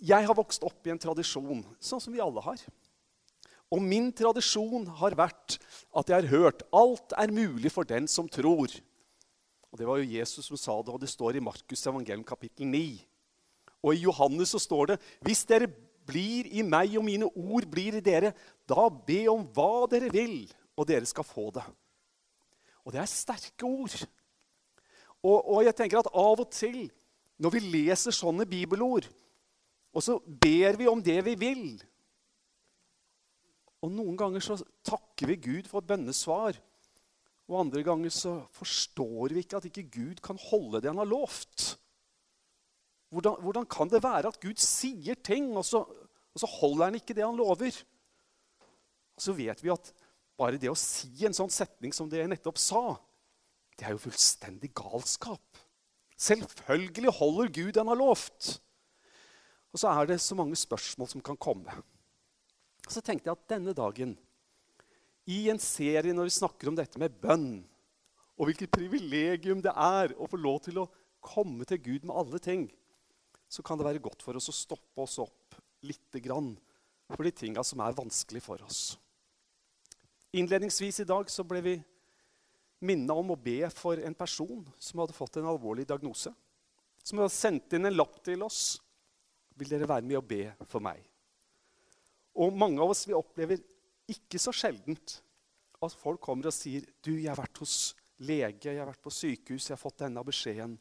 jeg 0.00 0.26
har 0.26 0.36
vokst 0.36 0.64
opp 0.64 0.86
i 0.86 0.92
en 0.92 1.00
tradisjon, 1.00 1.64
sånn 1.80 2.02
som 2.02 2.14
vi 2.14 2.22
alle 2.22 2.42
har. 2.44 2.62
Og 3.70 3.82
min 3.84 4.08
tradisjon 4.16 4.88
har 4.98 5.14
vært 5.18 5.58
at 5.94 6.10
jeg 6.10 6.16
har 6.16 6.30
hørt 6.32 6.64
alt 6.74 7.14
er 7.18 7.34
mulig 7.34 7.70
for 7.70 7.86
den 7.86 8.08
som 8.10 8.28
tror. 8.28 8.72
Og 9.70 9.78
Det 9.78 9.86
var 9.86 10.00
jo 10.00 10.10
Jesus 10.18 10.48
som 10.50 10.58
sa 10.58 10.80
det, 10.82 10.90
og 10.90 11.00
det 11.00 11.10
står 11.12 11.38
i 11.38 11.44
Markus 11.44 11.86
evangelium 11.86 12.24
kapittel 12.26 12.66
9. 12.66 12.98
Og 13.86 13.94
i 13.94 14.02
Johannes 14.02 14.50
så 14.50 14.58
står 14.58 14.92
det 14.92 14.98
hvis 15.22 15.44
dere 15.46 15.70
blir 16.10 16.48
i 16.50 16.64
meg 16.66 16.96
og 16.98 17.06
mine 17.06 17.28
ord 17.28 17.68
blir 17.70 17.94
i 17.94 18.02
dere, 18.02 18.32
da 18.66 18.88
be 18.90 19.22
om 19.30 19.44
hva 19.54 19.86
dere 19.92 20.10
vil, 20.10 20.50
og 20.74 20.88
dere 20.88 21.06
skal 21.06 21.26
få 21.26 21.50
det. 21.54 21.64
Og 22.82 22.94
det 22.94 23.02
er 23.02 23.12
sterke 23.12 23.68
ord. 23.68 23.94
Og, 25.22 25.38
og 25.38 25.64
jeg 25.64 25.76
tenker 25.76 26.00
at 26.00 26.10
av 26.10 26.40
og 26.40 26.50
til 26.50 26.88
når 27.40 27.54
vi 27.54 27.60
leser 27.72 28.12
sånne 28.12 28.44
bibelord, 28.48 29.06
og 29.90 30.04
så 30.04 30.18
ber 30.22 30.78
vi 30.78 30.88
om 30.90 31.02
det 31.02 31.18
vi 31.26 31.34
vil 31.38 31.64
Og 33.80 33.90
noen 33.90 34.16
ganger 34.18 34.44
så 34.44 34.58
takker 34.86 35.30
vi 35.32 35.38
Gud 35.40 35.68
for 35.70 35.80
bønnesvar. 35.80 36.58
Og 37.48 37.62
andre 37.62 37.82
ganger 37.82 38.12
så 38.12 38.34
forstår 38.54 39.32
vi 39.32 39.42
ikke 39.42 39.58
at 39.58 39.68
ikke 39.70 39.88
Gud 39.94 40.20
kan 40.22 40.38
holde 40.50 40.82
det 40.82 40.90
han 40.92 41.00
har 41.00 41.08
lovt. 41.08 41.78
Hvordan, 43.10 43.40
hvordan 43.42 43.66
kan 43.66 43.90
det 43.90 44.02
være 44.04 44.30
at 44.30 44.38
Gud 44.42 44.60
sier 44.62 45.16
ting, 45.18 45.48
og 45.56 45.64
så, 45.66 45.80
og 45.82 46.42
så 46.42 46.50
holder 46.60 46.90
han 46.90 47.00
ikke 47.00 47.16
det 47.16 47.24
han 47.24 47.40
lover? 47.40 47.80
Og 49.16 49.24
så 49.24 49.34
vet 49.34 49.64
vi 49.64 49.72
at 49.72 49.90
bare 50.38 50.60
det 50.60 50.70
å 50.70 50.78
si 50.78 51.10
en 51.26 51.34
sånn 51.36 51.50
setning 51.52 51.96
som 51.96 52.08
det 52.08 52.20
jeg 52.20 52.30
nettopp 52.30 52.60
sa, 52.60 52.84
det 53.80 53.88
er 53.88 53.96
jo 53.96 54.04
fullstendig 54.04 54.70
galskap. 54.76 55.64
Selvfølgelig 56.20 57.16
holder 57.16 57.48
Gud 57.48 57.72
det 57.72 57.80
han 57.80 57.90
har 57.90 57.98
lovt. 57.98 58.60
Og 59.70 59.82
så 59.82 59.90
er 59.92 60.10
det 60.10 60.20
så 60.22 60.36
mange 60.38 60.58
spørsmål 60.58 61.08
som 61.12 61.22
kan 61.24 61.38
komme. 61.38 61.74
Og 62.86 62.90
Så 62.90 63.02
tenkte 63.04 63.30
jeg 63.30 63.36
at 63.36 63.50
denne 63.52 63.74
dagen, 63.76 64.16
i 65.30 65.46
en 65.52 65.60
serie 65.62 66.14
når 66.14 66.26
vi 66.26 66.38
snakker 66.40 66.70
om 66.70 66.78
dette 66.78 66.98
med 66.98 67.14
bønn, 67.22 67.62
og 68.40 68.48
hvilket 68.48 68.72
privilegium 68.72 69.60
det 69.62 69.72
er 69.76 70.14
å 70.16 70.26
få 70.30 70.40
lov 70.40 70.62
til 70.64 70.80
å 70.80 70.88
komme 71.22 71.66
til 71.68 71.78
Gud 71.84 72.08
med 72.08 72.16
alle 72.16 72.40
ting, 72.42 72.64
så 73.50 73.62
kan 73.62 73.78
det 73.78 73.86
være 73.86 74.02
godt 74.02 74.24
for 74.24 74.38
oss 74.38 74.48
å 74.50 74.56
stoppe 74.56 75.04
oss 75.04 75.18
opp 75.22 75.58
lite 75.86 76.22
grann 76.24 76.54
for 77.10 77.26
de 77.26 77.32
tinga 77.34 77.62
som 77.66 77.82
er 77.84 77.96
vanskelig 77.96 78.42
for 78.42 78.62
oss. 78.64 78.96
Innledningsvis 80.32 81.02
i 81.02 81.08
dag 81.08 81.30
så 81.30 81.44
ble 81.46 81.62
vi 81.64 81.74
minna 82.86 83.16
om 83.18 83.32
å 83.34 83.38
be 83.38 83.66
for 83.74 84.00
en 84.00 84.14
person 84.16 84.62
som 84.78 85.02
hadde 85.02 85.16
fått 85.16 85.40
en 85.40 85.48
alvorlig 85.50 85.86
diagnose. 85.90 86.32
Som 87.02 87.20
hadde 87.20 87.34
sendt 87.34 87.74
inn 87.76 87.88
en 87.88 87.96
lapp 87.96 88.20
til 88.24 88.44
oss. 88.46 88.78
Vil 89.60 89.68
dere 89.68 89.88
være 89.88 90.06
med 90.08 90.18
og 90.20 90.28
be 90.28 90.44
for 90.68 90.82
meg? 90.84 91.02
Og 92.40 92.54
mange 92.56 92.80
av 92.80 92.92
oss 92.94 93.04
vi 93.08 93.16
opplever 93.16 93.60
ikke 94.10 94.40
så 94.40 94.54
sjeldent 94.56 95.18
at 95.80 95.96
folk 95.96 96.20
kommer 96.24 96.48
og 96.48 96.54
sier 96.54 96.84
du, 97.04 97.14
jeg 97.18 97.30
har 97.30 97.38
vært 97.40 97.60
hos 97.62 97.92
lege, 98.24 98.70
jeg 98.70 98.80
har 98.80 98.88
vært 98.88 99.02
på 99.04 99.12
sykehus, 99.12 99.68
jeg 99.68 99.76
har 99.76 99.80
fått 99.80 100.02
denne 100.02 100.22
beskjeden. 100.24 100.76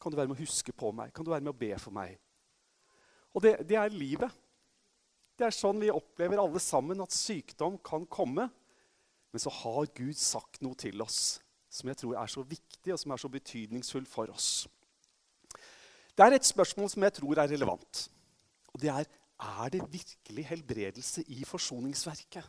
Kan 0.00 0.12
du 0.12 0.18
være 0.18 0.30
med 0.30 0.38
å 0.38 0.42
huske 0.42 0.74
på 0.76 0.90
meg? 0.96 1.12
Kan 1.14 1.24
du 1.24 1.32
være 1.32 1.44
med 1.44 1.54
å 1.54 1.60
be 1.60 1.70
for 1.80 1.94
meg? 1.94 2.16
Og 3.32 3.44
det, 3.44 3.54
det 3.68 3.78
er 3.80 3.94
livet. 3.94 4.40
Det 5.38 5.46
er 5.46 5.56
sånn 5.56 5.80
vi 5.80 5.92
opplever 5.92 6.40
alle 6.40 6.60
sammen, 6.60 7.00
at 7.00 7.14
sykdom 7.16 7.78
kan 7.84 8.04
komme. 8.12 8.48
Men 9.32 9.40
så 9.40 9.52
har 9.62 9.88
Gud 9.96 10.18
sagt 10.20 10.60
noe 10.64 10.76
til 10.78 11.00
oss 11.04 11.40
som 11.72 11.88
jeg 11.88 12.02
tror 12.02 12.18
er 12.20 12.28
så 12.28 12.42
viktig 12.44 12.92
og 12.92 13.00
som 13.00 13.14
er 13.14 13.20
så 13.22 13.30
betydningsfull 13.32 14.04
for 14.08 14.28
oss. 14.32 14.66
Det 16.12 16.26
er 16.26 16.36
et 16.36 16.44
spørsmål 16.44 16.90
som 16.92 17.06
jeg 17.06 17.16
tror 17.16 17.40
er 17.40 17.48
relevant. 17.54 18.02
Og 18.72 18.80
det 18.82 18.90
er 18.90 19.04
er 19.42 19.68
det 19.68 19.82
virkelig 19.90 20.46
helbredelse 20.46 21.24
i 21.26 21.44
forsoningsverket. 21.44 22.46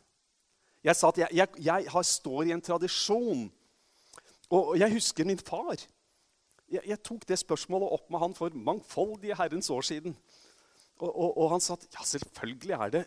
Jeg 0.83 0.95
sa 0.95 1.09
at 1.09 1.17
jeg, 1.17 1.29
jeg, 1.33 1.47
jeg 1.63 1.85
har, 1.89 2.01
står 2.01 2.43
i 2.43 2.53
en 2.53 2.61
tradisjon. 2.61 3.47
Og 4.53 4.77
jeg 4.79 4.93
husker 4.93 5.25
min 5.25 5.39
far. 5.39 5.77
Jeg, 6.69 6.81
jeg, 6.85 6.99
tok 7.03 7.27
det 7.27 7.39
spørsmålet 7.39 7.95
opp 7.95 8.11
med 8.11 8.19
han 8.19 8.35
for 8.35 8.55
mangfoldige 8.55 9.37
herrens 9.39 9.69
år 9.69 9.81
siden. 9.81 10.17
Og, 10.99 11.09
og, 11.09 11.37
og 11.37 11.51
han 11.55 11.63
sa 11.63 11.77
at 11.79 11.87
ja, 11.93 12.03
selvfølgelig 12.05 12.75
er, 12.75 12.89
det, 12.89 13.05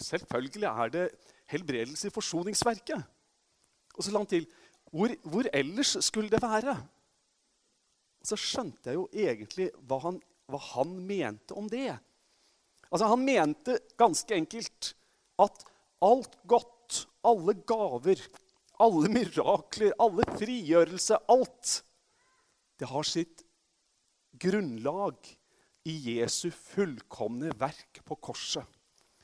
selvfølgelig 0.00 0.64
er 0.70 0.94
det 0.96 1.04
helbredelse 1.52 2.08
i 2.08 2.14
forsoningsverket. 2.14 3.04
Og 3.94 4.04
så 4.04 4.12
la 4.12 4.24
han 4.24 4.30
til 4.30 4.48
hvor, 4.90 5.12
hvor, 5.22 5.44
ellers 5.52 5.96
skulle 6.00 6.30
det 6.32 6.40
være? 6.42 6.74
Og 8.18 8.26
så 8.26 8.38
skjønte 8.40 8.88
jeg 8.88 8.96
jo 8.96 9.08
egentlig 9.12 9.68
hva 9.84 10.00
han, 10.06 10.20
hva 10.48 10.60
han 10.72 10.96
mente 11.04 11.54
om 11.54 11.68
det. 11.68 11.92
Altså, 12.90 13.06
Han 13.06 13.24
mente 13.24 13.78
ganske 14.00 14.34
enkelt 14.34 14.94
at 15.38 15.64
alt 16.04 16.38
godt, 16.48 17.04
alle 17.26 17.54
gaver, 17.68 18.20
alle 18.80 19.10
mirakler, 19.12 19.92
alle 19.98 20.24
frigjørelse, 20.38 21.18
alt 21.28 21.82
Det 22.78 22.86
har 22.86 23.02
sitt 23.02 23.42
grunnlag 24.38 25.16
i 25.88 25.94
Jesu 26.14 26.50
fullkomne 26.54 27.50
verk 27.58 27.98
på 28.06 28.16
korset. 28.22 28.62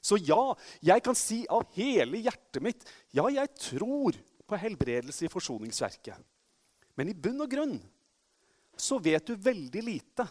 Så 0.05 0.19
ja, 0.21 0.53
jeg 0.85 1.05
kan 1.07 1.17
si 1.17 1.45
av 1.49 1.69
hele 1.77 2.19
hjertet 2.21 2.61
mitt 2.65 2.83
ja, 3.15 3.25
jeg 3.31 3.53
tror 3.57 4.19
på 4.45 4.59
helbredelse 4.61 5.25
i 5.25 5.33
forsoningsverket. 5.33 6.19
Men 6.99 7.11
i 7.11 7.17
bunn 7.17 7.41
og 7.47 7.51
grunn 7.51 7.79
så 8.77 8.99
vet 8.99 9.27
du 9.31 9.39
veldig 9.39 9.85
lite 9.87 10.27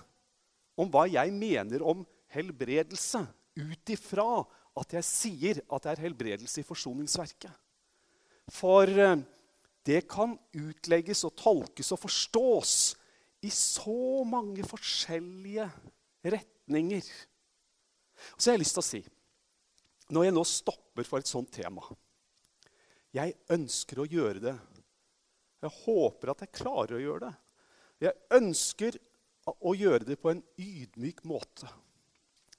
om 0.77 0.91
hva 0.91 1.07
jeg 1.09 1.31
mener 1.33 1.83
om 1.85 2.03
helbredelse 2.33 3.23
ut 3.59 3.93
ifra 3.93 4.27
at 4.79 4.95
jeg 4.97 5.05
sier 5.05 5.61
at 5.67 5.85
det 5.85 5.93
er 5.93 6.03
helbredelse 6.07 6.61
i 6.61 6.67
forsoningsverket. 6.67 7.51
For 8.51 8.89
eh, 8.89 9.21
det 9.85 10.03
kan 10.11 10.35
utlegges 10.57 11.23
og 11.27 11.35
tolkes 11.39 11.91
og 11.93 12.01
forstås 12.01 12.75
i 13.43 13.51
så 13.53 14.23
mange 14.27 14.63
forskjellige 14.65 15.67
retninger. 16.23 17.03
Så 17.03 18.39
så 18.39 18.49
har 18.49 18.55
jeg 18.55 18.63
lyst 18.63 18.77
til 18.77 18.83
å 18.83 18.87
si, 18.87 19.01
når 20.15 20.29
jeg 20.29 20.35
nå 20.37 20.43
stopper 20.47 21.07
for 21.07 21.19
et 21.19 21.27
sånt 21.27 21.51
tema 21.51 21.83
jeg 23.13 23.35
ønsker 23.53 24.01
å 24.01 24.09
gjøre 24.09 24.41
det. 24.41 24.53
Jeg 25.63 25.73
håper 25.85 26.33
at 26.33 26.43
jeg 26.43 26.55
klarer 26.57 26.97
å 26.97 27.01
gjøre 27.01 27.27
det. 27.27 27.33
Jeg 28.07 28.39
ønsker 28.39 28.97
å 29.53 29.73
gjøre 29.77 30.07
det 30.07 30.17
på 30.19 30.31
en 30.31 30.41
ydmyk 30.59 31.21
måte. 31.29 31.69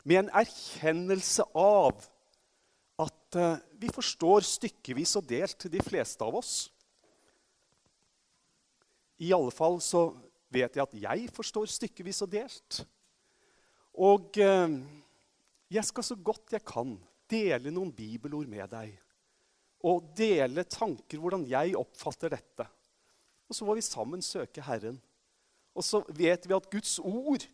Med 0.04 0.20
en 0.20 0.32
erkjennelse 0.36 1.46
av 1.56 2.04
at 3.00 3.38
eh, 3.40 3.62
vi 3.80 3.90
forstår 3.92 4.44
stykkevis 4.46 5.16
og 5.18 5.28
delt, 5.28 5.66
de 5.70 5.80
fleste 5.82 6.24
av 6.24 6.36
oss. 6.38 6.54
I 9.24 9.32
alle 9.34 9.54
fall 9.54 9.80
så 9.82 10.10
vet 10.52 10.76
jeg 10.76 10.84
at 10.84 10.98
jeg 11.06 11.30
forstår 11.34 11.70
stykkevis 11.72 12.20
og 12.26 12.34
delt. 12.34 12.82
Og 13.94 14.36
eh, 14.42 14.76
jeg 15.72 15.88
skal 15.88 16.06
så 16.06 16.18
godt 16.20 16.54
jeg 16.54 16.66
kan 16.68 16.94
dele 17.30 17.72
noen 17.72 17.94
bibelord 17.94 18.50
med 18.50 18.68
deg 18.70 19.00
og 19.84 20.06
dele 20.16 20.64
tanker, 20.64 21.20
hvordan 21.20 21.44
jeg 21.48 21.74
oppfatter 21.76 22.32
dette. 22.32 22.64
Og 23.44 23.56
så 23.56 23.66
må 23.66 23.74
vi 23.76 23.84
sammen 23.84 24.22
søke 24.24 24.64
Herren. 24.64 24.96
Og 25.76 25.84
så 25.84 26.00
vet 26.08 26.46
vi 26.48 26.56
at 26.56 26.70
Guds 26.72 26.96
ord 27.04 27.44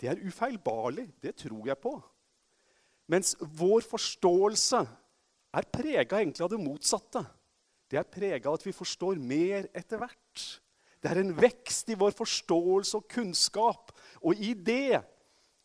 det 0.00 0.10
er 0.10 0.22
ufeilbarlig. 0.22 1.08
Det 1.22 1.34
tror 1.42 1.66
jeg 1.68 1.78
på. 1.80 1.94
Mens 3.08 3.34
vår 3.40 3.84
forståelse 3.86 4.82
er 5.56 5.68
prega 5.72 6.20
av 6.20 6.52
det 6.52 6.60
motsatte. 6.60 7.22
Det 7.86 8.00
er 8.00 8.08
prega 8.10 8.50
av 8.50 8.58
at 8.58 8.66
vi 8.66 8.74
forstår 8.74 9.20
mer 9.22 9.68
etter 9.76 10.00
hvert. 10.00 10.46
Det 11.00 11.12
er 11.12 11.20
en 11.22 11.36
vekst 11.38 11.92
i 11.92 11.98
vår 11.98 12.16
forståelse 12.18 12.98
og 12.98 13.06
kunnskap. 13.08 13.92
Og 14.26 14.34
i 14.42 14.54
det 14.54 15.04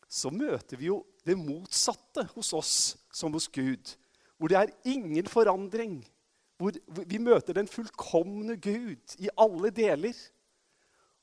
så 0.08 0.30
møter 0.30 0.78
vi 0.78 0.90
jo 0.92 1.02
det 1.26 1.38
motsatte 1.38 2.28
hos 2.34 2.52
oss 2.54 2.76
som 3.12 3.34
hos 3.34 3.48
Gud 3.50 3.96
hvor 4.42 4.50
det 4.50 4.56
er 4.58 4.72
ingen 4.90 5.26
forandring. 5.30 6.00
Hvor 6.58 6.74
vi 7.06 7.18
møter 7.18 7.54
den 7.54 7.68
fullkomne 7.70 8.56
Gud 8.58 9.14
i 9.22 9.28
alle 9.38 9.70
deler. 9.70 10.18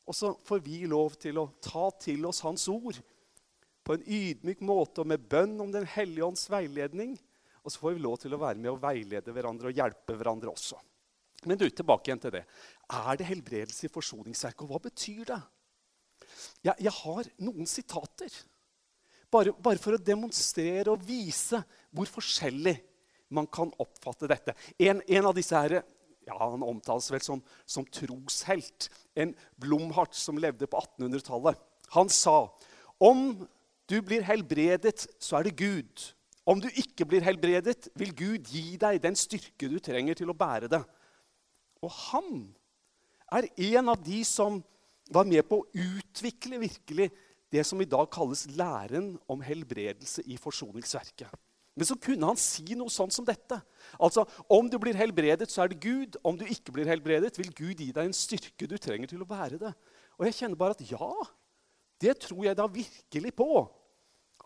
Og 0.09 0.17
så 0.17 0.33
får 0.45 0.61
vi 0.65 0.81
lov 0.89 1.15
til 1.21 1.37
å 1.37 1.49
ta 1.61 1.85
til 2.01 2.25
oss 2.25 2.41
Hans 2.41 2.65
ord 2.71 2.97
på 3.85 3.95
en 3.95 4.05
ydmyk 4.05 4.61
måte 4.65 5.03
og 5.03 5.09
med 5.09 5.25
bønn 5.29 5.55
om 5.61 5.71
Den 5.73 5.85
hellige 5.89 6.25
ånds 6.25 6.47
veiledning. 6.49 7.15
Og 7.61 7.73
så 7.73 7.83
får 7.83 7.95
vi 7.95 8.01
lov 8.01 8.17
til 8.21 8.33
å 8.33 8.41
være 8.41 8.57
med 8.57 8.71
og 8.71 8.81
veilede 8.81 9.33
hverandre 9.35 9.69
og 9.69 9.77
hjelpe 9.77 10.15
hverandre 10.17 10.51
også. 10.51 10.79
Men 11.45 11.59
du, 11.59 11.67
tilbake 11.69 12.09
igjen 12.09 12.21
til 12.23 12.33
det. 12.35 12.43
Er 12.91 13.19
det 13.19 13.27
helbredelse 13.29 13.87
i 13.87 13.93
forsoningsverket? 13.93 14.65
Og 14.65 14.73
hva 14.73 14.81
betyr 14.83 15.23
det? 15.29 15.39
Jeg, 16.65 16.75
jeg 16.87 16.95
har 16.97 17.29
noen 17.45 17.69
sitater. 17.69 18.33
Bare, 19.29 19.53
bare, 19.53 19.79
for 19.79 19.95
å 19.95 20.01
demonstrere 20.01 20.91
og 20.91 21.05
vise 21.05 21.61
hvor 21.93 22.09
forskjellig 22.09 22.75
man 23.37 23.47
kan 23.51 23.69
oppfatte 23.77 24.27
dette. 24.29 24.55
En, 24.81 25.03
en 25.05 25.29
av 25.29 25.37
disse 25.37 25.53
her, 25.53 25.83
ja, 26.29 26.37
Han 26.39 26.63
omtales 26.65 27.09
vel 27.11 27.23
som, 27.25 27.41
som 27.65 27.87
troshelt. 27.89 28.89
En 29.17 29.33
Blomhart 29.59 30.15
som 30.15 30.39
levde 30.39 30.69
på 30.69 30.79
1800-tallet. 30.79 31.59
Han 31.97 32.11
sa 32.13 32.45
om 32.99 33.47
du 33.89 34.01
blir 34.05 34.25
helbredet, 34.27 35.07
så 35.17 35.39
er 35.39 35.47
det 35.47 35.57
Gud. 35.57 36.03
Om 36.49 36.61
du 36.61 36.67
ikke 36.69 37.07
blir 37.09 37.25
helbredet, 37.25 37.89
vil 37.97 38.13
Gud 38.15 38.49
gi 38.51 38.77
deg 38.81 39.01
den 39.01 39.17
styrke 39.17 39.69
du 39.69 39.79
trenger 39.81 40.17
til 40.17 40.29
å 40.29 40.37
bære 40.37 40.69
det. 40.71 40.81
Og 41.85 41.93
han 42.09 42.29
er 43.31 43.49
en 43.71 43.91
av 43.93 44.01
de 44.03 44.21
som 44.27 44.59
var 45.09 45.25
med 45.29 45.45
på 45.49 45.61
å 45.61 45.67
utvikle 45.73 46.61
virkelig 46.61 47.09
det 47.49 47.65
som 47.65 47.81
i 47.81 47.87
dag 47.89 48.09
kalles 48.13 48.45
læren 48.57 49.15
om 49.29 49.41
helbredelse 49.41 50.25
i 50.29 50.37
forsoningsverket. 50.37 51.31
Men 51.79 51.87
så 51.87 51.95
kunne 51.95 52.27
han 52.27 52.39
si 52.39 52.75
noe 52.75 52.91
sånn 52.91 53.11
som 53.13 53.23
dette. 53.23 53.55
Altså, 54.03 54.25
Om 54.51 54.67
du 54.67 54.75
blir 54.81 54.97
helbredet, 54.99 55.47
så 55.47 55.63
er 55.63 55.71
det 55.71 55.79
Gud. 55.79 56.17
Om 56.27 56.35
du 56.35 56.43
ikke 56.43 56.73
blir 56.75 56.89
helbredet, 56.91 57.37
vil 57.39 57.53
Gud 57.55 57.79
gi 57.79 57.93
deg 57.95 58.09
en 58.09 58.15
styrke 58.15 58.67
du 58.67 58.75
trenger 58.75 59.07
til 59.07 59.23
å 59.23 59.27
bære 59.29 59.61
det. 59.61 59.71
Og 60.19 60.27
jeg 60.27 60.35
kjenner 60.41 60.59
bare 60.59 60.75
at 60.75 60.83
ja, 60.89 61.11
det 62.03 62.17
tror 62.25 62.43
jeg 62.49 62.59
da 62.59 62.65
virkelig 62.67 63.31
på. 63.39 63.63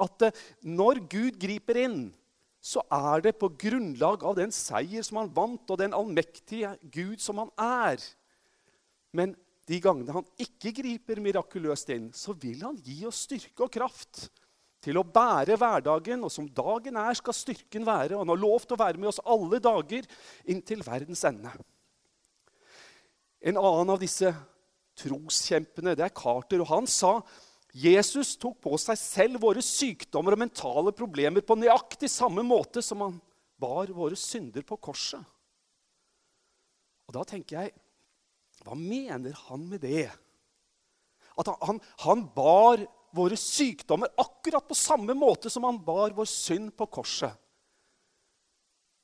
At 0.06 0.28
eh, 0.28 0.44
når 0.62 1.02
Gud 1.10 1.40
griper 1.42 1.80
inn, 1.88 2.04
så 2.62 2.86
er 2.94 3.26
det 3.26 3.34
på 3.42 3.50
grunnlag 3.60 4.22
av 4.30 4.38
den 4.38 4.54
seier 4.54 5.02
som 5.02 5.18
han 5.24 5.34
vant, 5.34 5.66
og 5.74 5.82
den 5.82 5.98
allmektige 5.98 6.76
Gud 6.94 7.18
som 7.18 7.42
han 7.42 7.50
er. 7.58 8.06
Men 9.10 9.34
de 9.66 9.82
gangene 9.82 10.14
han 10.14 10.30
ikke 10.38 10.76
griper 10.84 11.22
mirakuløst 11.24 11.90
inn, 11.98 12.12
så 12.14 12.38
vil 12.38 12.62
han 12.62 12.78
gi 12.86 13.02
oss 13.10 13.26
styrke 13.26 13.66
og 13.66 13.74
kraft 13.74 14.28
til 14.84 15.00
å 15.00 15.06
bære 15.08 15.58
hverdagen. 15.60 16.26
Og 16.26 16.32
som 16.34 16.50
dagen 16.50 17.00
er, 17.00 17.16
skal 17.18 17.36
styrken 17.38 17.88
være. 17.88 18.16
Og 18.16 18.24
han 18.24 18.34
har 18.34 18.42
lov 18.42 18.66
til 18.66 18.78
å 18.78 18.84
være 18.84 19.00
med 19.02 19.12
oss 19.14 19.22
alle 19.24 19.62
dager 19.64 20.08
inntil 20.50 20.84
verdens 20.86 21.24
ende. 21.30 21.54
En 23.44 23.60
annen 23.60 23.94
av 23.96 24.00
disse 24.00 24.30
troskjempene 25.00 25.96
det 25.98 26.06
er 26.06 26.16
Carter, 26.16 26.62
og 26.64 26.70
han 26.70 26.88
sa 26.90 27.18
Jesus 27.74 28.36
tok 28.38 28.60
på 28.62 28.78
seg 28.78 29.00
selv 29.00 29.42
våre 29.42 29.64
sykdommer 29.66 30.36
og 30.36 30.44
mentale 30.44 30.94
problemer 30.94 31.42
på 31.42 31.58
nøyaktig 31.58 32.12
samme 32.14 32.44
måte 32.46 32.84
som 32.86 33.02
han 33.02 33.16
bar 33.60 33.90
våre 33.96 34.18
synder 34.20 34.66
på 34.68 34.78
korset. 34.78 35.24
Og 37.10 37.18
da 37.18 37.26
tenker 37.28 37.64
jeg 37.64 37.74
Hva 38.64 38.78
mener 38.80 39.34
han 39.50 39.66
med 39.68 39.82
det? 39.84 40.08
At 41.36 41.50
han, 41.50 41.58
han, 41.66 41.80
han 42.06 42.22
bar 42.36 42.86
våre 43.14 43.38
sykdommer 43.38 44.12
akkurat 44.20 44.66
på 44.68 44.78
samme 44.78 45.16
måte 45.18 45.52
som 45.54 45.66
han 45.68 45.80
bar 45.86 46.16
vår 46.18 46.30
synd 46.30 46.74
på 46.78 46.88
korset. 46.90 47.34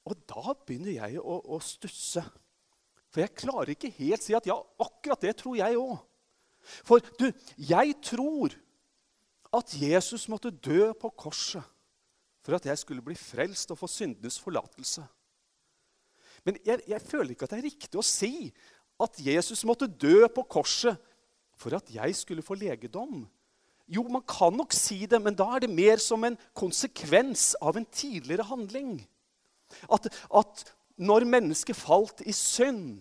Og 0.09 0.17
da 0.29 0.55
begynner 0.65 0.95
jeg 0.95 1.19
å, 1.21 1.39
å 1.53 1.59
stusse. 1.61 2.23
For 3.09 3.23
jeg 3.23 3.37
klarer 3.37 3.73
ikke 3.73 3.91
helt 3.99 4.25
si 4.25 4.35
at 4.37 4.47
ja, 4.49 4.57
akkurat 4.81 5.21
det 5.21 5.35
tror 5.37 5.57
jeg 5.59 5.77
òg. 5.77 5.97
For 6.85 7.03
du, 7.19 7.29
jeg 7.61 7.95
tror 8.05 8.55
at 9.55 9.73
Jesus 9.73 10.27
måtte 10.29 10.51
dø 10.53 10.91
på 10.97 11.11
korset 11.17 11.65
for 12.45 12.55
at 12.57 12.65
jeg 12.69 12.81
skulle 12.81 13.03
bli 13.05 13.17
frelst 13.17 13.71
og 13.73 13.79
få 13.81 13.89
syndenes 13.91 14.39
forlatelse. 14.41 15.03
Men 16.45 16.59
jeg, 16.65 16.81
jeg 16.87 17.03
føler 17.03 17.33
ikke 17.33 17.47
at 17.47 17.53
det 17.53 17.59
er 17.59 17.67
riktig 17.67 17.99
å 17.99 18.05
si 18.05 18.49
at 18.99 19.19
Jesus 19.23 19.65
måtte 19.67 19.89
dø 19.89 20.27
på 20.33 20.45
korset 20.49 20.97
for 21.59 21.75
at 21.75 21.89
jeg 21.91 22.15
skulle 22.15 22.45
få 22.45 22.55
legedom. 22.59 23.25
Jo, 23.89 24.03
man 24.05 24.23
kan 24.29 24.53
nok 24.53 24.73
si 24.75 25.01
det, 25.09 25.17
men 25.21 25.37
da 25.37 25.47
er 25.55 25.65
det 25.65 25.71
mer 25.73 26.01
som 26.01 26.23
en 26.27 26.37
konsekvens 26.57 27.55
av 27.57 27.79
en 27.79 27.87
tidligere 27.89 28.45
handling. 28.45 28.99
At, 29.89 30.09
at 30.29 30.65
når 30.99 31.25
mennesket 31.29 31.77
falt 31.77 32.21
i 32.21 32.33
synd, 32.35 32.99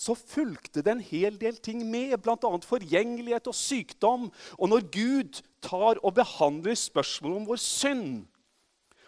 så 0.00 0.14
fulgte 0.16 0.80
det 0.84 0.94
en 0.94 1.02
hel 1.04 1.34
del 1.40 1.58
ting 1.60 1.82
med, 1.84 2.14
bl.a. 2.22 2.50
forgjengelighet 2.64 3.50
og 3.50 3.56
sykdom. 3.56 4.28
Og 4.56 4.70
når 4.72 4.86
Gud 4.94 5.40
tar 5.60 6.00
og 6.00 6.14
behandler 6.16 6.78
spørsmålet 6.78 7.42
om 7.42 7.48
vår 7.50 7.60
synd, 7.60 8.06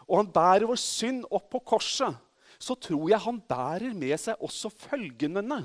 og 0.04 0.18
han 0.18 0.32
bærer 0.34 0.68
vår 0.68 0.80
synd 0.82 1.22
opp 1.30 1.48
på 1.54 1.62
korset, 1.72 2.18
så 2.60 2.76
tror 2.76 3.08
jeg 3.10 3.24
han 3.24 3.40
bærer 3.48 3.94
med 3.96 4.18
seg 4.20 4.42
også 4.44 4.70
følgene 4.84 5.62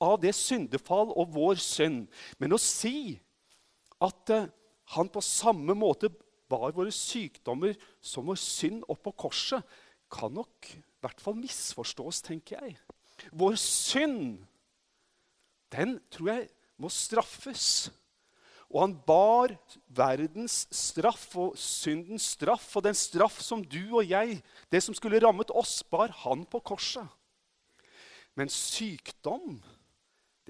av 0.00 0.20
det 0.22 0.32
syndefall 0.36 1.10
og 1.10 1.34
vår 1.34 1.58
synd. 1.60 2.06
Men 2.38 2.54
å 2.54 2.60
si 2.60 3.18
at 4.04 4.32
eh, 4.34 4.48
han 4.96 5.10
på 5.12 5.22
samme 5.24 5.76
måte 5.78 6.10
bar 6.50 6.72
våre 6.74 6.92
sykdommer 6.94 7.76
som 8.02 8.26
vår 8.26 8.38
synd 8.40 8.84
opp 8.90 9.04
på 9.06 9.14
korset, 9.26 9.62
kan 10.10 10.32
nok 10.34 10.72
i 10.72 10.80
hvert 11.04 11.22
fall 11.22 11.36
misforstås, 11.38 12.18
tenker 12.26 12.58
jeg. 12.58 12.74
Vår 13.30 13.54
synd, 13.60 14.40
den 15.70 15.98
tror 16.10 16.32
jeg 16.32 16.48
må 16.80 16.90
straffes. 16.90 17.90
Og 18.70 18.84
han 18.84 18.94
bar 19.06 19.54
verdens 19.90 20.62
straff 20.74 21.32
og 21.38 21.56
syndens 21.58 22.28
straff. 22.36 22.68
Og 22.78 22.84
den 22.86 22.98
straff 22.98 23.40
som 23.42 23.64
du 23.66 23.96
og 23.98 24.06
jeg, 24.06 24.38
det 24.70 24.82
som 24.84 24.94
skulle 24.94 25.20
rammet 25.22 25.50
oss, 25.50 25.80
bar 25.82 26.14
han 26.22 26.44
på 26.46 26.62
korset. 26.72 27.06
Men 28.38 28.50
sykdom 28.50 29.58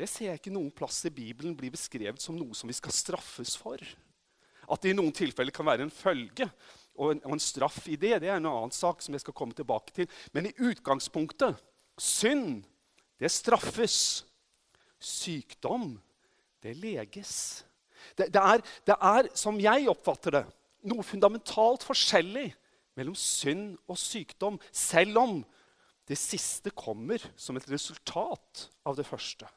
det 0.01 0.09
ser 0.09 0.31
jeg 0.31 0.41
ikke 0.41 0.53
noen 0.55 0.73
plass 0.73 1.03
i 1.05 1.13
Bibelen 1.13 1.53
blir 1.57 1.73
beskrevet 1.75 2.23
som 2.23 2.39
noe 2.39 2.57
som 2.57 2.71
vi 2.71 2.77
skal 2.77 2.95
straffes 2.95 3.53
for. 3.61 3.81
At 4.71 4.81
det 4.81 4.95
i 4.95 4.97
noen 4.97 5.13
tilfeller 5.13 5.53
kan 5.53 5.69
være 5.69 5.85
en 5.85 5.93
følge 5.93 6.47
og 7.01 7.15
en, 7.15 7.21
og 7.27 7.35
en 7.37 7.43
straff 7.43 7.83
i 7.89 7.99
det, 8.01 8.15
det 8.23 8.31
er 8.31 8.39
en 8.39 8.49
annen 8.49 8.73
sak 8.75 9.05
som 9.05 9.17
jeg 9.17 9.25
skal 9.25 9.37
komme 9.37 9.57
tilbake 9.57 9.93
til. 9.97 10.09
Men 10.33 10.49
i 10.49 10.55
utgangspunktet 10.57 11.59
synd, 12.01 12.63
det 13.21 13.33
straffes. 13.33 13.99
Sykdom, 15.01 15.95
det 16.61 16.75
leges. 16.77 17.65
Det, 18.17 18.27
det, 18.33 18.41
er, 18.41 18.65
det 18.85 18.97
er, 18.97 19.31
som 19.37 19.61
jeg 19.61 19.89
oppfatter 19.89 20.37
det, 20.37 20.43
noe 20.89 21.05
fundamentalt 21.05 21.85
forskjellig 21.89 22.51
mellom 23.01 23.17
synd 23.17 23.79
og 23.89 23.97
sykdom, 24.01 24.59
selv 24.73 25.23
om 25.23 25.41
det 26.09 26.19
siste 26.21 26.73
kommer 26.77 27.23
som 27.39 27.57
et 27.57 27.69
resultat 27.71 28.69
av 28.85 28.97
det 28.99 29.09
første. 29.09 29.49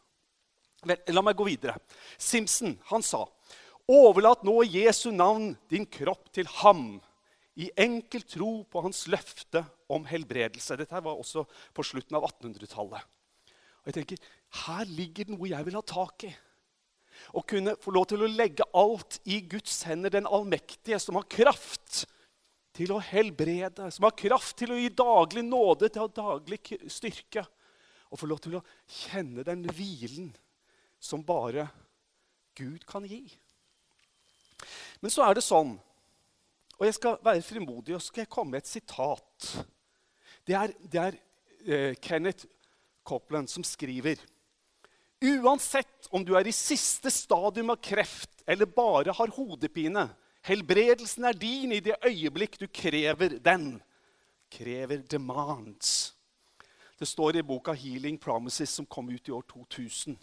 Vel, 0.84 1.00
la 1.16 1.24
meg 1.26 1.38
gå 1.40 1.48
videre. 1.48 1.78
Simpson 2.20 2.76
han 2.92 3.06
sa 3.06 3.26
Overlat 3.92 4.46
nå 4.48 4.62
i 4.64 4.78
Jesu 4.80 5.10
navn 5.12 5.50
din 5.72 5.84
kropp 5.92 6.30
til 6.32 6.48
ham, 6.62 7.02
i 7.60 7.68
enkel 7.76 8.24
tro 8.24 8.52
på 8.72 8.82
hans 8.86 9.04
løfte 9.12 9.60
om 9.92 10.08
helbredelse. 10.08 10.78
Dette 10.80 11.02
var 11.04 11.20
også 11.20 11.44
på 11.76 11.84
slutten 11.86 12.16
av 12.18 12.24
1800-tallet. 12.30 13.04
Og 13.84 13.92
jeg 13.92 13.98
tenker, 14.00 14.24
Her 14.64 14.88
ligger 14.88 15.34
noe 15.34 15.52
jeg 15.52 15.68
vil 15.68 15.76
ha 15.76 15.84
tak 15.86 16.26
i. 16.30 16.32
Å 17.36 17.44
kunne 17.46 17.76
få 17.82 17.92
lov 17.94 18.08
til 18.10 18.24
å 18.24 18.32
legge 18.32 18.66
alt 18.74 19.20
i 19.30 19.42
Guds 19.52 19.84
hender, 19.86 20.14
den 20.14 20.30
allmektige, 20.30 21.00
som 21.02 21.20
har 21.20 21.28
kraft 21.30 22.06
til 22.74 22.96
å 22.96 23.02
helbrede, 23.04 23.92
som 23.94 24.08
har 24.08 24.16
kraft 24.18 24.58
til 24.64 24.74
å 24.74 24.80
gi 24.80 24.90
daglig 24.96 25.44
nåde 25.46 25.92
til 25.92 26.04
å 26.04 26.08
ha 26.08 26.16
daglig 26.16 26.62
styrke. 26.90 27.46
Og 28.10 28.22
få 28.22 28.30
lov 28.30 28.42
til 28.42 28.58
å 28.58 28.66
kjenne 29.04 29.46
den 29.46 29.68
hvilen 29.74 30.32
som 31.04 31.24
bare 31.26 31.68
Gud 32.56 32.86
kan 32.88 33.04
gi. 33.06 33.26
Men 35.04 35.12
så 35.12 35.26
er 35.28 35.36
det 35.36 35.44
sånn, 35.44 35.76
og 36.78 36.86
jeg 36.88 36.96
skal 36.96 37.20
være 37.26 37.44
frimodig 37.44 37.98
og 37.98 38.04
skal 38.06 38.30
komme 38.32 38.56
med 38.56 38.64
et 38.64 38.72
sitat. 38.72 39.50
Det 40.48 40.56
er, 40.56 40.74
det 40.80 41.02
er 41.02 41.18
eh, 41.68 41.96
Kenneth 42.00 42.48
Copeland 43.04 43.52
som 43.52 43.66
skriver 43.68 44.22
Uansett 45.24 46.10
om 46.12 46.24
du 46.26 46.34
er 46.36 46.48
i 46.48 46.56
siste 46.56 47.12
stadium 47.12 47.72
av 47.72 47.80
kreft 47.84 48.42
eller 48.48 48.68
bare 48.68 49.14
har 49.16 49.32
hodepine, 49.38 50.10
helbredelsen 50.44 51.30
er 51.30 51.38
din 51.40 51.72
i 51.72 51.80
det 51.84 51.96
øyeblikk 52.04 52.58
du 52.60 52.68
krever 52.68 53.38
den. 53.40 53.78
Krever 54.52 55.00
demands. 55.08 56.12
Det 57.00 57.08
står 57.08 57.40
i 57.40 57.44
boka 57.44 57.72
'Healing 57.72 58.20
Promises', 58.20 58.76
som 58.76 58.86
kom 58.86 59.10
ut 59.10 59.28
i 59.28 59.32
år 59.32 59.42
2000. 59.48 60.18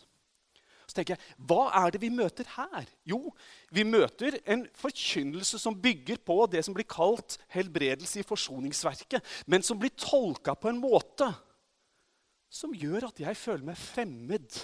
Så 0.90 0.98
tenker 0.98 1.14
jeg, 1.14 1.36
Hva 1.46 1.68
er 1.84 1.94
det 1.94 2.00
vi 2.02 2.10
møter 2.10 2.48
her? 2.56 2.88
Jo, 3.06 3.30
vi 3.70 3.84
møter 3.86 4.40
en 4.42 4.64
forkynnelse 4.74 5.60
som 5.62 5.78
bygger 5.78 6.18
på 6.26 6.42
det 6.50 6.64
som 6.66 6.74
blir 6.74 6.88
kalt 6.90 7.38
helbredelse 7.54 8.20
i 8.20 8.26
forsoningsverket, 8.26 9.22
men 9.46 9.62
som 9.62 9.78
blir 9.78 9.94
tolka 9.94 10.56
på 10.58 10.72
en 10.72 10.82
måte 10.82 11.30
som 12.50 12.74
gjør 12.74 13.06
at 13.06 13.22
jeg 13.22 13.38
føler 13.38 13.68
meg 13.70 13.78
fremmed 13.78 14.58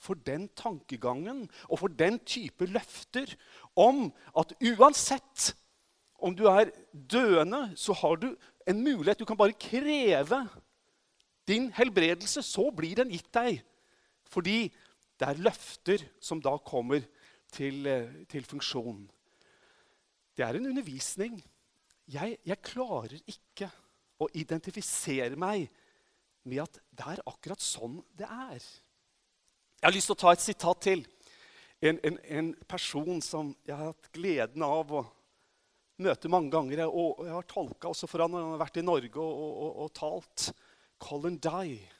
for 0.00 0.18
den 0.26 0.48
tankegangen 0.58 1.44
og 1.68 1.82
for 1.84 1.92
den 1.94 2.18
type 2.26 2.66
løfter 2.66 3.30
om 3.78 4.08
at 4.34 4.56
uansett 4.58 5.52
om 6.20 6.34
du 6.36 6.44
er 6.50 6.72
døende, 6.92 7.70
så 7.80 7.94
har 7.96 8.18
du 8.20 8.32
en 8.68 8.82
mulighet. 8.82 9.22
Du 9.22 9.24
kan 9.24 9.38
bare 9.38 9.56
kreve 9.56 10.42
din 11.48 11.70
helbredelse, 11.72 12.42
så 12.44 12.66
blir 12.76 12.98
den 12.98 13.12
gitt 13.14 13.30
deg. 13.32 13.62
Fordi 14.28 14.68
det 15.20 15.28
er 15.28 15.42
løfter 15.44 16.04
som 16.22 16.40
da 16.40 16.54
kommer 16.64 17.04
til, 17.52 17.86
eh, 17.86 18.24
til 18.30 18.44
funksjon. 18.48 19.02
Det 20.36 20.46
er 20.46 20.56
en 20.56 20.70
undervisning. 20.70 21.36
Jeg, 22.08 22.38
jeg, 22.46 22.62
klarer 22.64 23.20
ikke 23.28 23.68
å 24.20 24.28
identifisere 24.34 25.36
meg 25.36 25.68
med 26.48 26.62
at 26.64 26.80
det 26.90 27.06
er 27.12 27.22
akkurat 27.28 27.60
sånn 27.60 28.00
det 28.16 28.26
er. 28.26 28.58
Jeg 29.80 29.86
har 29.86 29.94
lyst 29.94 30.10
til 30.10 30.16
å 30.16 30.22
ta 30.24 30.32
et 30.32 30.44
sitat 30.44 30.80
til. 30.88 31.06
en, 31.80 31.98
en, 32.04 32.18
en, 32.24 32.54
person 32.68 33.22
som 33.24 33.54
jeg 33.64 33.76
har 33.76 33.92
hatt 33.92 34.10
gleden 34.12 34.62
av 34.62 34.90
å 34.92 35.04
møte 36.00 36.28
mange 36.28 36.50
ganger. 36.52 36.86
Og 36.88 37.24
jeg 37.24 37.32
har 37.32 37.48
tolka 37.48 37.88
også 37.88 38.08
for 38.08 38.24
han, 38.24 38.36
han 38.36 38.52
har 38.54 38.64
vært 38.64 38.80
i 38.80 38.84
Norge 38.84 39.20
og, 39.20 39.32
og, 39.44 39.54
og, 39.64 39.72
og 39.84 39.94
talt. 39.96 40.50
Colin 41.00 41.38
Dye. 41.40 41.99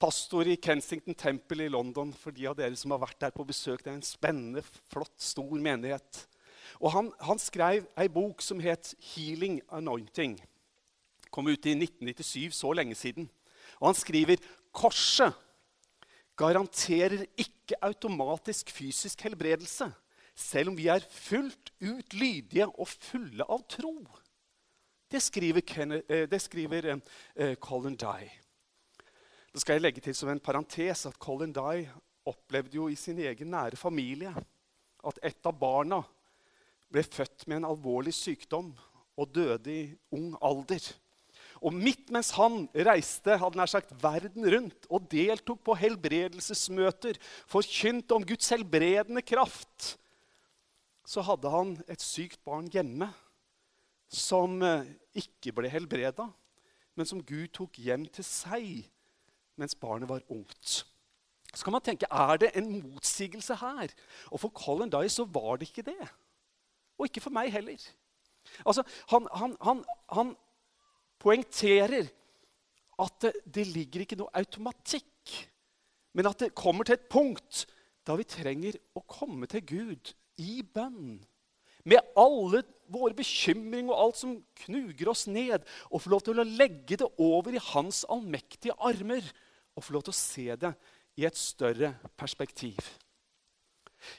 Pastor 0.00 0.48
i 0.50 0.58
Kensington 0.60 1.14
Temple 1.14 1.64
i 1.64 1.72
London, 1.72 2.12
for 2.12 2.34
de 2.36 2.46
av 2.48 2.56
dere 2.58 2.76
som 2.76 2.92
har 2.92 3.00
vært 3.00 3.20
der 3.20 3.32
på 3.32 3.46
besøk. 3.48 3.80
Det 3.84 3.92
er 3.92 3.96
en 3.96 4.04
spennende, 4.04 4.64
flott, 4.92 5.14
stor 5.22 5.56
menighet. 5.56 6.26
Og 6.82 6.92
han, 6.92 7.08
han 7.24 7.40
skrev 7.40 7.86
ei 7.96 8.08
bok 8.12 8.42
som 8.44 8.60
het 8.60 8.94
'Healing 9.00 9.62
Anointing'. 9.72 10.36
Kom 11.30 11.46
ut 11.46 11.66
i 11.66 11.74
1997, 11.74 12.52
så 12.54 12.72
lenge 12.72 12.94
siden. 12.94 13.30
Og 13.80 13.88
han 13.88 13.94
skriver 13.94 14.36
korset 14.72 15.32
garanterer 16.36 17.24
ikke 17.36 17.78
automatisk 17.82 18.70
fysisk 18.70 19.22
helbredelse, 19.24 19.88
selv 20.34 20.68
om 20.68 20.76
vi 20.76 20.88
er 20.92 21.04
fullt 21.10 21.72
ut 21.80 22.14
lydige 22.14 22.68
og 22.68 22.88
fulle 22.88 23.44
av 23.48 23.64
tro. 23.68 23.94
Det 25.10 25.22
skriver, 25.22 25.60
Kenneth, 25.60 26.04
eh, 26.10 26.26
det 26.28 26.40
skriver 26.42 26.94
uh, 26.94 27.54
Colin 27.54 27.96
Dye. 27.96 28.30
Da 29.56 29.62
skal 29.62 29.78
jeg 29.78 29.86
legge 29.86 30.02
til 30.04 30.12
som 30.12 30.28
en 30.28 30.40
parentes 30.44 31.06
at 31.08 31.14
Colin 31.16 31.54
Dye 31.56 31.86
opplevde 32.28 32.76
jo 32.76 32.90
i 32.92 32.96
sin 33.00 33.16
egen 33.24 33.48
nære 33.48 33.78
familie 33.80 34.28
at 35.08 35.20
et 35.24 35.46
av 35.48 35.54
barna 35.56 36.02
ble 36.92 37.00
født 37.00 37.46
med 37.48 37.62
en 37.62 37.68
alvorlig 37.70 38.12
sykdom 38.12 38.66
og 39.16 39.30
døde 39.32 39.72
i 39.72 39.84
ung 40.12 40.34
alder. 40.44 40.84
Og 41.64 41.72
midt 41.72 42.12
mens 42.12 42.34
han 42.36 42.66
reiste 42.84 43.38
hadde 43.40 43.56
nær 43.56 43.70
sagt 43.72 43.94
verden 44.02 44.44
rundt 44.52 44.84
og 44.92 45.06
deltok 45.08 45.62
på 45.64 45.76
helbredelsesmøter, 45.80 47.16
forkynte 47.48 48.12
om 48.12 48.26
Guds 48.28 48.52
helbredende 48.52 49.22
kraft, 49.24 49.94
så 51.08 51.24
hadde 51.24 51.54
han 51.54 51.72
et 51.88 52.04
sykt 52.04 52.42
barn 52.44 52.68
hjemme 52.74 53.08
som 54.12 54.60
eh, 54.60 54.84
ikke 55.16 55.56
ble 55.56 55.72
helbreda, 55.72 56.28
men 56.92 57.08
som 57.08 57.24
Gud 57.24 57.48
tok 57.56 57.80
hjem 57.80 58.04
til 58.12 58.28
seg 58.28 58.84
mens 59.56 59.74
barnet 59.74 60.08
var 60.08 60.24
ungt. 60.28 60.86
Så 61.54 61.64
kan 61.64 61.72
man 61.72 61.82
tenke, 61.82 62.06
Er 62.10 62.36
det 62.36 62.50
en 62.56 62.68
motsigelse 62.82 63.54
her? 63.54 63.88
Og 64.30 64.40
For 64.40 64.48
Colin 64.48 64.90
Dye 64.92 65.08
så 65.08 65.24
var 65.24 65.56
det 65.56 65.68
ikke 65.68 65.90
det. 65.90 66.08
Og 66.98 67.06
ikke 67.06 67.20
for 67.20 67.30
meg 67.30 67.52
heller. 67.52 67.80
Altså, 68.66 68.82
han, 69.10 69.28
han, 69.34 69.56
han, 69.62 69.84
han 70.12 70.36
poengterer 71.18 72.08
at 72.98 73.22
det, 73.22 73.32
det 73.54 73.66
ligger 73.66 74.04
ikke 74.04 74.18
noe 74.20 74.32
automatikk, 74.36 75.32
men 76.16 76.28
at 76.28 76.40
det 76.40 76.54
kommer 76.56 76.84
til 76.84 76.96
et 76.96 77.08
punkt 77.12 77.66
da 78.06 78.14
vi 78.16 78.24
trenger 78.28 78.78
å 78.96 79.02
komme 79.08 79.48
til 79.50 79.64
Gud 79.66 80.12
i 80.40 80.60
bønn. 80.62 81.18
Med 81.86 82.02
alle 82.18 82.62
våre 82.90 83.14
bekymringer 83.14 83.92
og 83.92 84.00
alt 84.00 84.20
som 84.20 84.36
knuger 84.64 85.10
oss 85.10 85.26
ned. 85.30 85.62
Og 85.90 86.02
få 86.02 86.12
lov 86.12 86.24
til 86.26 86.40
å 86.42 86.46
legge 86.46 86.98
det 86.98 87.08
over 87.22 87.54
i 87.54 87.62
hans 87.72 88.04
allmektige 88.10 88.74
armer. 88.78 89.26
Og 89.76 89.84
få 89.84 89.96
lov 89.96 90.06
til 90.06 90.14
å 90.14 90.18
se 90.18 90.46
det 90.56 90.72
i 91.20 91.26
et 91.28 91.36
større 91.38 91.92
perspektiv. 92.16 92.78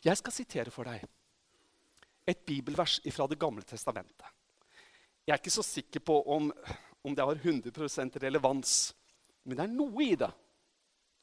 Jeg 0.03 0.17
skal 0.19 0.33
sitere 0.33 0.73
for 0.73 0.89
deg 0.89 1.05
et 2.27 2.41
bibelvers 2.45 2.99
fra 3.13 3.27
Det 3.27 3.39
gamle 3.39 3.63
testamentet. 3.63 4.27
Jeg 5.27 5.33
er 5.33 5.39
ikke 5.41 5.53
så 5.53 5.63
sikker 5.63 6.03
på 6.03 6.21
om 6.33 6.51
om 7.07 7.15
det 7.15 7.23
har 7.23 7.35
100% 7.35 8.19
relevans. 8.19 8.93
Men 9.43 9.57
det 9.57 9.63
er 9.63 9.75
noe 9.75 10.03
i 10.03 10.15
det 10.19 10.31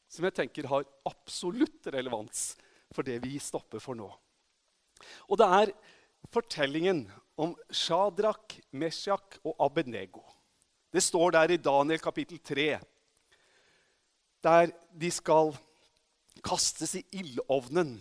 som 0.08 0.24
jeg 0.24 0.36
tenker 0.36 0.68
har 0.70 0.86
absolutt 1.08 1.90
relevans 1.92 2.54
for 2.94 3.06
det 3.06 3.18
vi 3.24 3.36
stopper 3.42 3.82
for 3.82 3.98
nå. 3.98 4.08
Og 5.28 5.40
det 5.40 5.48
er 5.58 5.72
fortellingen 6.32 7.02
om 7.36 7.52
Shadrach, 7.68 8.60
Meshach 8.70 9.40
og 9.42 9.58
Abednego. 9.66 10.22
Det 10.94 11.02
står 11.02 11.34
der 11.34 11.52
i 11.52 11.60
Daniel 11.60 12.00
kapittel 12.00 12.38
3, 12.38 12.68
der 14.44 14.72
de 14.92 15.10
skal 15.10 15.54
kastes 16.44 16.94
i 17.00 17.04
ildovnen 17.16 17.96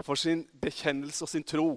for 0.00 0.16
sin 0.16 0.46
bekjennelse 0.62 1.26
og 1.26 1.32
sin 1.32 1.44
tro. 1.44 1.74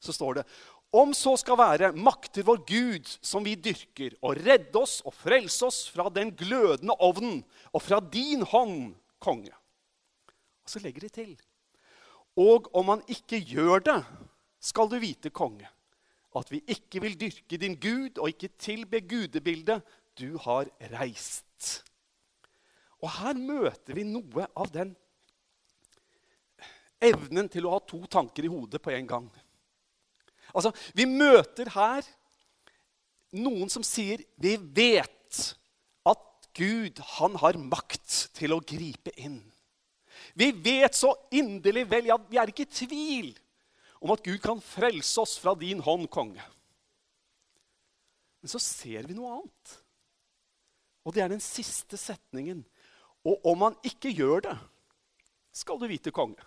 Så 0.00 0.12
står 0.12 0.40
det 0.40 0.46
om 0.94 1.10
så 1.16 1.32
skal 1.40 1.58
være, 1.58 1.90
makter 1.98 2.44
vår 2.46 2.60
Gud, 2.68 3.08
som 3.24 3.42
vi 3.42 3.56
dyrker, 3.58 4.14
å 4.22 4.30
redde 4.36 4.78
oss 4.78 5.00
og 5.02 5.14
frelse 5.16 5.66
oss 5.66 5.80
fra 5.90 6.06
den 6.12 6.30
glødende 6.38 6.94
ovnen 7.02 7.40
og 7.72 7.82
fra 7.82 7.98
din 7.98 8.44
hånd, 8.46 8.92
konge. 9.18 9.50
Og 10.62 10.70
så 10.70 10.82
legger 10.84 11.02
de 11.02 11.10
til. 11.10 11.32
Og 12.38 12.68
om 12.78 12.92
han 12.92 13.02
ikke 13.10 13.40
gjør 13.42 13.82
det, 13.88 13.98
skal 14.62 14.86
du 14.90 15.00
vite, 15.02 15.34
konge, 15.34 15.66
at 16.34 16.50
vi 16.50 16.62
ikke 16.70 17.02
vil 17.02 17.18
dyrke 17.18 17.58
din 17.58 17.74
Gud 17.80 18.22
og 18.22 18.30
ikke 18.30 18.54
tilbe 18.58 19.02
gudebildet 19.02 19.82
du 20.18 20.38
har 20.46 20.70
reist. 20.94 21.82
Og 23.04 23.10
her 23.18 23.36
møter 23.36 23.96
vi 23.96 24.06
noe 24.08 24.46
av 24.56 24.70
den 24.72 24.94
evnen 27.04 27.50
til 27.52 27.66
å 27.68 27.74
ha 27.74 27.80
to 27.84 28.00
tanker 28.08 28.46
i 28.46 28.52
hodet 28.52 28.80
på 28.80 28.94
en 28.94 29.08
gang. 29.08 29.26
Altså, 30.54 30.72
Vi 30.96 31.04
møter 31.04 31.68
her 31.74 32.06
noen 33.34 33.68
som 33.72 33.84
sier 33.84 34.22
vi 34.40 34.54
vet 34.56 35.40
at 36.06 36.48
Gud 36.54 37.00
han 37.18 37.36
har 37.42 37.58
makt 37.58 38.30
til 38.38 38.54
å 38.54 38.62
gripe 38.62 39.12
inn. 39.18 39.40
Vi 40.38 40.50
vet 40.54 40.94
så 40.96 41.12
inderlig 41.34 41.84
vel, 41.90 42.08
ja, 42.08 42.16
vi 42.16 42.38
er 42.38 42.50
ikke 42.50 42.64
i 42.64 42.76
tvil 42.78 43.32
om 44.00 44.12
at 44.14 44.22
Gud 44.24 44.40
kan 44.42 44.60
frelse 44.62 45.20
oss 45.20 45.36
fra 45.40 45.54
din 45.58 45.80
hånd, 45.82 46.06
konge. 46.12 46.42
Men 48.40 48.52
så 48.52 48.60
ser 48.60 49.08
vi 49.08 49.16
noe 49.16 49.38
annet. 49.38 49.74
Og 51.04 51.14
det 51.16 51.24
er 51.24 51.32
den 51.32 51.42
siste 51.42 51.98
setningen. 52.00 52.62
Og 53.24 53.46
om 53.48 53.62
han 53.68 53.76
ikke 53.86 54.12
gjør 54.12 54.44
det, 54.48 54.56
skal 55.54 55.78
du 55.80 55.86
vite, 55.88 56.12
konge 56.14 56.42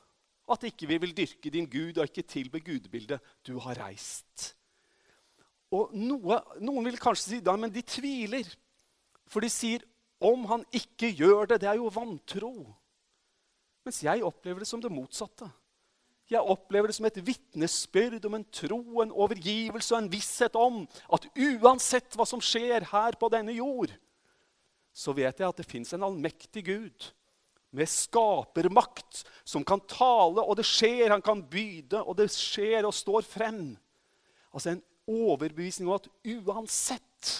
at 0.47 0.63
ikke 0.63 0.87
vi 0.87 0.97
vil 1.03 1.15
dyrke 1.15 1.51
din 1.51 1.67
Gud 1.67 1.97
og 1.99 2.07
ikke 2.07 2.23
tilbe 2.23 2.61
gudebildet 2.63 3.19
du 3.47 3.57
har 3.59 3.79
reist. 3.81 4.53
Og 5.75 5.91
noe, 5.99 6.39
Noen 6.63 6.87
vil 6.87 6.99
kanskje 7.01 7.33
si 7.33 7.39
da, 7.43 7.57
men 7.59 7.73
de 7.73 7.83
tviler. 7.83 8.47
For 9.27 9.43
de 9.43 9.51
sier 9.51 9.83
om 10.23 10.45
han 10.49 10.63
ikke 10.71 11.11
gjør 11.11 11.51
det, 11.51 11.61
det 11.61 11.69
er 11.69 11.81
jo 11.81 11.91
vantro. 11.91 12.53
Mens 13.83 13.99
jeg 14.03 14.23
opplever 14.23 14.63
det 14.63 14.69
som 14.69 14.81
det 14.83 14.91
motsatte. 14.91 15.49
Jeg 16.31 16.43
opplever 16.43 16.89
det 16.89 16.95
som 16.97 17.07
et 17.07 17.19
vitnesbyrd 17.23 18.25
om 18.27 18.35
en 18.35 18.47
tro, 18.51 18.81
en 19.03 19.13
overgivelse 19.15 19.93
og 19.95 20.01
en 20.01 20.09
visshet 20.11 20.57
om 20.59 20.81
at 21.15 21.27
uansett 21.35 22.17
hva 22.19 22.25
som 22.27 22.43
skjer 22.43 22.87
her 22.89 23.15
på 23.19 23.29
denne 23.31 23.55
jord, 23.55 23.93
så 24.97 25.13
vet 25.13 25.37
jeg 25.39 25.45
at 25.47 25.59
det 25.59 25.67
fins 25.69 25.93
en 25.93 26.07
allmektig 26.07 26.63
Gud 26.65 27.11
med 27.77 27.89
skapermakt, 27.91 29.21
som 29.45 29.65
kan 29.67 29.83
tale, 29.85 30.41
og 30.41 30.57
det 30.57 30.65
skjer. 30.65 31.11
Han 31.11 31.21
kan 31.21 31.43
byde, 31.45 31.99
og 32.01 32.17
det 32.17 32.31
skjer 32.33 32.87
og 32.87 32.95
står 32.95 33.27
frem. 33.27 33.75
Altså 34.55 34.73
en 34.73 34.83
overbevisning 35.07 35.89
om 35.89 35.99
at 35.99 36.09
uansett 36.25 37.33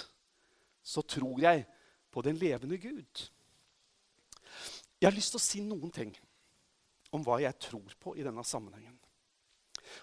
så 0.88 1.02
tror 1.02 1.42
jeg 1.42 1.66
på 2.14 2.24
den 2.24 2.38
levende 2.40 2.78
Gud. 2.78 3.26
Jeg 5.02 5.10
har 5.10 5.16
lyst 5.16 5.34
til 5.34 5.42
å 5.42 5.48
si 5.48 5.64
noen 5.66 5.92
ting 5.94 6.14
om 7.14 7.24
hva 7.26 7.40
jeg 7.42 7.58
tror 7.64 7.98
på 8.02 8.16
i 8.18 8.26
denne 8.26 8.44
sammenhengen. 8.46 8.96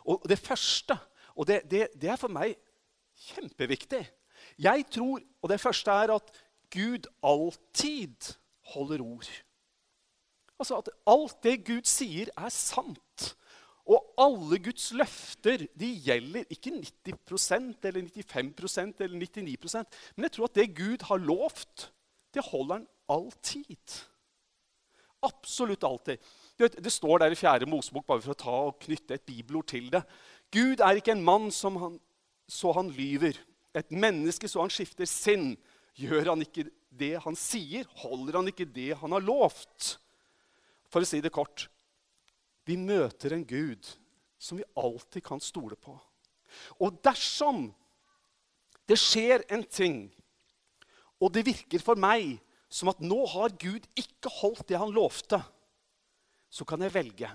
Og 0.09 0.25
Det 0.29 0.39
første, 0.41 0.97
og 1.35 1.47
det, 1.47 1.63
det, 1.71 1.89
det 1.95 2.11
er 2.11 2.21
for 2.21 2.33
meg 2.33 2.55
kjempeviktig 3.29 4.01
Jeg 4.59 4.87
tror, 4.91 5.21
og 5.43 5.49
det 5.51 5.61
første 5.61 5.91
er 5.91 6.13
at 6.15 6.31
Gud 6.75 7.07
alltid 7.23 8.35
holder 8.75 9.03
ord. 9.05 9.31
Altså 10.59 10.79
at 10.83 10.91
alt 11.11 11.41
det 11.43 11.59
Gud 11.67 11.87
sier, 11.89 12.31
er 12.37 12.53
sant. 12.53 13.35
Og 13.85 14.01
alle 14.17 14.59
Guds 14.65 14.93
løfter 14.97 15.67
de 15.77 15.91
gjelder 16.07 16.49
ikke 16.53 16.73
90% 16.73 17.85
eller 17.85 18.07
95% 18.09 19.03
eller 19.05 19.19
99% 19.21 19.99
Men 20.17 20.25
jeg 20.25 20.33
tror 20.33 20.49
at 20.49 20.55
det 20.57 20.77
Gud 20.77 21.05
har 21.05 21.21
lovt, 21.21 21.93
det 22.35 22.45
holder 22.49 22.81
han 22.81 22.87
alltid. 23.09 23.99
Absolutt 25.23 25.85
alltid. 25.85 26.17
Det, 26.59 26.93
står 26.93 27.19
der 27.19 27.33
i 27.33 27.35
Fjerde 27.35 27.67
Mosebok, 27.67 28.07
bare 28.07 28.23
for 28.23 28.33
å 28.33 28.41
ta 28.41 28.57
og 28.71 28.81
knytte 28.81 29.17
et 29.17 29.27
bibelord 29.27 29.69
til 29.69 29.91
det. 29.93 30.03
Gud 30.53 30.81
er 30.81 31.01
ikke 31.01 31.13
en 31.13 31.25
mann 31.25 31.51
han, 31.51 32.01
så 32.49 32.73
han 32.73 32.91
lyver. 32.91 33.39
Et 33.75 33.91
menneske 33.91 34.49
så 34.49 34.63
han 34.65 34.73
skifter 34.73 35.09
sinn. 35.09 35.57
Gjør 35.95 36.33
han 36.33 36.43
ikke 36.43 36.67
det 36.95 37.15
han 37.23 37.37
sier, 37.39 37.87
holder 38.03 38.41
han 38.41 38.51
ikke 38.51 38.67
det 38.67 38.93
han 39.01 39.15
har 39.15 39.25
lovt. 39.25 39.95
For 40.91 41.03
å 41.03 41.09
si 41.09 41.21
det 41.23 41.35
kort 41.35 41.69
vi 42.65 42.79
møter 42.81 43.35
en 43.37 43.45
Gud 43.45 43.85
som 44.41 44.59
vi 44.59 44.67
alltid 44.79 45.25
kan 45.25 45.43
stole 45.43 45.77
på. 45.77 45.95
Og 46.81 46.97
dersom 47.05 47.67
det 48.89 48.97
skjer 49.01 49.45
en 49.53 49.65
ting, 49.65 50.07
og 51.21 51.33
det 51.35 51.45
virker 51.47 51.83
for 51.83 51.99
meg 52.01 52.39
som 52.73 52.91
at 52.91 53.03
nå 53.05 53.21
har 53.31 53.55
Gud 53.61 53.85
ikke 53.99 54.33
holdt 54.41 54.67
det 54.71 54.81
han 54.81 54.93
lovte, 54.95 55.41
så 56.51 56.67
kan 56.69 56.83
jeg 56.85 56.95
velge. 56.95 57.31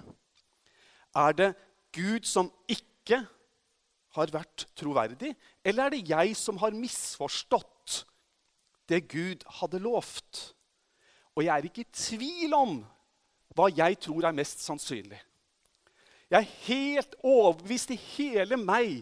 Er 1.15 1.35
det 1.35 1.49
Gud 1.95 2.27
som 2.27 2.51
ikke 2.69 3.21
har 4.17 4.33
vært 4.33 4.65
troverdig, 4.77 5.33
eller 5.63 5.85
er 5.85 5.95
det 5.95 6.09
jeg 6.09 6.35
som 6.37 6.59
har 6.61 6.75
misforstått 6.75 7.78
det 8.89 9.07
Gud 9.11 9.45
hadde 9.59 9.81
lovt? 9.83 10.49
Og 11.35 11.45
jeg 11.45 11.53
er 11.55 11.67
ikke 11.69 11.85
i 11.85 11.93
tvil 11.95 12.55
om 12.57 12.79
hva 13.55 13.69
jeg 13.73 13.97
tror 14.03 14.27
er 14.27 14.35
mest 14.35 14.63
sannsynlig. 14.65 15.19
Jeg 16.29 16.37
er 16.39 16.55
helt 16.67 17.15
overbevist 17.25 17.93
i 17.95 17.97
hele 17.97 18.59
meg 18.61 18.99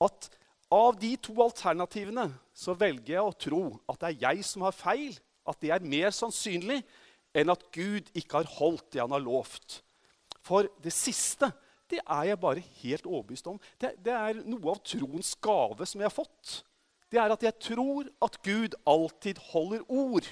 at 0.00 0.30
av 0.72 0.94
de 1.00 1.10
to 1.20 1.34
alternativene 1.42 2.28
så 2.56 2.76
velger 2.78 3.16
jeg 3.16 3.26
å 3.26 3.36
tro 3.36 3.62
at 3.90 4.00
det 4.00 4.10
er 4.12 4.22
jeg 4.28 4.46
som 4.46 4.64
har 4.64 4.76
feil, 4.76 5.16
at 5.44 5.58
det 5.60 5.72
er 5.74 5.84
mer 5.84 6.12
sannsynlig 6.14 6.78
enn 7.36 7.52
at 7.52 7.66
Gud 7.74 8.08
ikke 8.16 8.40
har 8.40 8.54
holdt 8.58 8.92
det 8.94 9.02
han 9.02 9.12
har 9.12 9.22
lovt. 9.24 9.80
For 10.46 10.70
det 10.82 10.94
siste 10.94 11.50
det 11.90 11.98
er 12.04 12.30
jeg 12.30 12.40
bare 12.40 12.62
helt 12.80 13.06
overbevist 13.06 13.48
om. 13.50 13.58
Det, 13.82 13.96
det 13.98 14.14
er 14.14 14.42
noe 14.46 14.76
av 14.76 14.82
troens 14.86 15.34
gave 15.42 15.86
som 15.90 16.00
jeg 16.00 16.06
har 16.06 16.14
fått. 16.14 16.60
Det 17.10 17.18
er 17.18 17.32
at 17.34 17.42
jeg 17.42 17.58
tror 17.58 18.06
at 18.22 18.38
Gud 18.44 18.76
alltid 18.86 19.40
holder 19.50 19.82
ord. 19.88 20.28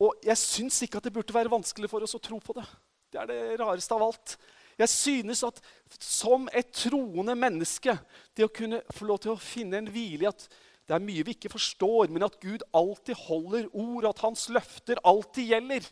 Og 0.00 0.16
jeg 0.24 0.38
syns 0.40 0.80
ikke 0.82 0.98
at 0.98 1.06
det 1.06 1.12
burde 1.12 1.34
være 1.34 1.52
vanskelig 1.52 1.90
for 1.92 2.04
oss 2.04 2.16
å 2.16 2.22
tro 2.22 2.40
på 2.42 2.56
det. 2.56 2.64
Det 3.12 3.20
er 3.20 3.28
det 3.28 3.60
rareste 3.60 3.94
av 3.94 4.06
alt. 4.06 4.36
Jeg 4.80 4.88
synes 4.88 5.42
at 5.44 5.60
som 6.00 6.48
et 6.48 6.70
troende 6.72 7.34
menneske 7.36 7.92
Det 8.32 8.46
å 8.46 8.52
kunne 8.54 8.80
få 8.96 9.04
lov 9.04 9.20
til 9.20 9.34
å 9.34 9.40
finne 9.40 9.82
en 9.82 9.90
hvile 9.92 10.24
i 10.24 10.30
at 10.30 10.46
det 10.88 10.96
er 10.96 11.04
mye 11.04 11.22
vi 11.22 11.34
ikke 11.36 11.52
forstår, 11.52 12.08
men 12.10 12.24
at 12.26 12.40
Gud 12.42 12.64
alltid 12.74 13.14
holder 13.28 13.68
ord, 13.70 14.08
at 14.08 14.22
hans 14.24 14.48
løfter 14.50 14.98
alltid 15.06 15.52
gjelder 15.52 15.86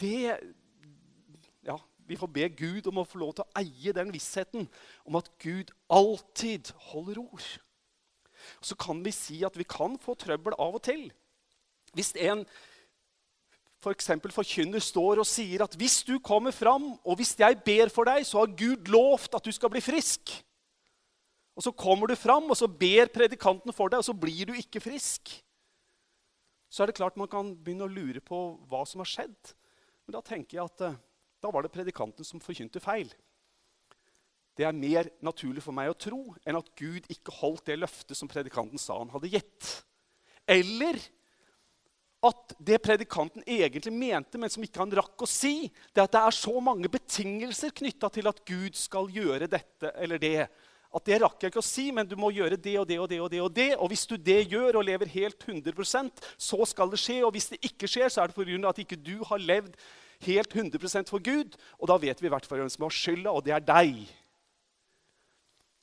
Det 0.00 0.36
Ja, 1.66 1.78
vi 2.06 2.18
får 2.18 2.30
be 2.34 2.46
Gud 2.54 2.86
om 2.90 3.00
å 3.02 3.06
få 3.08 3.18
lov 3.22 3.34
til 3.38 3.46
å 3.46 3.60
eie 3.60 3.94
den 3.96 4.12
vissheten 4.14 4.68
om 5.06 5.18
at 5.18 5.30
Gud 5.42 5.72
alltid 5.90 6.70
holder 6.92 7.20
ord. 7.22 7.48
Så 8.60 8.76
kan 8.78 9.02
vi 9.04 9.14
si 9.14 9.40
at 9.46 9.56
vi 9.58 9.66
kan 9.68 9.98
få 10.00 10.16
trøbbel 10.18 10.56
av 10.58 10.78
og 10.78 10.84
til. 10.86 11.08
Hvis 11.96 12.14
en 12.20 12.46
f.eks. 13.82 14.12
For 14.22 14.36
forkynner 14.38 14.82
står 14.82 15.20
og 15.22 15.26
sier 15.26 15.64
at 15.64 15.74
hvis 15.78 16.02
du 16.06 16.14
kommer 16.22 16.54
fram, 16.54 16.92
og 17.02 17.18
hvis 17.18 17.34
jeg 17.38 17.58
ber 17.66 17.90
for 17.92 18.06
deg, 18.06 18.24
så 18.26 18.44
har 18.44 18.56
Gud 18.58 18.90
lovt 18.92 19.34
at 19.34 19.44
du 19.44 19.50
skal 19.54 19.72
bli 19.72 19.82
frisk. 19.82 20.36
Og 21.58 21.66
så 21.66 21.72
kommer 21.76 22.08
du 22.08 22.16
fram, 22.16 22.46
og 22.48 22.56
så 22.56 22.68
ber 22.70 23.10
predikanten 23.12 23.74
for 23.76 23.92
deg, 23.92 24.00
og 24.00 24.06
så 24.06 24.14
blir 24.16 24.48
du 24.48 24.54
ikke 24.56 24.80
frisk. 24.80 25.34
Så 26.72 26.82
er 26.82 26.88
det 26.88 26.96
klart 26.96 27.18
man 27.20 27.28
kan 27.28 27.52
begynne 27.58 27.84
å 27.84 27.92
lure 27.92 28.22
på 28.24 28.38
hva 28.70 28.86
som 28.88 29.02
har 29.02 29.10
skjedd. 29.10 29.52
Men 30.06 30.16
da 30.16 30.22
tenker 30.24 30.56
jeg 30.56 30.70
at 30.70 30.86
eh, 30.86 31.00
da 31.42 31.50
var 31.52 31.66
det 31.66 31.74
predikanten 31.74 32.24
som 32.24 32.40
forkynte 32.40 32.80
feil. 32.80 33.10
Det 34.58 34.66
er 34.68 34.76
mer 34.76 35.08
naturlig 35.24 35.64
for 35.64 35.74
meg 35.76 35.90
å 35.90 35.96
tro 35.96 36.20
enn 36.44 36.58
at 36.58 36.68
Gud 36.76 37.06
ikke 37.12 37.34
holdt 37.38 37.70
det 37.70 37.78
løftet 37.80 38.18
som 38.18 38.28
predikanten 38.30 38.80
sa 38.80 38.98
han 38.98 39.12
hadde 39.12 39.30
gitt. 39.32 39.70
Eller 40.48 40.98
at 42.22 42.52
det 42.62 42.78
predikanten 42.84 43.42
egentlig 43.48 43.90
mente, 43.96 44.38
men 44.38 44.50
som 44.52 44.62
ikke 44.62 44.84
han 44.84 44.92
rakk 44.94 45.24
å 45.24 45.28
si, 45.28 45.66
det 45.90 46.02
er 46.02 46.06
at 46.06 46.12
det 46.14 46.20
er 46.22 46.36
så 46.36 46.52
mange 46.62 46.90
betingelser 46.92 47.72
knytta 47.74 48.12
til 48.14 48.28
at 48.30 48.44
Gud 48.46 48.78
skal 48.78 49.10
gjøre 49.10 49.48
dette 49.50 49.90
eller 49.98 50.22
det. 50.22 50.44
At 50.92 51.08
det 51.08 51.18
rakk 51.22 51.40
jeg 51.40 51.50
ikke 51.50 51.62
å 51.62 51.64
si, 51.64 51.86
men 51.94 52.06
du 52.06 52.14
må 52.20 52.28
gjøre 52.36 52.60
det 52.60 52.76
og 52.78 52.86
det 52.86 52.98
og 53.00 53.08
det. 53.08 53.18
Og 53.24 53.30
det 53.32 53.40
og 53.40 53.52
det. 53.56 53.68
Og 53.78 53.88
hvis 53.90 54.04
du 54.10 54.18
det 54.20 54.42
gjør 54.52 54.78
og 54.78 54.86
lever 54.86 55.08
helt 55.14 55.40
100% 55.40 56.22
så 56.36 56.68
skal 56.68 56.92
det 56.92 57.00
skje. 57.00 57.22
Og 57.24 57.32
hvis 57.32 57.48
det 57.54 57.62
ikke 57.64 57.88
skjer, 57.88 58.12
så 58.12 58.22
er 58.22 58.30
det 58.30 58.36
pga. 58.36 58.68
at 58.68 58.82
ikke 58.84 59.00
du 59.00 59.16
har 59.24 59.40
levd 59.40 59.72
helt 60.28 60.52
100% 60.52 61.08
for 61.08 61.24
Gud. 61.24 61.56
Og 61.80 61.88
da 61.88 61.96
vet 61.96 62.20
vi 62.20 62.28
i 62.28 62.34
hvert 62.34 62.46
fall 62.46 62.60
hvem 62.60 62.70
som 62.70 62.84
har 62.84 62.92
skylda, 62.94 63.32
og 63.32 63.42
det 63.46 63.56
er 63.56 63.64
deg. 63.64 64.04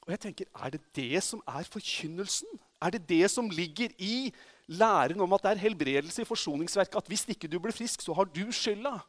Og 0.01 0.12
jeg 0.12 0.20
tenker, 0.20 0.46
Er 0.56 0.70
det 0.70 0.82
det 0.96 1.24
som 1.24 1.41
er 1.48 1.63
forkynnelsen? 1.63 2.60
Er 2.82 2.89
det 2.89 3.10
det 3.10 3.32
som 3.32 3.50
ligger 3.50 3.89
i 3.98 4.34
læren 4.68 5.22
om 5.22 5.34
at 5.34 5.44
det 5.44 5.51
er 5.51 5.63
helbredelse 5.65 6.22
i 6.22 6.25
forsoningsverket? 6.25 6.96
At 6.96 7.07
hvis 7.07 7.27
ikke 7.27 7.48
du 7.48 7.59
blir 7.59 7.75
frisk, 7.75 8.01
så 8.01 8.14
har 8.14 8.25
du 8.25 8.51
skylda? 8.51 9.00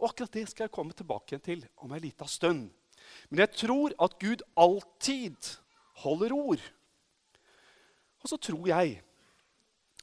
Og 0.00 0.08
akkurat 0.08 0.32
det 0.32 0.48
skal 0.48 0.64
jeg 0.64 0.72
komme 0.72 0.92
tilbake 0.96 1.38
til 1.38 1.66
om 1.76 1.92
ei 1.92 2.00
lita 2.00 2.26
stund. 2.26 2.70
Men 3.28 3.42
jeg 3.44 3.52
tror 3.66 3.92
at 4.00 4.18
Gud 4.18 4.42
alltid 4.56 5.36
holder 6.04 6.32
ord. 6.32 6.64
Og 8.20 8.28
så 8.28 8.36
tror 8.36 8.68
jeg 8.68 9.02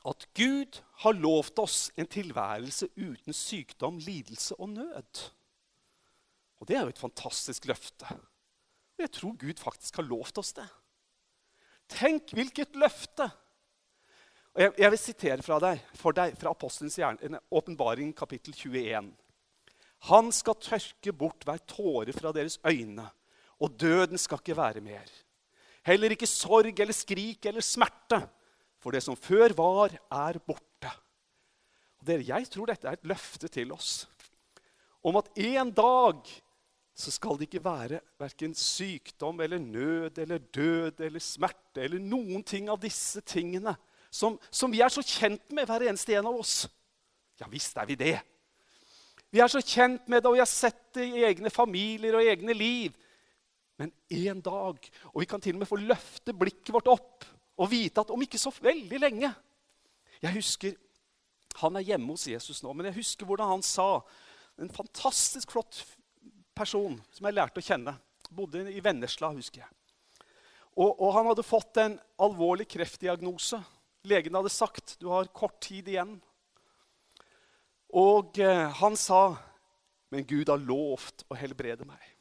at 0.07 0.27
Gud 0.37 0.79
har 1.03 1.17
lovt 1.17 1.59
oss 1.59 1.91
en 1.97 2.07
tilværelse 2.07 2.87
uten 2.95 3.33
sykdom, 3.33 3.97
lidelse 3.97 4.55
og 4.55 4.69
nød. 4.69 5.23
Og 6.59 6.67
det 6.67 6.77
er 6.77 6.85
jo 6.85 6.93
et 6.93 7.01
fantastisk 7.01 7.65
løfte. 7.65 8.17
Jeg 8.97 9.11
tror 9.13 9.35
Gud 9.37 9.59
faktisk 9.61 9.99
har 9.99 10.07
lovt 10.07 10.39
oss 10.41 10.55
det. 10.57 10.65
Tenk 11.91 12.33
hvilket 12.35 12.75
løfte! 12.79 13.27
Og 14.57 14.63
jeg, 14.63 14.73
jeg 14.81 14.91
vil 14.93 14.99
sitere 14.99 15.45
fra 15.45 15.59
deg, 15.61 15.83
for 15.93 16.17
deg 16.17 16.33
fra 16.39 16.51
Apostelens 16.55 16.97
åpenbaring, 17.53 18.09
kapittel 18.17 18.55
21. 18.57 19.11
Han 20.09 20.31
skal 20.33 20.57
tørke 20.61 21.13
bort 21.13 21.45
hver 21.45 21.61
tåre 21.69 22.13
fra 22.15 22.33
deres 22.33 22.57
øyne, 22.65 23.05
og 23.61 23.77
døden 23.77 24.17
skal 24.21 24.41
ikke 24.41 24.57
være 24.57 24.81
mer. 24.81 25.05
Heller 25.85 26.13
ikke 26.13 26.29
sorg 26.29 26.73
eller 26.73 26.97
skrik 26.97 27.45
eller 27.45 27.65
smerte, 27.65 28.19
for 28.81 28.93
det 28.93 29.03
som 29.05 29.17
før 29.17 29.53
var, 29.57 29.93
er 29.93 30.41
borte. 30.41 30.91
Og 32.01 32.09
dere, 32.09 32.25
Jeg 32.25 32.49
tror 32.49 32.69
dette 32.69 32.87
er 32.89 32.97
et 32.97 33.09
løfte 33.09 33.47
til 33.47 33.71
oss 33.71 34.07
om 35.07 35.15
at 35.15 35.29
en 35.39 35.69
dag 35.71 36.27
så 36.97 37.13
skal 37.13 37.37
det 37.37 37.45
ikke 37.47 37.61
være 37.61 37.99
verken 38.17 38.55
sykdom 38.57 39.41
eller 39.45 39.61
nød 39.61 40.17
eller 40.17 40.41
død 40.41 41.03
eller 41.05 41.21
smerte 41.21 41.83
eller 41.85 42.01
noen 42.01 42.41
ting 42.45 42.71
av 42.73 42.79
disse 42.81 43.21
tingene 43.21 43.75
som, 44.09 44.39
som, 44.49 44.71
vi 44.71 44.81
er 44.81 44.89
så 44.89 45.03
kjent 45.05 45.51
med, 45.53 45.67
hver 45.67 45.83
eneste 45.85 46.15
en 46.17 46.29
av 46.29 46.39
oss. 46.39 46.63
Ja 47.37 47.45
visst 47.51 47.77
er 47.77 47.85
vi 47.89 47.97
det. 47.99 48.15
Vi 49.29 49.41
er 49.43 49.51
så 49.51 49.61
kjent 49.61 50.07
med 50.07 50.23
det, 50.23 50.29
og 50.29 50.37
vi 50.37 50.41
har 50.41 50.49
sett 50.49 50.79
det 50.95 51.05
i 51.05 51.25
egne 51.27 51.51
familier 51.53 52.17
og 52.17 52.25
egne 52.25 52.55
liv. 52.55 52.95
Men 53.77 53.91
en 54.09 54.39
dag 54.41 54.87
Og 55.11 55.19
vi 55.21 55.27
kan 55.29 55.41
til 55.41 55.53
og 55.53 55.61
med 55.61 55.69
få 55.69 55.77
løfte 55.77 56.33
blikket 56.33 56.73
vårt 56.73 56.89
opp 56.89 57.27
og 57.57 57.69
vite 57.69 58.01
at 58.01 58.09
om 58.13 58.21
ikke 58.21 58.39
så 58.41 58.49
veldig 58.49 58.99
lenge 59.03 59.29
Jeg 60.23 60.33
husker 60.33 60.73
Han 61.61 61.77
er 61.77 61.85
hjemme 61.91 62.15
hos 62.15 62.25
Jesus 62.25 62.63
nå, 62.63 62.73
men 62.73 62.89
jeg 62.89 62.97
husker 62.97 63.29
hvordan 63.29 63.51
han 63.53 63.65
sa 63.65 63.99
En 64.57 64.73
fantastisk 64.73 65.53
flott 65.53 65.77
person 66.57 66.97
som 67.13 67.27
jeg 67.27 67.37
lærte 67.37 67.61
å 67.61 67.65
kjenne. 67.65 67.93
Bodde 68.33 68.65
i 68.73 68.81
Vennesla, 68.83 69.29
husker 69.35 69.63
jeg. 69.63 69.71
Og, 70.77 70.91
og, 70.91 71.09
han 71.15 71.29
hadde 71.31 71.45
fått 71.45 71.79
en 71.81 71.95
alvorlig 72.21 72.67
kreftdiagnose. 72.69 73.59
Legen 74.07 74.35
hadde 74.37 74.53
sagt 74.53 74.97
du 75.01 75.07
har 75.09 75.29
kort 75.33 75.57
tid 75.63 75.87
igjen. 75.89 76.17
Og 77.97 78.37
eh, 78.43 78.67
han 78.81 78.95
sa, 78.99 79.37
'Men 80.11 80.27
Gud 80.27 80.49
har 80.49 80.61
lovt 80.61 81.25
å 81.29 81.35
helbrede 81.35 81.85
meg.' 81.87 82.13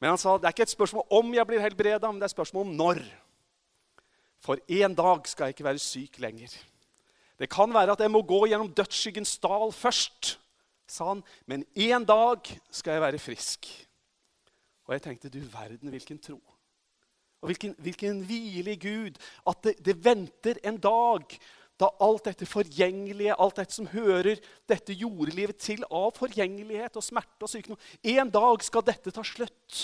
Men 0.00 0.14
han 0.14 0.18
sa 0.18 0.36
det 0.38 0.46
er 0.46 0.54
ikke 0.54 0.66
et 0.66 0.74
spørsmål 0.74 1.06
om 1.10 1.32
jeg 1.34 1.46
blir 1.46 1.62
helbreda, 1.62 2.10
men 2.10 2.20
det 2.20 2.28
er 2.28 2.32
et 2.32 2.36
spørsmål 2.36 2.66
om 2.66 2.76
når. 2.76 3.00
For 4.38 4.60
en 4.68 4.94
dag 4.94 5.26
skal 5.26 5.48
jeg 5.48 5.56
ikke 5.56 5.66
være 5.66 5.82
syk 5.82 6.18
lenger. 6.22 6.52
Det 7.38 7.50
kan 7.50 7.72
være 7.74 7.94
at 7.94 8.02
jeg 8.02 8.10
må 8.10 8.22
gå 8.22 8.46
gjennom 8.50 8.70
dødsskyggens 8.74 9.38
dal 9.42 9.72
først 9.74 10.38
sa 10.90 11.12
han, 11.12 11.22
men 11.46 11.64
en 11.74 12.06
dag 12.08 12.48
skal 12.70 12.96
jeg 12.96 13.04
være 13.04 13.20
frisk. 13.22 13.68
Og 14.88 14.96
jeg 14.96 15.04
tenkte, 15.04 15.30
du 15.32 15.40
verden, 15.52 15.92
hvilken 15.92 16.20
tro. 16.22 16.38
Og 17.42 17.52
hvilken, 17.52 17.74
hvilken 17.78 18.22
hvile 18.26 18.72
i 18.74 18.80
Gud. 18.80 19.18
At 19.46 19.62
det, 19.64 19.76
det, 19.84 19.98
venter 20.04 20.58
en 20.66 20.78
dag 20.80 21.36
da 21.78 21.90
alt 22.02 22.24
dette 22.26 22.48
forgjengelige, 22.48 23.36
alt 23.38 23.60
dette 23.60 23.76
som 23.76 23.86
hører 23.92 24.40
dette 24.66 24.96
jordelivet 24.96 25.60
til 25.62 25.84
av 25.94 26.16
forgjengelighet 26.18 26.96
og 26.98 27.04
smerte 27.06 27.46
og 27.46 27.52
sykdom 27.52 27.78
En 28.02 28.32
dag 28.34 28.64
skal 28.66 28.86
dette 28.88 29.12
ta 29.14 29.22
slutt. 29.22 29.76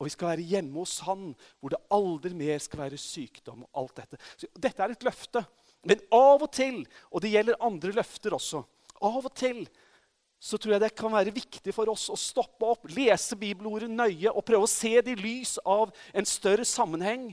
Og 0.00 0.08
vi 0.08 0.14
skal 0.14 0.32
være 0.32 0.46
hjemme 0.48 0.80
hos 0.80 0.98
Han, 1.06 1.34
hvor 1.60 1.74
det 1.74 1.82
aldri 1.92 2.32
mer 2.38 2.62
skal 2.62 2.86
være 2.86 2.98
sykdom. 2.98 3.66
og 3.66 3.82
alt 3.82 3.96
Dette 4.00 4.18
Så 4.36 4.48
Dette 4.56 4.82
er 4.82 4.94
et 4.94 5.06
løfte. 5.06 5.44
Men 5.84 6.00
av 6.10 6.42
og 6.42 6.50
til, 6.52 6.86
og 7.10 7.20
det 7.20 7.34
gjelder 7.34 7.60
andre 7.60 7.92
løfter 7.92 8.32
også 8.32 8.62
Av 9.04 9.18
og 9.20 9.34
til 9.36 9.66
så 10.44 10.58
tror 10.60 10.74
jeg 10.74 10.82
det 10.82 10.92
kan 10.98 11.12
være 11.14 11.32
viktig 11.32 11.72
for 11.72 11.88
oss 11.88 12.10
å 12.12 12.18
stoppe 12.20 12.68
opp, 12.68 12.84
lese 12.92 13.36
bibelordet 13.40 13.88
nøye 13.88 14.28
og 14.28 14.44
prøve 14.44 14.66
å 14.66 14.70
se 14.70 14.92
det 15.00 15.14
i 15.14 15.22
lys 15.22 15.56
av 15.64 15.94
en 16.12 16.28
større 16.28 16.66
sammenheng. 16.68 17.30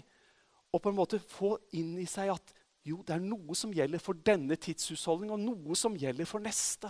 Og 0.72 0.80
på 0.80 0.94
en 0.94 1.00
måte 1.02 1.20
få 1.20 1.58
inn 1.76 1.98
i 2.00 2.08
seg 2.08 2.32
at 2.32 2.54
jo, 2.88 3.02
det 3.06 3.18
er 3.18 3.24
noe 3.24 3.56
som 3.58 3.74
gjelder 3.76 4.02
for 4.02 4.16
denne 4.26 4.56
tidshusholdning, 4.56 5.34
og 5.36 5.44
noe 5.44 5.76
som 5.78 5.98
gjelder 6.00 6.30
for 6.30 6.42
neste. 6.42 6.90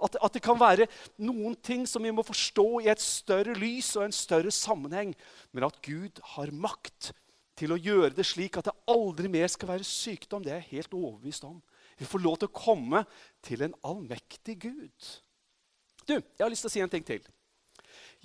At, 0.00 0.16
at, 0.16 0.32
det 0.34 0.42
kan 0.44 0.58
være 0.60 0.88
noen 1.24 1.54
ting 1.64 1.84
som 1.88 2.04
vi 2.04 2.12
må 2.12 2.24
forstå 2.26 2.66
i 2.84 2.90
et 2.92 3.02
større 3.02 3.54
lys 3.56 3.92
og 3.96 4.06
en 4.06 4.16
større 4.16 4.52
sammenheng. 4.52 5.12
Men 5.52 5.68
at 5.68 5.78
Gud 5.84 6.20
har 6.34 6.52
makt 6.52 7.12
til 7.56 7.72
å 7.72 7.80
gjøre 7.80 8.12
det 8.16 8.26
slik 8.28 8.58
at 8.58 8.68
det 8.68 8.76
aldri 8.92 9.30
mer 9.32 9.48
skal 9.52 9.70
være 9.74 9.86
sykdom, 9.88 10.44
det 10.44 10.52
er 10.52 10.64
jeg 10.64 10.80
helt 10.80 10.96
overbevist 10.96 11.46
om. 11.48 11.60
Vi 11.96 12.08
får 12.08 12.24
lov 12.24 12.40
til 12.40 12.50
å 12.50 12.56
komme 12.56 13.04
til 13.44 13.64
en 13.64 13.76
allmektig 13.86 14.58
Gud. 14.66 15.12
Du, 16.06 16.14
jeg 16.16 16.42
har 16.42 16.52
lyst 16.52 16.66
til 16.66 16.70
å 16.70 16.74
si 16.74 16.82
en 16.84 16.92
ting 16.92 17.06
til. 17.06 17.22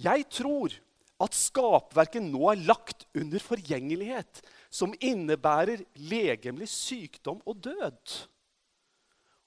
Jeg 0.01 0.25
tror 0.33 0.73
at 1.21 1.37
skapverket 1.37 2.23
nå 2.25 2.47
er 2.51 2.63
lagt 2.65 3.05
under 3.17 3.43
forgjengelighet, 3.43 4.41
som 4.71 4.95
innebærer 5.03 5.83
legemlig 6.09 6.69
sykdom 6.71 7.41
og 7.45 7.59
død. 7.65 8.15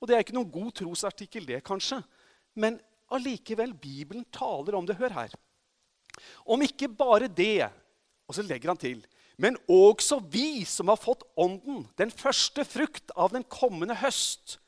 Og 0.02 0.08
Det 0.08 0.16
er 0.16 0.26
ikke 0.26 0.36
noen 0.36 0.52
god 0.52 0.74
trosartikkel, 0.82 1.46
det, 1.48 1.62
kanskje. 1.64 2.02
Men 2.60 2.76
allikevel, 3.14 3.72
Bibelen 3.72 4.26
taler 4.34 4.76
om 4.76 4.86
det. 4.86 4.98
Hør 4.98 5.16
her. 5.16 5.34
Om 6.44 6.62
ikke 6.62 6.90
bare 6.92 7.30
det, 7.30 7.70
og 8.28 8.36
så 8.36 8.44
legger 8.44 8.70
han 8.70 8.80
til 8.80 9.02
men 9.36 9.56
også 9.70 10.20
vi 10.30 10.64
som 10.68 10.90
har 10.92 11.00
fått 11.00 11.24
Ånden, 11.40 11.84
den 11.98 12.12
første 12.14 12.64
frukt 12.66 13.10
av 13.18 13.32
den 13.34 13.44
kommende 13.50 13.96
høst. 13.98 14.58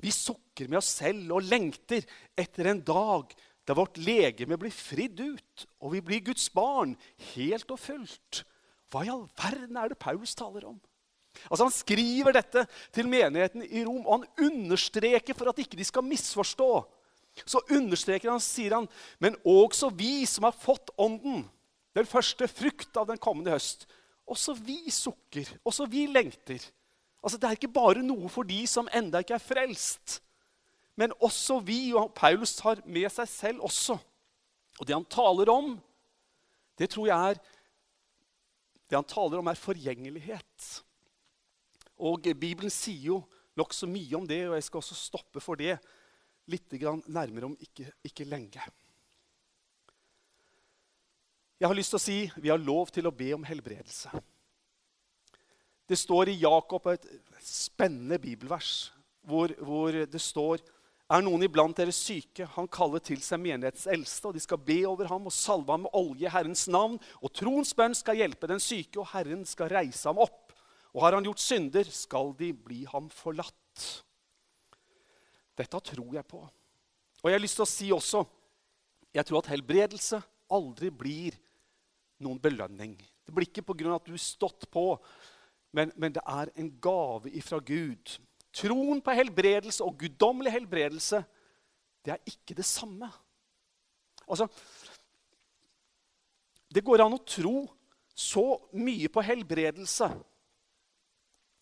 Vi 0.00 0.12
sukker 0.14 0.68
med 0.68 0.80
oss 0.80 0.90
selv 1.00 1.36
og 1.36 1.46
lengter 1.46 2.04
etter 2.38 2.70
en 2.70 2.82
dag 2.84 3.32
da 3.68 3.76
vårt 3.76 4.00
legeme 4.00 4.58
blir 4.58 4.72
fridd 4.74 5.20
ut, 5.20 5.66
og 5.78 5.92
vi 5.94 6.00
blir 6.02 6.22
Guds 6.30 6.48
barn 6.52 6.96
helt 7.34 7.70
og 7.70 7.78
fullt. 7.78 8.42
Hva 8.90 9.04
i 9.06 9.12
all 9.12 9.26
verden 9.38 9.78
er 9.78 9.92
det 9.92 10.00
Paulus 10.00 10.34
taler 10.34 10.66
om? 10.66 10.80
Altså 11.46 11.66
Han 11.68 11.74
skriver 11.74 12.34
dette 12.34 12.64
til 12.94 13.08
menigheten 13.08 13.62
i 13.62 13.84
Rom, 13.86 14.02
og 14.06 14.24
han 14.24 14.48
understreker 14.50 15.36
for 15.38 15.52
at 15.52 15.60
ikke 15.62 15.78
de 15.78 15.86
skal 15.86 16.06
misforstå. 16.06 16.72
Så 17.46 17.62
understreker 17.70 18.32
han, 18.32 18.42
sier 18.42 18.74
han, 18.74 18.88
men 19.22 19.38
også 19.46 19.92
vi 19.94 20.26
som 20.26 20.48
har 20.48 20.56
fått 20.56 20.90
Ånden, 20.98 21.44
den 21.94 22.06
første 22.06 22.48
frukt 22.50 22.96
av 22.98 23.06
den 23.10 23.20
kommende 23.22 23.54
høst, 23.54 23.86
også 24.30 24.54
vi 24.58 24.82
sukker, 24.94 25.46
også 25.66 25.86
vi 25.90 26.08
lengter. 26.10 26.62
Altså 27.22 27.38
Det 27.38 27.48
er 27.48 27.58
ikke 27.58 27.72
bare 27.72 28.02
noe 28.04 28.28
for 28.32 28.48
de 28.48 28.62
som 28.68 28.88
enda 28.96 29.20
ikke 29.20 29.36
er 29.36 29.44
frelst. 29.44 30.20
Men 30.96 31.12
også 31.20 31.60
vi, 31.64 31.92
og 31.96 32.14
Paulus 32.16 32.56
tar 32.58 32.82
med 32.84 33.08
seg 33.12 33.28
selv 33.28 33.64
også. 33.68 33.96
Og 34.80 34.88
det 34.88 34.96
han 34.96 35.08
taler 35.08 35.52
om, 35.52 35.74
det 36.80 36.90
tror 36.90 37.10
jeg 37.10 37.30
er 37.30 37.42
Det 38.90 38.98
han 38.98 39.06
taler 39.06 39.38
om, 39.38 39.46
er 39.46 39.54
forgjengelighet. 39.54 40.64
Og 42.02 42.24
Bibelen 42.40 42.72
sier 42.74 43.04
jo 43.04 43.18
nokså 43.54 43.86
mye 43.86 44.16
om 44.18 44.26
det, 44.26 44.40
og 44.48 44.56
jeg 44.56 44.64
skal 44.66 44.80
også 44.80 44.96
stoppe 44.98 45.38
for 45.38 45.54
det 45.54 45.76
litt 46.50 46.74
nærmere 47.06 47.46
om 47.46 47.54
ikke, 47.60 47.86
ikke 48.02 48.26
lenge. 48.26 48.64
Jeg 51.60 51.68
har 51.68 51.76
lyst 51.76 51.94
til 51.94 52.00
å 52.00 52.02
si 52.02 52.18
vi 52.40 52.50
har 52.50 52.58
lov 52.58 52.90
til 52.90 53.06
å 53.06 53.14
be 53.14 53.30
om 53.36 53.46
helbredelse. 53.46 54.10
Det 55.90 55.98
står 55.98 56.30
i 56.30 56.40
Jakob 56.44 56.84
et 56.92 57.06
spennende 57.42 58.20
bibelvers 58.22 58.92
hvor, 59.26 59.50
hvor 59.58 59.96
det 60.06 60.20
står 60.22 60.62
er 61.10 61.24
noen 61.26 61.42
iblant 61.42 61.74
dere 61.74 61.90
syke, 61.90 62.46
han 62.54 62.68
kaller 62.70 63.02
til 63.02 63.18
seg 63.26 63.40
menighetens 63.42 63.88
eldste, 63.90 64.30
og 64.30 64.36
de 64.36 64.42
skal 64.44 64.60
be 64.62 64.78
over 64.86 65.08
ham 65.10 65.26
og 65.26 65.34
salve 65.34 65.74
ham 65.74 65.88
med 65.88 65.96
olje 65.98 66.28
i 66.28 66.30
Herrens 66.30 66.68
navn. 66.70 66.94
Og 67.18 67.32
troens 67.34 67.74
bønn 67.74 67.96
skal 67.98 68.20
hjelpe 68.20 68.46
den 68.46 68.62
syke, 68.62 69.00
og 69.02 69.10
Herren 69.10 69.42
skal 69.48 69.72
reise 69.72 70.06
ham 70.06 70.22
opp. 70.22 70.54
Og 70.94 71.02
har 71.02 71.16
han 71.18 71.26
gjort 71.26 71.42
synder, 71.42 71.90
skal 71.90 72.30
de 72.38 72.52
bli 72.54 72.84
ham 72.92 73.10
forlatt. 73.10 73.86
Dette 75.58 75.82
tror 75.90 76.14
jeg 76.14 76.28
på. 76.30 76.44
Og 77.20 77.26
jeg 77.26 77.36
har 77.36 77.42
lyst 77.42 77.58
til 77.58 77.66
å 77.66 77.72
si 77.74 77.90
også 77.94 78.22
jeg 79.10 79.26
tror 79.26 79.40
at 79.40 79.50
helbredelse 79.50 80.20
aldri 80.54 80.90
blir 80.94 81.34
noen 82.22 82.38
belønning. 82.38 82.94
Det 83.26 83.34
blir 83.34 83.46
ikke 83.46 83.62
pga. 83.66 83.94
at 83.94 84.06
du 84.06 84.16
stått 84.18 84.70
på, 84.70 84.98
men, 85.72 85.92
men 85.96 86.14
det 86.14 86.22
er 86.26 86.50
en 86.58 86.70
gave 86.82 87.30
ifra 87.30 87.60
Gud 87.62 88.18
Troen 88.50 88.98
på 89.02 89.14
helbredelse 89.14 89.84
og 89.86 89.98
guddommelig 90.00 90.52
helbredelse, 90.52 91.22
det 92.04 92.14
er 92.16 92.32
ikke 92.32 92.56
det 92.58 92.64
samme. 92.64 93.10
Altså, 94.26 94.48
Det 96.70 96.84
går 96.86 97.02
an 97.02 97.16
å 97.16 97.24
tro 97.26 97.64
så 98.14 98.44
mye 98.78 99.08
på 99.10 99.22
helbredelse 99.26 100.06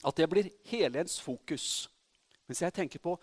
at 0.04 0.16
det 0.16 0.26
blir 0.28 0.50
hele 0.68 1.00
ens 1.00 1.16
fokus. 1.20 1.88
Mens 2.46 2.60
jeg 2.60 2.74
tenker 2.76 3.00
på 3.00 3.14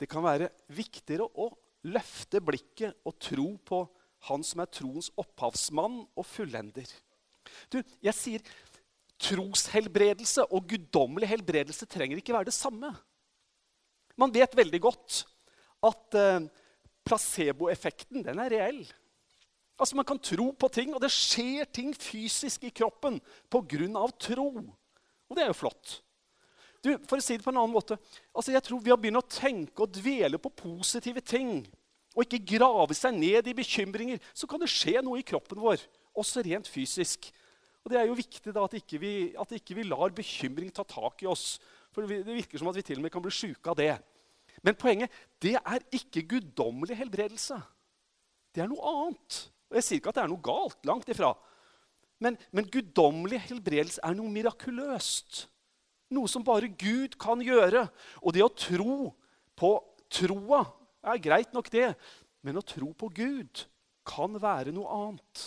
det 0.00 0.08
kan 0.08 0.24
være 0.24 0.50
viktigere 0.68 1.24
å 1.24 1.48
løfte 1.88 2.42
blikket 2.44 3.00
og 3.08 3.16
tro 3.20 3.46
på 3.56 3.80
han 4.28 4.44
som 4.44 4.60
er 4.60 4.68
troens 4.68 5.08
opphavsmann 5.16 6.02
og 6.12 6.28
fullender. 6.28 6.88
Du, 7.72 7.80
jeg 8.04 8.14
sier 8.16 8.44
Troshelbredelse 9.20 10.46
og 10.48 10.68
guddommelig 10.70 11.28
helbredelse 11.28 11.88
trenger 11.90 12.20
ikke 12.20 12.34
være 12.34 12.48
det 12.48 12.56
samme. 12.56 12.92
Man 14.20 14.32
vet 14.34 14.56
veldig 14.56 14.80
godt 14.80 15.22
at 15.86 16.16
eh, 16.18 16.48
placeboeffekten 17.08 18.24
den 18.26 18.40
er 18.42 18.52
reell. 18.52 18.82
Altså 19.80 19.96
Man 19.96 20.04
kan 20.04 20.20
tro 20.20 20.50
på 20.52 20.68
ting, 20.68 20.92
og 20.94 21.00
det 21.00 21.12
skjer 21.12 21.64
ting 21.72 21.94
fysisk 21.96 22.64
i 22.68 22.72
kroppen 22.74 23.20
pga. 23.48 24.06
tro. 24.18 24.48
Og 25.28 25.36
det 25.36 25.44
er 25.44 25.52
jo 25.52 25.60
flott. 25.62 26.00
Du, 26.84 26.96
for 27.08 27.20
å 27.20 27.24
si 27.24 27.36
det 27.36 27.44
på 27.44 27.52
en 27.52 27.60
annen 27.60 27.76
måte, 27.76 27.98
altså 28.32 28.52
jeg 28.52 28.62
tror 28.64 28.80
Vi 28.80 28.90
har 28.90 28.96
begynt 28.96 29.20
å 29.20 29.28
tenke 29.28 29.84
og 29.84 29.92
dvele 29.92 30.38
på 30.40 30.48
positive 30.48 31.20
ting 31.20 31.66
og 32.16 32.24
ikke 32.24 32.56
grave 32.56 32.94
seg 32.96 33.14
ned 33.14 33.46
i 33.46 33.54
bekymringer. 33.54 34.18
Så 34.34 34.48
kan 34.50 34.60
det 34.60 34.70
skje 34.72 34.98
noe 35.04 35.20
i 35.20 35.26
kroppen 35.26 35.60
vår, 35.62 35.82
også 36.16 36.42
rent 36.42 36.68
fysisk. 36.68 37.30
Og 37.84 37.92
Det 37.92 37.98
er 38.00 38.08
jo 38.08 38.18
viktig 38.18 38.52
da 38.54 38.64
at 38.66 38.76
ikke 38.76 39.00
vi 39.00 39.12
at 39.40 39.52
ikke 39.56 39.76
vi 39.78 39.86
lar 39.88 40.12
bekymring 40.14 40.72
ta 40.74 40.84
tak 40.84 41.22
i 41.24 41.28
oss. 41.30 41.58
For 41.94 42.06
det 42.06 42.22
virker 42.26 42.60
som 42.60 42.68
at 42.70 42.78
vi 42.78 42.84
til 42.86 43.00
og 43.00 43.06
med 43.06 43.12
kan 43.14 43.24
bli 43.24 43.32
sjuke 43.34 43.72
av 43.72 43.78
det. 43.80 43.94
Men 44.62 44.76
poenget 44.78 45.12
det 45.42 45.56
er 45.58 45.86
ikke 45.96 46.26
guddommelig 46.34 46.98
helbredelse. 46.98 47.56
Det 48.52 48.62
er 48.62 48.68
noe 48.70 48.92
annet. 48.92 49.38
Og 49.70 49.78
Jeg 49.78 49.86
sier 49.86 50.00
ikke 50.00 50.12
at 50.12 50.18
det 50.18 50.24
er 50.24 50.32
noe 50.32 50.44
galt. 50.44 50.78
Langt 50.86 51.08
ifra. 51.12 51.32
Men, 52.20 52.36
men 52.52 52.68
guddommelig 52.68 53.40
helbredelse 53.48 54.02
er 54.04 54.16
noe 54.18 54.32
mirakuløst. 54.32 55.46
Noe 56.12 56.28
som 56.28 56.44
bare 56.44 56.68
Gud 56.68 57.16
kan 57.22 57.40
gjøre. 57.42 57.86
Og 58.20 58.34
det 58.36 58.44
å 58.44 58.52
tro 58.52 59.14
på 59.56 59.72
troa 60.10 60.64
er 61.06 61.22
greit 61.22 61.54
nok, 61.56 61.70
det. 61.72 61.94
Men 62.44 62.60
å 62.60 62.66
tro 62.66 62.90
på 62.98 63.08
Gud 63.14 63.64
kan 64.06 64.36
være 64.42 64.74
noe 64.74 64.90
annet. 64.96 65.46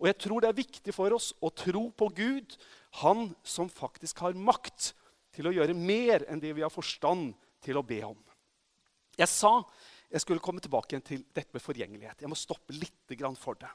Og 0.00 0.08
jeg 0.10 0.18
tror 0.20 0.42
det 0.42 0.50
er 0.50 0.60
viktig 0.60 0.94
for 0.94 1.14
oss 1.16 1.32
å 1.40 1.50
tro 1.54 1.88
på 1.96 2.08
Gud, 2.16 2.56
han 3.02 3.30
som 3.44 3.70
faktisk 3.72 4.20
har 4.24 4.36
makt 4.36 4.92
til 5.36 5.48
å 5.48 5.54
gjøre 5.56 5.76
mer 5.76 6.24
enn 6.30 6.40
det 6.40 6.54
vi 6.56 6.64
har 6.64 6.72
forstand 6.72 7.34
til 7.64 7.78
å 7.78 7.84
be 7.84 8.00
om. 8.06 8.18
Jeg 9.16 9.28
sa 9.32 9.58
jeg 10.06 10.22
skulle 10.22 10.42
komme 10.42 10.62
tilbake 10.62 11.00
til 11.04 11.24
dette 11.34 11.52
med 11.52 11.64
forgjengelighet. 11.64 12.22
Jeg 12.22 12.30
må 12.30 12.38
stoppe 12.38 12.76
litt 12.76 13.16
for 13.40 13.58
det. 13.58 13.70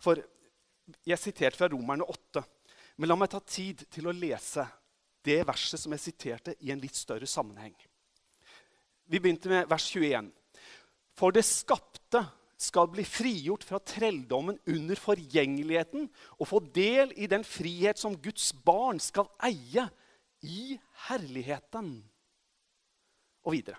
For 0.00 0.22
Jeg 1.04 1.18
siterte 1.18 1.58
fra 1.58 1.68
Romerne 1.68 2.06
8. 2.08 2.42
Men 2.96 3.08
la 3.10 3.16
meg 3.16 3.28
ta 3.30 3.40
tid 3.40 3.84
til 3.90 4.06
å 4.08 4.14
lese 4.14 4.64
det 5.22 5.42
verset 5.46 5.80
som 5.80 5.92
jeg 5.92 6.00
siterte, 6.00 6.54
i 6.60 6.70
en 6.70 6.80
litt 6.80 6.96
større 6.96 7.26
sammenheng. 7.26 7.74
Vi 9.04 9.20
begynte 9.20 9.50
med 9.50 9.68
vers 9.68 9.84
21. 9.92 10.30
For 11.18 11.34
det 11.34 11.44
skapte 11.44 12.22
skal 12.58 12.90
bli 12.90 13.04
frigjort 13.06 13.64
fra 13.66 13.78
trelldommen 13.78 14.58
under 14.66 14.98
forgjengeligheten 14.98 16.08
og 16.38 16.50
få 16.50 16.60
del 16.74 17.12
i 17.16 17.30
den 17.30 17.46
frihet 17.46 18.00
som 18.00 18.16
Guds 18.18 18.50
barn 18.66 18.98
skal 19.02 19.30
eie 19.46 19.86
i 20.42 20.78
herligheten. 21.08 21.92
Og 23.46 23.54
videre. 23.54 23.78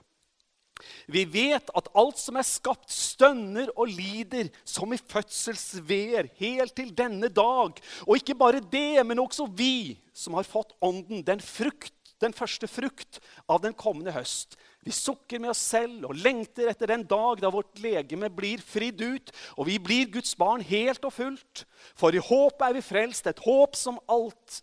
Vi 1.11 1.25
vet 1.27 1.71
at 1.75 1.89
alt 1.97 2.19
som 2.21 2.37
er 2.39 2.47
skapt, 2.47 2.87
stønner 2.93 3.71
og 3.75 3.91
lider 3.91 4.47
som 4.63 4.93
i 4.95 4.99
fødselsveer 4.99 6.31
helt 6.39 6.75
til 6.77 6.93
denne 6.95 7.27
dag. 7.27 7.79
Og 8.07 8.15
ikke 8.15 8.37
bare 8.39 8.63
det, 8.63 9.03
men 9.05 9.19
også 9.19 9.49
vi 9.51 9.99
som 10.15 10.37
har 10.39 10.47
fått 10.47 10.75
Ånden, 10.79 11.23
den, 11.25 11.43
frukt, 11.43 11.95
den 12.23 12.35
første 12.35 12.69
frukt 12.71 13.19
av 13.49 13.63
den 13.65 13.75
kommende 13.75 14.15
høst. 14.15 14.55
Vi 14.85 14.93
sukker 14.95 15.41
med 15.43 15.51
oss 15.51 15.61
selv 15.73 16.07
og 16.07 16.15
lengter 16.15 16.69
etter 16.71 16.93
den 16.93 17.03
dag 17.07 17.41
da 17.43 17.51
vårt 17.51 17.81
legeme 17.83 18.29
blir 18.31 18.61
fridd 18.63 19.01
ut, 19.03 19.33
og 19.59 19.67
vi 19.67 19.75
blir 19.81 20.07
Guds 20.13 20.31
barn 20.39 20.63
helt 20.63 21.03
og 21.03 21.13
fullt. 21.13 21.65
For 21.99 22.15
i 22.15 22.23
håp 22.23 22.63
er 22.63 22.77
vi 22.77 22.83
frelst, 22.85 23.27
et 23.27 23.43
håp 23.43 23.75
som 23.75 23.99
alt 24.07 24.61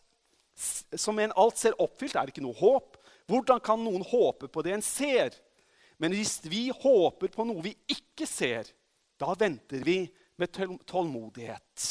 som 0.57 1.19
en 1.21 1.35
alt 1.37 1.59
ser 1.61 1.77
oppfylt, 1.83 2.17
er 2.17 2.25
det 2.25 2.33
ikke 2.33 2.47
noe 2.47 2.57
håp. 2.57 2.97
Hvordan 3.29 3.61
kan 3.61 3.83
noen 3.83 4.05
håpe 4.09 4.49
på 4.49 4.63
det 4.65 4.73
en 4.73 4.85
ser? 4.85 5.35
Men 6.01 6.15
hvis 6.17 6.39
vi 6.49 6.69
håper 6.73 7.33
på 7.33 7.45
noe 7.45 7.65
vi 7.65 7.75
ikke 7.93 8.29
ser, 8.29 8.69
da 9.21 9.35
venter 9.39 9.85
vi 9.85 10.03
med 10.41 10.53
tålmodighet. 10.89 11.87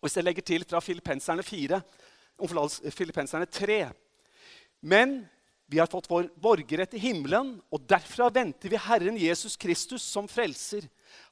Og 0.00 0.08
Hvis 0.08 0.16
jeg 0.18 0.24
legger 0.24 0.44
til 0.44 0.64
fra 0.68 0.80
Filippenserne 0.84 1.44
4, 1.44 1.80
Filippenserne 2.90 3.46
3 3.46 3.78
Men 4.82 5.22
vi 5.66 5.78
har 5.80 5.88
fått 5.88 6.10
vår 6.10 6.28
borgerrett 6.36 6.94
i 6.94 7.00
himmelen, 7.00 7.54
og 7.72 7.86
derfra 7.88 8.28
venter 8.32 8.68
vi 8.68 8.80
Herren 8.80 9.16
Jesus 9.16 9.56
Kristus 9.56 10.04
som 10.04 10.28
frelser. 10.28 10.84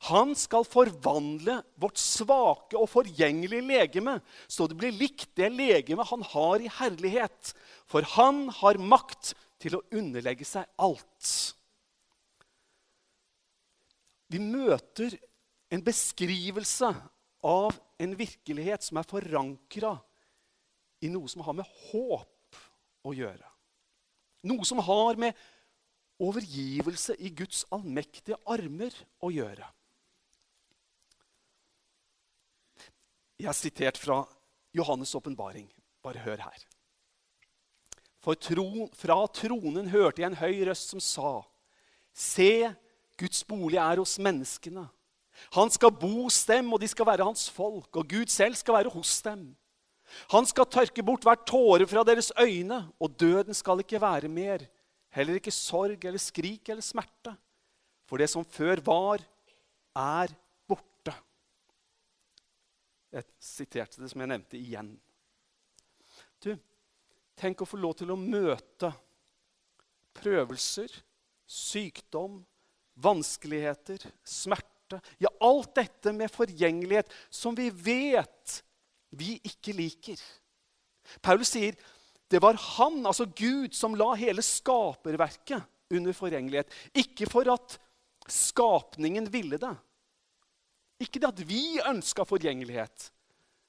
Han 0.09 0.33
skal 0.39 0.65
forvandle 0.65 1.59
vårt 1.81 2.01
svake 2.01 2.79
og 2.79 2.89
forgjengelige 2.91 3.67
legeme, 3.67 4.17
så 4.49 4.67
det 4.71 4.79
blir 4.81 4.97
likt 4.97 5.29
det 5.39 5.51
legeme 5.53 6.07
han 6.09 6.25
har 6.33 6.65
i 6.65 6.73
herlighet. 6.81 7.53
For 7.91 8.07
han 8.17 8.47
har 8.63 8.81
makt 8.81 9.35
til 9.63 9.77
å 9.77 9.85
underlegge 9.93 10.49
seg 10.49 10.67
alt. 10.81 11.33
Vi 14.33 14.41
møter 14.41 15.19
en 15.73 15.85
beskrivelse 15.85 16.89
av 17.45 17.77
en 18.01 18.17
virkelighet 18.17 18.85
som 18.87 18.97
er 18.97 19.09
forankra 19.09 19.97
i 21.05 21.11
noe 21.13 21.29
som 21.29 21.45
har 21.45 21.59
med 21.59 21.69
håp 21.93 22.63
å 23.05 23.13
gjøre. 23.13 23.52
Noe 24.43 24.67
som 24.67 24.83
har 24.83 25.19
med 25.21 25.39
overgivelse 26.23 27.17
i 27.19 27.31
Guds 27.35 27.65
allmektige 27.75 28.39
armer 28.47 28.95
å 29.23 29.31
gjøre. 29.33 29.69
Jeg 33.39 33.49
har 33.49 33.59
sitert 33.59 33.99
fra 33.99 34.23
Johannes' 34.77 35.15
åpenbaring. 35.19 35.67
Bare 36.03 36.23
hør 36.23 36.43
her. 36.43 36.67
For 38.23 38.39
tro, 38.39 38.87
fra 38.95 39.19
tronen 39.35 39.91
hørte 39.91 40.23
jeg 40.23 40.31
en 40.31 40.39
høy 40.39 40.63
røst 40.69 40.95
som 40.95 41.03
sa:" 41.03 41.43
Se, 42.13 42.75
Guds 43.19 43.43
bolig 43.49 43.79
er 43.81 43.99
hos 43.99 44.19
menneskene. 44.19 44.85
Han 45.57 45.71
skal 45.71 45.95
bo 45.97 46.27
hos 46.27 46.45
dem, 46.45 46.73
og 46.73 46.81
de 46.81 46.89
skal 46.89 47.07
være 47.09 47.25
hans 47.25 47.49
folk, 47.51 47.97
og 47.97 48.09
Gud 48.09 48.29
selv 48.29 48.55
skal 48.55 48.75
være 48.75 48.93
hos 48.93 49.23
dem. 49.23 49.57
Han 50.33 50.47
skal 50.49 50.69
tørke 50.71 51.05
bort 51.07 51.25
hver 51.27 51.41
tåre 51.49 51.87
fra 51.89 52.05
deres 52.07 52.31
øyne, 52.41 52.85
og 53.01 53.17
døden 53.21 53.57
skal 53.57 53.83
ikke 53.83 54.01
være 54.03 54.31
mer. 54.33 54.65
Heller 55.13 55.39
ikke 55.39 55.53
sorg 55.55 56.05
eller 56.05 56.21
skrik 56.23 56.69
eller 56.73 56.85
smerte. 56.85 57.35
For 58.09 58.21
det 58.21 58.31
som 58.33 58.45
før 58.45 58.81
var, 58.85 59.23
er 59.97 60.33
borte. 60.69 61.15
Jeg 63.13 63.29
siterte 63.41 64.01
det 64.03 64.11
som 64.13 64.25
jeg 64.25 64.33
nevnte, 64.33 64.61
igjen. 64.61 64.95
Du, 66.43 66.55
tenk 67.39 67.63
å 67.63 67.69
få 67.69 67.81
lov 67.81 67.97
til 68.01 68.13
å 68.13 68.19
møte 68.19 68.91
prøvelser, 70.17 70.93
sykdom, 71.49 72.41
vanskeligheter, 73.01 74.05
smerte. 74.25 75.01
Ja, 75.21 75.31
alt 75.41 75.75
dette 75.77 76.13
med 76.17 76.33
forgjengelighet 76.33 77.13
som 77.33 77.57
vi 77.57 77.71
vet 77.73 78.61
vi 79.19 79.37
ikke 79.45 79.75
liker. 79.77 80.21
Paulus 81.23 81.53
sier 81.55 81.77
det 82.33 82.41
var 82.41 82.57
han, 82.57 83.03
altså 83.05 83.27
Gud, 83.29 83.75
som 83.77 83.97
la 83.99 84.15
hele 84.17 84.41
skaperverket 84.45 85.67
under 85.93 86.15
forgjengelighet. 86.17 86.71
Ikke 86.97 87.29
for 87.29 87.49
at 87.53 87.77
skapningen 88.31 89.27
ville 89.33 89.59
det. 89.61 89.75
Ikke 91.03 91.21
det 91.21 91.29
at 91.29 91.43
vi 91.49 91.77
ønska 91.85 92.25
forgjengelighet. 92.25 93.11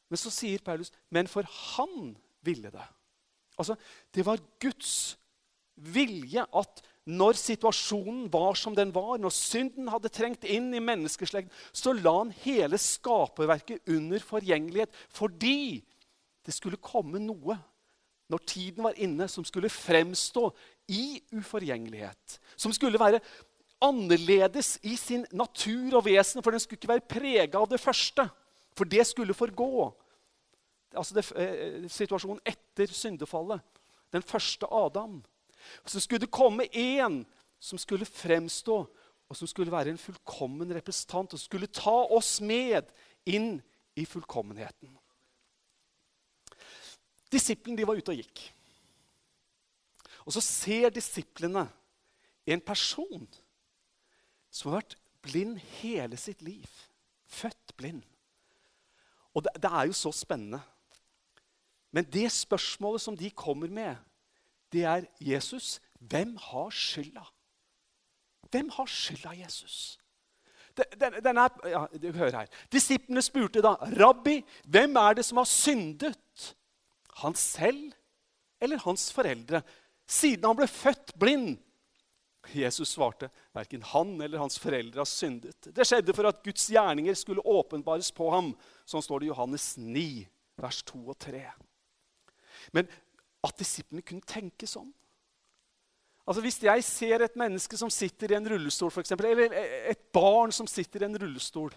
Men 0.08 0.22
så 0.22 0.32
sier 0.32 0.64
Paulus 0.64 0.94
men 1.12 1.28
for 1.28 1.48
han 1.76 2.14
ville 2.46 2.72
det. 2.72 2.88
Altså, 3.58 3.76
Det 4.14 4.26
var 4.26 4.40
Guds 4.62 5.18
vilje 5.76 6.46
at 6.54 6.84
når 7.04 7.36
situasjonen 7.36 8.30
var 8.32 8.56
som 8.56 8.76
den 8.76 8.94
var, 8.96 9.18
når 9.20 9.34
synden 9.36 9.90
hadde 9.92 10.12
trengt 10.14 10.46
inn 10.48 10.70
i 10.72 10.84
menneskeslekten, 10.84 11.52
så 11.76 11.92
la 11.98 12.14
han 12.22 12.32
hele 12.46 12.80
skaperverket 12.80 13.92
under 13.92 14.24
forgjengelighet 14.24 14.94
fordi 15.12 15.84
det 16.44 16.56
skulle 16.56 16.80
komme 16.80 17.20
noe 17.24 17.58
når 18.32 18.46
tiden 18.48 18.86
var 18.86 18.96
inne, 18.98 19.28
som 19.28 19.44
skulle 19.46 19.70
fremstå 19.70 20.48
i 20.96 21.20
uforgjengelighet. 21.36 22.40
Som 22.56 22.74
skulle 22.74 23.00
være 23.00 23.20
annerledes 23.84 24.78
i 24.88 24.96
sin 24.98 25.26
natur 25.36 26.00
og 26.00 26.06
vesen, 26.08 26.42
for 26.44 26.56
den 26.56 26.64
skulle 26.64 26.80
ikke 26.80 26.94
være 26.96 27.10
prega 27.10 27.60
av 27.60 27.68
det 27.70 27.82
første. 27.84 28.26
For 28.78 28.90
det 28.90 29.06
skulle 29.08 29.36
forgå. 29.38 29.92
Altså 30.96 31.20
det, 31.20 31.26
eh, 31.36 31.90
situasjonen 31.90 32.42
etter 32.46 32.88
syndefallet. 32.88 33.62
Den 34.14 34.22
første 34.22 34.66
Adam. 34.72 35.22
Så 35.86 36.02
skulle 36.04 36.24
det 36.26 36.34
komme 36.34 36.68
en 36.70 37.22
som 37.64 37.80
skulle 37.80 38.06
fremstå, 38.08 38.78
og 39.30 39.38
som 39.38 39.50
skulle 39.50 39.72
være 39.72 39.94
en 39.94 40.02
fullkommen 40.02 40.74
representant, 40.76 41.34
og 41.34 41.42
skulle 41.42 41.72
ta 41.72 41.96
oss 42.12 42.38
med 42.44 42.90
inn 43.26 43.56
i 43.96 44.06
fullkommenheten. 44.06 44.92
Disiplene 47.34 47.80
de 47.80 47.88
var 47.88 47.98
ute 47.98 48.14
og 48.14 48.20
gikk. 48.20 48.44
Og 50.24 50.36
så 50.36 50.44
ser 50.44 50.94
disiplene 50.94 51.66
en 52.46 52.62
person 52.62 53.26
som 54.54 54.70
har 54.70 54.82
vært 54.82 54.98
blind 55.24 55.58
hele 55.80 56.20
sitt 56.20 56.44
liv. 56.46 56.68
Født 57.26 57.74
blind. 57.80 58.04
Og 59.34 59.46
det, 59.46 59.56
det 59.64 59.72
er 59.72 59.90
jo 59.90 59.98
så 59.98 60.12
spennende. 60.14 60.62
Men 61.94 62.06
det 62.10 62.28
spørsmålet 62.34 63.02
som 63.02 63.18
de 63.18 63.30
kommer 63.32 63.70
med, 63.70 63.96
det 64.74 64.84
er 64.90 65.06
Jesus, 65.22 65.80
hvem 66.00 66.36
har 66.50 66.70
skylda? 66.74 67.26
Hvem 68.52 68.70
har 68.76 68.90
skylda, 68.90 69.34
Jesus? 69.44 70.00
Den, 70.78 71.14
den 71.24 71.38
er, 71.38 71.54
ja, 71.70 71.86
hør 72.18 72.32
her. 72.40 72.50
Disiplene 72.72 73.22
spurte 73.22 73.62
da, 73.62 73.76
'Rabbi, 73.78 74.42
hvem 74.66 74.96
er 74.98 75.14
det 75.14 75.26
som 75.26 75.38
har 75.38 75.50
syndet?' 75.50 76.56
Han 77.22 77.36
selv 77.36 77.92
eller 78.62 78.80
hans 78.82 79.12
foreldre, 79.14 79.62
siden 80.08 80.48
han 80.48 80.58
ble 80.58 80.68
født 80.68 81.14
blind? 81.20 81.60
Jesus 82.52 82.96
svarte, 82.96 83.30
verken 83.56 83.84
han 83.94 84.16
eller 84.22 84.42
hans 84.42 84.58
foreldre 84.60 85.04
har 85.04 85.08
syndet. 85.08 85.70
Det 85.76 85.86
skjedde 85.88 86.16
for 86.16 86.28
at 86.28 86.42
Guds 86.44 86.66
gjerninger 86.74 87.16
skulle 87.16 87.46
åpenbares 87.46 88.12
på 88.12 88.28
ham. 88.34 88.52
Sånn 88.90 89.04
står 89.06 89.22
det 89.22 89.30
i 89.30 89.32
Johannes 89.32 89.68
9, 89.78 90.08
vers 90.60 90.82
2 90.90 91.00
og 91.14 91.20
3. 91.24 91.46
Men 92.76 92.90
at 93.44 93.58
disiplene 93.60 94.06
kunne 94.06 94.26
tenke 94.28 94.70
sånn 94.70 94.92
Altså 96.24 96.40
Hvis 96.40 96.62
jeg 96.64 96.84
ser 96.88 97.24
et 97.26 97.34
menneske 97.36 97.76
som 97.76 97.90
sitter 97.92 98.32
i 98.32 98.38
en 98.38 98.46
rullestol, 98.48 98.92
for 98.96 99.04
eksempel, 99.04 99.28
eller 99.34 99.56
et 99.92 100.06
barn 100.16 100.54
som 100.56 100.70
sitter 100.72 101.04
i 101.04 101.10
en 101.10 101.18
rullestol 101.20 101.74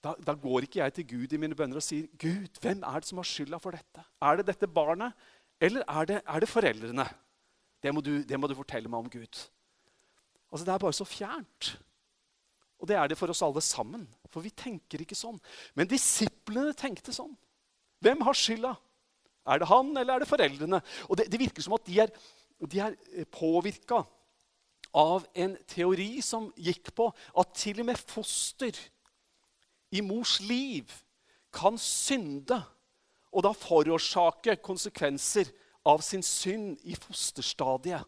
da, 0.00 0.14
da, 0.22 0.34
går 0.38 0.66
ikke 0.66 0.80
jeg 0.80 0.94
til 0.96 1.06
Gud 1.10 1.34
i 1.34 1.40
mine 1.40 1.56
bønner 1.58 1.80
og 1.80 1.84
sier, 1.84 2.06
'Gud, 2.20 2.60
hvem 2.62 2.84
er 2.86 3.02
det 3.02 3.08
som 3.08 3.18
har 3.18 3.26
skylda 3.26 3.58
for 3.58 3.74
dette?' 3.74 4.04
Er 4.22 4.36
det 4.38 4.46
dette 4.46 4.68
barnet, 4.68 5.12
eller 5.60 5.82
er 5.88 6.04
det, 6.06 6.20
er 6.22 6.40
det 6.40 6.48
foreldrene? 6.48 7.06
Det 7.82 7.94
må, 7.94 8.00
du, 8.00 8.22
det 8.22 8.38
må, 8.38 8.46
du, 8.46 8.54
fortelle 8.54 8.88
meg 8.88 8.98
om, 8.98 9.10
Gud. 9.10 9.40
Altså, 10.52 10.64
Det 10.64 10.72
er 10.72 10.78
bare 10.78 10.96
så 10.96 11.04
fjernt. 11.04 11.72
Og 12.78 12.88
det 12.88 12.96
er 12.96 13.08
det 13.08 13.18
for 13.18 13.32
oss 13.32 13.42
alle 13.42 13.60
sammen. 13.60 14.06
For 14.30 14.44
vi 14.44 14.50
tenker 14.50 15.00
ikke 15.02 15.16
sånn. 15.16 15.38
Men 15.74 15.88
disiplene 15.88 16.74
tenkte 16.76 17.12
sånn. 17.12 17.34
Hvem 18.04 18.24
har 18.26 18.36
skylda? 18.36 18.74
Er 19.46 19.62
det 19.62 19.70
han, 19.70 19.92
eller 19.96 20.16
er 20.16 20.24
det 20.24 20.30
foreldrene? 20.30 20.82
Og 21.08 21.16
Det, 21.16 21.30
det 21.32 21.40
virker 21.40 21.62
som 21.62 21.76
at 21.78 21.86
de 21.86 22.00
er, 22.02 22.12
de 22.60 22.82
er 22.82 22.96
eh, 23.14 23.24
påvirka 23.30 24.02
av 24.96 25.26
en 25.34 25.56
teori 25.68 26.22
som 26.24 26.48
gikk 26.56 26.94
på 26.96 27.10
at 27.12 27.52
til 27.54 27.82
og 27.82 27.90
med 27.90 28.00
foster 28.00 28.78
i 29.92 30.02
mors 30.04 30.38
liv 30.40 30.90
kan 31.54 31.78
synde 31.80 32.58
og 33.36 33.44
da 33.44 33.52
forårsake 33.52 34.56
konsekvenser 34.64 35.50
av 35.86 36.02
sin 36.04 36.24
synd 36.24 36.80
i 36.88 36.96
fosterstadiet. 36.98 38.02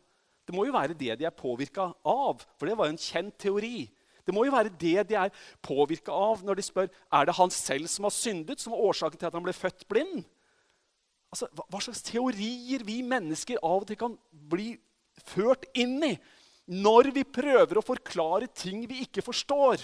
Det 0.48 0.54
må 0.56 0.64
jo 0.64 0.72
være 0.74 0.96
det 0.96 1.18
de 1.20 1.26
er 1.28 1.36
påvirka 1.36 1.90
av, 2.08 2.40
for 2.56 2.66
det 2.66 2.76
var 2.78 2.88
jo 2.88 2.96
en 2.96 3.02
kjent 3.02 3.36
teori. 3.36 3.84
Det 4.24 4.32
må 4.36 4.46
jo 4.46 4.54
være 4.54 4.72
det 4.80 5.04
de 5.10 5.16
er 5.20 5.34
påvirka 5.64 6.12
av 6.12 6.42
når 6.44 6.58
de 6.58 6.64
spør 6.64 6.88
er 6.88 7.28
det 7.28 7.36
han 7.36 7.52
selv 7.52 7.88
som 7.92 8.08
har 8.08 8.14
syndet, 8.16 8.60
som 8.60 8.72
var 8.72 8.86
årsaken 8.88 9.20
til 9.20 9.28
at 9.28 9.36
han 9.36 9.44
ble 9.44 9.54
født 9.56 9.86
blind. 9.88 10.24
Altså, 11.28 11.48
hva 11.52 11.80
slags 11.84 12.02
teorier 12.06 12.84
vi 12.86 13.02
mennesker 13.04 13.60
av 13.60 13.82
og 13.82 13.88
til 13.88 14.00
kan 14.00 14.16
bli 14.30 14.72
ført 15.28 15.66
inn 15.76 15.98
i 16.06 16.14
når 16.68 17.10
vi 17.16 17.24
prøver 17.24 17.80
å 17.80 17.84
forklare 17.84 18.48
ting 18.52 18.82
vi 18.88 19.02
ikke 19.04 19.24
forstår. 19.24 19.80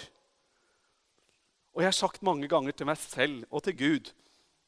Og 1.74 1.83
jeg 1.83 1.90
har 1.90 1.96
sagt 1.96 2.24
mange 2.24 2.48
ganger 2.48 2.76
til 2.76 2.88
meg 2.88 3.00
selv 3.00 3.48
og 3.50 3.64
til 3.66 3.76
Gud 3.80 4.12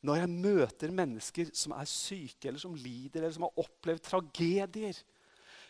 når 0.06 0.20
jeg 0.20 0.32
møter 0.32 0.92
mennesker 0.94 1.48
som 1.56 1.72
er 1.74 1.88
syke, 1.90 2.46
eller 2.46 2.60
som 2.62 2.74
lider, 2.78 3.22
eller 3.24 3.34
som 3.34 3.46
har 3.46 3.62
opplevd 3.64 4.04
tragedier, 4.06 4.98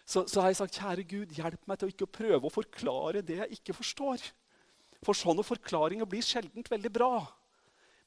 så, 0.06 0.22
så 0.28 0.42
har 0.42 0.52
jeg 0.52 0.58
sagt, 0.60 0.76
kjære 0.78 1.06
Gud, 1.08 1.32
hjelp 1.34 1.62
meg 1.66 1.78
til 1.80 1.88
å 1.88 1.92
ikke 1.94 2.10
prøve 2.18 2.46
å 2.46 2.52
forklare 2.52 3.24
det 3.26 3.40
jeg 3.40 3.58
ikke 3.58 3.74
forstår. 3.74 4.22
For 5.06 5.18
sånne 5.18 5.44
forklaringer 5.46 6.08
blir 6.08 6.24
sjeldent 6.24 6.68
veldig 6.70 6.92
bra. 6.94 7.24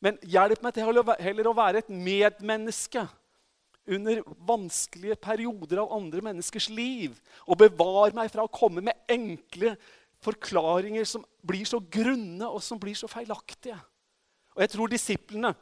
Men 0.03 0.19
hjelp 0.23 0.61
meg 0.63 0.75
til 0.75 0.85
heller 0.87 1.49
å 1.49 1.55
være 1.57 1.81
et 1.83 1.91
medmenneske 1.91 3.03
under 3.89 4.21
vanskelige 4.47 5.17
perioder 5.19 5.81
av 5.81 5.93
andre 5.97 6.23
menneskers 6.29 6.69
liv. 6.71 7.17
Og 7.49 7.59
bevar 7.59 8.13
meg 8.15 8.31
fra 8.31 8.45
å 8.45 8.51
komme 8.53 8.83
med 8.85 9.09
enkle 9.11 9.75
forklaringer 10.23 11.07
som 11.07 11.23
blir 11.45 11.67
så 11.67 11.79
grunne 11.81 12.47
og 12.47 12.61
som 12.63 12.79
blir 12.79 12.97
så 12.97 13.09
feilaktige. 13.11 13.77
Og 14.55 14.63
jeg 14.63 14.73
tror 14.75 14.91
disiplene 14.91 15.53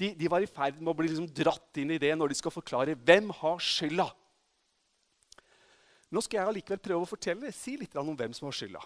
de, 0.00 0.14
de 0.16 0.30
var 0.32 0.42
i 0.42 0.48
ferd 0.48 0.78
med 0.80 0.92
å 0.92 0.96
bli 0.96 1.10
liksom 1.10 1.28
dratt 1.36 1.76
inn 1.80 1.92
i 1.92 2.00
det 2.00 2.14
når 2.16 2.32
de 2.32 2.38
skal 2.38 2.54
forklare 2.54 2.96
hvem 2.96 3.28
har 3.42 3.60
skylda. 3.62 4.08
Nå 6.10 6.22
skal 6.24 6.40
jeg 6.40 6.50
allikevel 6.50 6.80
prøve 6.82 7.06
å 7.06 7.10
fortelle, 7.10 7.52
si 7.54 7.76
litt 7.78 7.94
om 8.00 8.16
hvem 8.18 8.32
som 8.34 8.48
har 8.48 8.56
skylda. 8.56 8.80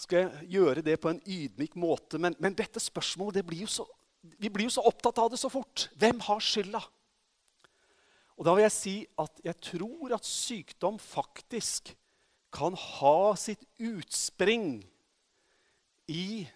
Skal 0.00 0.26
jeg 0.26 0.50
gjøre 0.56 0.84
det 0.84 0.98
på 1.00 1.10
en 1.12 1.22
ydmyk 1.22 1.76
måte, 1.80 2.20
men, 2.20 2.36
men 2.42 2.56
dette 2.56 2.82
spørsmålet 2.82 3.40
det 3.40 3.46
blir 3.48 3.70
så, 3.70 3.86
vi 4.36 4.50
blir 4.52 4.68
jo 4.68 4.76
så 4.76 4.84
opptatt 4.88 5.18
av 5.22 5.30
det 5.32 5.40
så 5.40 5.50
fort. 5.52 5.86
Hvem 5.96 6.20
har 6.26 6.42
skylda? 6.42 6.82
Og 8.36 8.44
da 8.44 8.52
vil 8.56 8.66
jeg 8.66 8.74
si 8.74 8.96
at 9.22 9.40
jeg 9.44 9.56
tror 9.64 10.12
at 10.16 10.28
sykdom 10.28 10.98
faktisk 11.00 11.94
kan 12.52 12.76
ha 12.76 13.32
sitt 13.40 13.64
utspring 13.80 14.82
i 16.12 16.46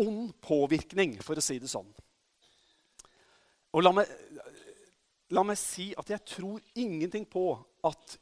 ond 0.00 0.32
påvirkning, 0.44 1.16
for 1.24 1.38
å 1.38 1.44
si 1.44 1.58
det 1.60 1.70
sånn. 1.70 1.88
Og 3.76 3.84
la 3.84 3.92
meg, 3.96 4.10
la 5.34 5.42
meg 5.44 5.58
si 5.60 5.90
at 5.98 6.10
jeg 6.12 6.24
tror 6.28 6.62
ingenting 6.78 7.26
på 7.28 7.50
at 7.86 8.16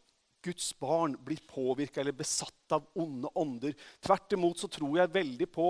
Guds 0.45 0.73
barn 0.77 1.17
blir 1.25 1.41
påvirka 1.49 2.03
eller 2.03 2.17
besatt 2.17 2.75
av 2.77 2.85
onde 3.01 3.31
ånder. 3.41 3.75
Tvert 4.05 4.35
imot 4.37 4.61
så 4.61 4.69
tror 4.69 4.99
jeg 4.99 5.15
veldig 5.15 5.49
på 5.53 5.69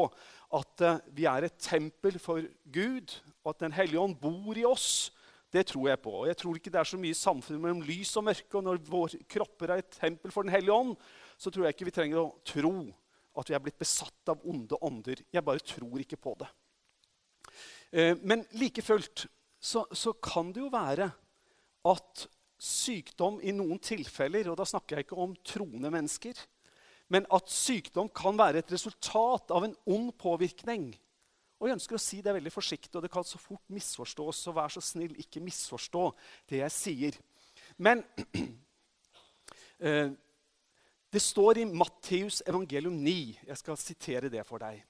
at 0.58 0.84
uh, 0.84 1.02
vi 1.14 1.28
er 1.30 1.46
et 1.46 1.60
tempel 1.62 2.18
for 2.22 2.42
Gud, 2.74 3.14
og 3.44 3.54
at 3.54 3.62
Den 3.62 3.76
hellige 3.76 4.02
ånd 4.02 4.16
bor 4.20 4.58
i 4.58 4.66
oss. 4.66 5.12
Det 5.54 5.66
tror 5.70 5.88
jeg 5.92 6.02
på. 6.02 6.12
Og 6.24 6.26
jeg 6.26 6.38
tror 6.40 6.58
ikke 6.58 6.72
det 6.74 6.80
er 6.80 6.90
så 6.90 6.98
mye 6.98 7.14
samfunn 7.14 7.60
mellom 7.62 7.84
lys 7.86 8.16
og 8.18 8.26
mørke. 8.26 8.58
Og 8.58 8.66
når 8.66 8.82
våre 8.88 9.20
kropper 9.30 9.70
er 9.70 9.84
et 9.84 9.98
tempel 10.00 10.34
for 10.34 10.42
Den 10.42 10.54
hellige 10.54 10.74
ånd, 10.74 10.96
så 11.38 11.50
tror 11.50 11.68
jeg 11.68 11.76
ikke 11.76 11.88
vi 11.90 11.94
trenger 11.94 12.22
å 12.24 12.34
tro 12.46 12.74
at 13.34 13.50
vi 13.50 13.54
er 13.56 13.62
blitt 13.62 13.78
besatt 13.78 14.30
av 14.30 14.42
onde 14.46 14.78
ånder. 14.82 15.22
Jeg 15.30 15.46
bare 15.46 15.62
tror 15.62 16.02
ikke 16.02 16.18
på 16.18 16.34
det. 16.42 16.50
Uh, 17.94 18.14
men 18.26 18.42
like 18.58 18.82
fullt 18.82 19.28
så, 19.64 19.86
så 19.94 20.12
kan 20.18 20.50
det 20.52 20.60
jo 20.60 20.72
være 20.74 21.08
at 21.84 22.26
sykdom 22.64 23.38
i 23.44 23.52
noen 23.54 23.80
tilfeller, 23.82 24.48
og 24.50 24.58
da 24.58 24.66
snakker 24.68 24.96
jeg 24.98 25.06
ikke 25.06 25.20
om 25.20 25.34
troende 25.46 25.90
mennesker, 25.92 26.38
men 27.12 27.26
at 27.36 27.52
sykdom 27.52 28.08
kan 28.16 28.38
være 28.38 28.62
et 28.62 28.72
resultat 28.72 29.52
av 29.52 29.66
en 29.66 29.76
ond 29.92 30.10
påvirkning. 30.20 30.88
Og 31.60 31.68
jeg 31.68 31.76
ønsker 31.76 31.98
å 31.98 32.02
si 32.02 32.20
det 32.24 32.34
veldig 32.34 32.52
forsiktig, 32.52 32.94
og 32.96 33.04
det 33.04 33.12
kan 33.12 33.26
så 33.26 33.38
fort 33.40 33.62
misforstås, 33.72 34.40
så 34.46 34.54
vær 34.56 34.72
så 34.72 34.82
snill, 34.84 35.14
ikke 35.20 35.42
misforstå 35.44 36.08
det 36.50 36.62
jeg 36.62 36.74
sier. 36.74 37.20
Men 37.76 38.02
eh, 39.84 40.10
det 41.14 41.22
står 41.22 41.62
i 41.62 41.68
Matteus 41.68 42.40
evangelium 42.48 42.96
9. 43.04 43.14
Jeg 43.46 43.60
skal 43.60 43.78
sitere 43.78 44.32
det 44.32 44.42
for 44.48 44.64
deg. 44.64 44.80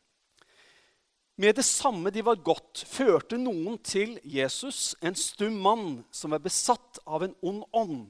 Med 1.36 1.56
det 1.58 1.64
samme 1.66 2.12
de 2.14 2.22
var 2.22 2.38
gått, 2.46 2.84
førte 2.86 3.34
noen 3.40 3.80
til 3.82 4.20
Jesus, 4.22 4.94
en 5.02 5.16
stum 5.18 5.56
mann 5.58 5.88
som 6.14 6.30
var 6.30 6.42
besatt 6.44 7.00
av 7.10 7.24
en 7.26 7.34
ond 7.42 7.64
ånd. 7.74 8.04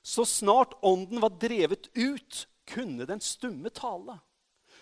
Så 0.00 0.24
snart 0.24 0.72
ånden 0.80 1.20
var 1.20 1.36
drevet 1.36 1.90
ut, 1.92 2.46
kunne 2.64 3.04
den 3.04 3.20
stumme 3.20 3.68
tale. 3.74 4.16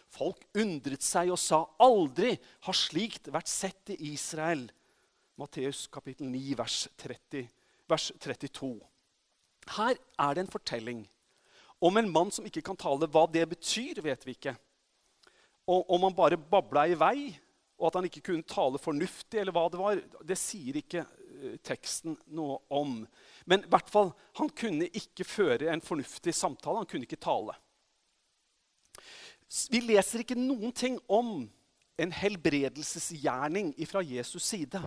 Folk 0.08 0.44
undret 0.56 1.02
seg 1.02 1.32
og 1.34 1.38
sa, 1.38 1.64
'Aldri 1.80 2.38
har 2.38 2.76
slikt 2.76 3.26
vært 3.26 3.48
sett 3.48 3.90
i 3.90 4.12
Israel.' 4.12 4.70
Matteus 5.38 5.86
kapittel 5.86 6.30
9, 6.30 6.54
vers, 6.58 6.88
30, 6.98 7.48
vers 7.88 8.12
32. 8.18 8.80
Her 9.76 9.94
er 10.18 10.34
det 10.34 10.42
en 10.44 10.50
fortelling 10.50 11.08
om 11.80 11.96
en 11.96 12.10
mann 12.10 12.30
som 12.30 12.46
ikke 12.46 12.62
kan 12.62 12.76
tale. 12.76 13.06
Hva 13.06 13.26
det 13.30 13.44
betyr, 13.48 14.00
vet 14.02 14.26
vi 14.26 14.34
ikke. 14.34 14.56
Og 15.68 15.90
om 15.90 16.02
han 16.02 16.16
bare 16.16 16.38
babla 16.38 16.86
i 16.88 16.96
vei, 16.98 17.38
og 17.78 17.88
at 17.88 17.98
han 18.00 18.08
ikke 18.08 18.24
kunne 18.26 18.46
tale 18.48 18.80
fornuftig, 18.82 19.40
eller 19.40 19.54
hva 19.54 19.68
det 19.70 19.80
var, 19.80 20.00
det 20.26 20.36
sier 20.38 20.80
ikke 20.80 21.04
uh, 21.06 21.54
teksten 21.66 22.16
noe 22.34 22.58
om. 22.74 23.00
Men 23.46 23.62
i 23.64 23.70
hvert 23.70 23.90
fall, 23.92 24.10
han 24.40 24.50
kunne 24.50 24.90
ikke 24.90 25.26
føre 25.26 25.70
en 25.72 25.84
fornuftig 25.84 26.34
samtale. 26.34 26.82
Han 26.82 26.90
kunne 26.90 27.06
ikke 27.06 27.20
tale. 27.22 27.54
Vi 29.70 29.80
leser 29.80 30.24
ikke 30.24 30.36
noen 30.36 30.74
ting 30.76 30.98
om 31.06 31.46
en 31.98 32.12
helbredelsesgjerning 32.14 33.72
fra 33.88 34.02
Jesus' 34.04 34.44
side. 34.44 34.82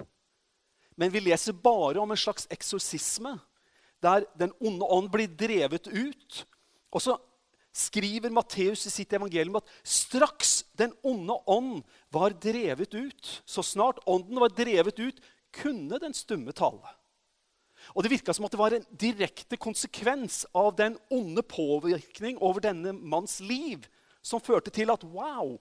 Men 1.00 1.12
vi 1.12 1.24
leser 1.24 1.56
bare 1.56 2.00
om 2.00 2.12
en 2.12 2.20
slags 2.20 2.48
eksorsisme, 2.52 3.38
der 4.04 4.26
den 4.38 4.54
onde 4.60 4.86
ånd 4.86 5.10
blir 5.14 5.32
drevet 5.32 5.88
ut. 5.88 6.44
Og 6.92 7.04
så 7.04 7.16
skriver 7.72 8.34
Matteus 8.34 8.86
i 8.88 8.94
sitt 8.94 9.14
evangelium 9.16 9.60
at 9.62 9.70
straks 9.88 10.62
den 10.78 10.94
onde 11.08 11.38
ånd 11.50 11.84
var 12.12 12.36
drevet 12.36 12.94
ut, 12.94 13.30
så 13.46 13.64
snart 13.64 14.02
ånden 14.10 14.42
var 14.42 14.54
drevet 14.56 15.00
ut, 15.00 15.22
kunne 15.52 16.00
den 16.00 16.16
stumme 16.16 16.54
tale. 16.56 16.96
Og 17.96 18.04
Det 18.04 18.12
virka 18.14 18.34
som 18.34 18.46
at 18.46 18.54
det 18.54 18.60
var 18.62 18.76
en 18.76 18.86
direkte 18.92 19.58
konsekvens 19.58 20.44
av 20.54 20.76
den 20.78 20.98
onde 21.10 21.42
påvirkning 21.42 22.38
over 22.38 22.62
denne 22.64 22.94
manns 22.94 23.40
liv 23.42 23.88
som 24.22 24.44
førte 24.44 24.70
til 24.70 24.92
at 24.94 25.04
wow, 25.04 25.56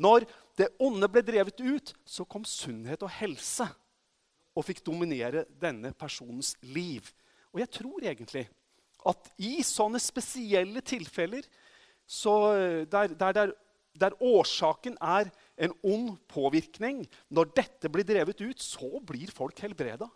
når 0.00 0.24
det 0.56 0.70
onde 0.80 1.08
ble 1.12 1.22
drevet 1.24 1.60
ut, 1.60 1.92
så 2.04 2.24
kom 2.24 2.46
sunnhet 2.48 3.02
og 3.04 3.12
helse 3.12 3.66
og 4.56 4.64
fikk 4.66 4.80
dominere 4.86 5.44
denne 5.60 5.92
personens 5.92 6.54
liv. 6.64 7.04
Og 7.52 7.60
jeg 7.60 7.70
tror 7.76 8.06
egentlig 8.08 8.46
at 9.08 9.32
i 9.40 9.60
sånne 9.64 10.00
spesielle 10.02 10.82
tilfeller 10.84 11.46
så 12.10 12.36
eh, 12.56 12.78
der, 12.90 13.14
der, 13.14 13.34
der, 13.36 13.52
der, 14.00 14.16
årsaken 14.18 14.96
er 15.00 15.30
en 15.60 15.74
ond 15.86 16.16
påvirkning, 16.30 17.04
når 17.30 17.52
dette 17.56 17.90
blir 17.92 18.06
drevet 18.06 18.42
ut, 18.42 18.60
så 18.60 18.98
blir 19.06 19.30
folk 19.34 19.62
helbreda. 19.62 20.08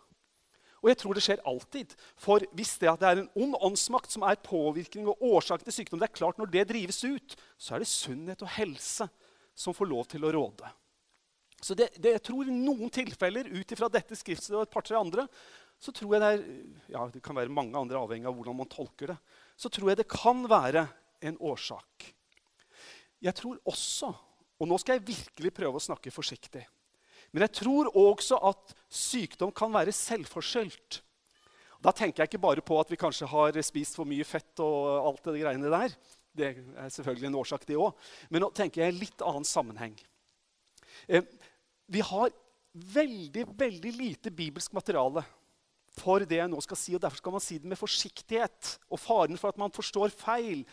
Og 0.83 0.91
jeg 0.91 0.99
tror 1.01 1.17
det 1.17 1.23
skjer 1.25 1.45
alltid. 1.49 1.95
For 2.21 2.43
hvis 2.53 2.75
det, 2.77 2.91
det 3.01 3.07
er 3.09 3.21
en 3.23 3.31
ond 3.41 3.55
åndsmakt 3.71 4.11
som 4.13 4.25
er 4.27 4.41
påvirkning 4.43 5.07
og 5.09 5.23
årsaken 5.23 5.65
til 5.65 5.79
sykdom, 5.79 6.01
det 6.01 6.11
er 6.11 6.19
klart 6.19 6.37
når 6.37 6.51
det 6.53 6.67
drives 6.69 6.99
ut, 7.07 7.37
så 7.57 7.75
er 7.75 7.81
det 7.81 7.89
sunnhet 7.89 8.43
og 8.45 8.51
helse 8.59 9.07
som 9.55 9.73
får 9.73 9.89
lov 9.89 10.05
til 10.11 10.27
å 10.27 10.33
råde. 10.35 10.69
Så 11.63 11.73
det, 11.73 11.93
det, 11.97 12.17
jeg 12.17 12.25
tror 12.27 12.45
I 12.45 12.53
noen 12.53 12.91
tilfeller 12.93 13.47
ut 13.49 13.71
ifra 13.73 13.89
dette 13.89 14.17
skriftstedet 14.19 14.59
og 14.59 14.67
et 14.67 14.73
par-tre 14.75 14.99
andre 14.99 15.25
så 15.81 15.93
tror 15.95 16.15
jeg 16.15 16.23
det 16.23 16.29
er 16.33 16.43
ja, 16.95 17.05
det 17.11 17.21
kan 17.23 17.37
være 17.37 17.53
mange 17.53 17.77
andre 17.77 17.99
avhengig 17.99 18.29
av 18.29 18.35
hvordan 18.37 18.57
man 18.61 18.69
tolker 18.71 19.13
det, 19.13 19.17
så 19.59 19.71
tror 19.71 19.91
jeg 19.91 20.01
det 20.01 20.09
kan 20.11 20.45
være 20.49 20.85
en 21.25 21.37
årsak. 21.39 22.09
Jeg 23.23 23.35
tror 23.37 23.59
også, 23.67 24.11
og 24.59 24.69
nå 24.69 24.77
skal 24.81 24.97
jeg 24.97 25.07
virkelig 25.09 25.51
prøve 25.55 25.79
å 25.79 25.83
snakke 25.83 26.13
forsiktig 26.13 26.63
Men 27.33 27.43
jeg 27.47 27.55
tror 27.57 27.89
også 27.97 28.37
at 28.47 28.75
sykdom 28.87 29.51
kan 29.51 29.73
være 29.73 29.91
selvforskyldt. 29.91 31.01
Da 31.83 31.91
tenker 31.91 32.23
jeg 32.23 32.31
ikke 32.31 32.45
bare 32.45 32.63
på 32.63 32.77
at 32.79 32.91
vi 32.91 32.99
kanskje 32.99 33.27
har 33.27 33.57
spist 33.65 33.97
for 33.97 34.07
mye 34.07 34.23
fett 34.23 34.61
og 34.63 35.09
alt 35.09 35.25
det 35.27 35.41
greiene 35.41 35.71
der. 35.73 35.95
Det 36.35 36.47
er 36.47 36.89
selvfølgelig 36.91 37.27
en 37.27 37.37
årsak, 37.41 37.65
det 37.67 37.77
òg. 37.79 37.91
Men 38.29 38.45
nå 38.45 38.49
tenker 38.55 38.81
jeg 38.81 38.91
i 38.91 38.95
en 38.95 39.01
litt 39.01 39.25
annen 39.25 39.47
sammenheng. 39.47 39.97
Eh, 41.07 41.27
vi 41.91 42.01
har 42.03 42.31
veldig, 42.95 43.45
veldig 43.55 43.91
lite 43.95 44.31
bibelsk 44.35 44.73
materiale 44.75 45.23
for 45.95 46.25
det 46.27 46.39
jeg 46.39 46.51
nå 46.51 46.59
skal 46.63 46.79
si, 46.79 46.95
og 46.95 47.03
derfor 47.03 47.21
skal 47.21 47.35
man 47.35 47.43
si 47.43 47.57
det 47.61 47.69
med 47.71 47.79
forsiktighet. 47.79 48.75
Og 48.91 49.01
faren 49.01 49.39
for 49.39 49.53
at 49.53 49.61
man 49.61 49.73
forstår 49.75 50.13
feil, 50.15 50.65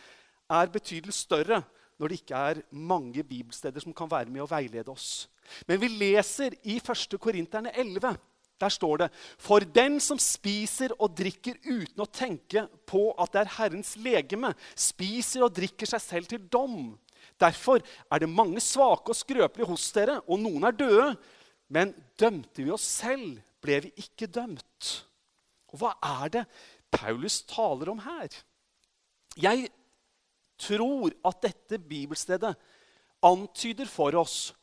er 0.51 0.73
betydelig 0.73 1.15
større 1.15 1.63
når 1.99 2.09
det 2.09 2.19
ikke 2.19 2.41
er 2.49 2.61
mange 2.71 3.23
bibelsteder 3.23 3.83
som 3.83 3.95
kan 3.95 4.09
være 4.11 4.31
med 4.33 4.43
å 4.43 4.49
veilede 4.49 4.91
oss. 4.91 5.27
Men 5.67 5.79
vi 5.81 5.89
leser 5.91 6.55
i 6.67 6.79
1. 6.81 7.17
Korinterne 7.21 7.71
11. 7.71 8.15
Der 8.61 8.71
står 8.71 8.97
det 9.01 9.09
For 9.41 9.65
den 9.75 9.99
som 10.03 10.19
spiser 10.21 10.93
og 10.99 11.15
drikker 11.17 11.57
uten 11.65 12.03
å 12.03 12.09
tenke 12.09 12.67
på 12.89 13.09
at 13.19 13.33
det 13.33 13.43
er 13.43 13.55
Herrens 13.57 13.95
legeme, 13.99 14.53
spiser 14.75 15.47
og 15.47 15.55
drikker 15.55 15.89
seg 15.89 16.03
selv 16.03 16.31
til 16.31 16.43
dom. 16.51 16.93
Derfor 17.39 17.81
er 18.11 18.21
det 18.21 18.29
mange 18.29 18.61
svake 18.63 19.11
og 19.11 19.17
skrøpelige 19.17 19.69
hos 19.69 19.87
dere, 19.95 20.19
og 20.27 20.39
noen 20.43 20.67
er 20.67 20.77
døde. 20.77 21.09
Men 21.73 21.95
dømte 22.19 22.63
vi 22.63 22.71
oss 22.73 22.85
selv, 23.01 23.39
ble 23.63 23.79
vi 23.85 23.93
ikke 24.03 24.29
dømt. 24.31 24.93
Og 25.73 25.81
hva 25.81 25.93
er 26.23 26.33
det 26.37 26.43
Paulus 26.93 27.41
taler 27.49 27.89
om 27.93 28.01
her? 28.05 28.29
Jeg 29.39 29.69
tror 30.61 31.13
at 31.25 31.41
dette 31.43 31.79
bibelstedet 31.81 32.53
antyder 33.25 33.89
for 33.89 34.15
oss 34.19 34.53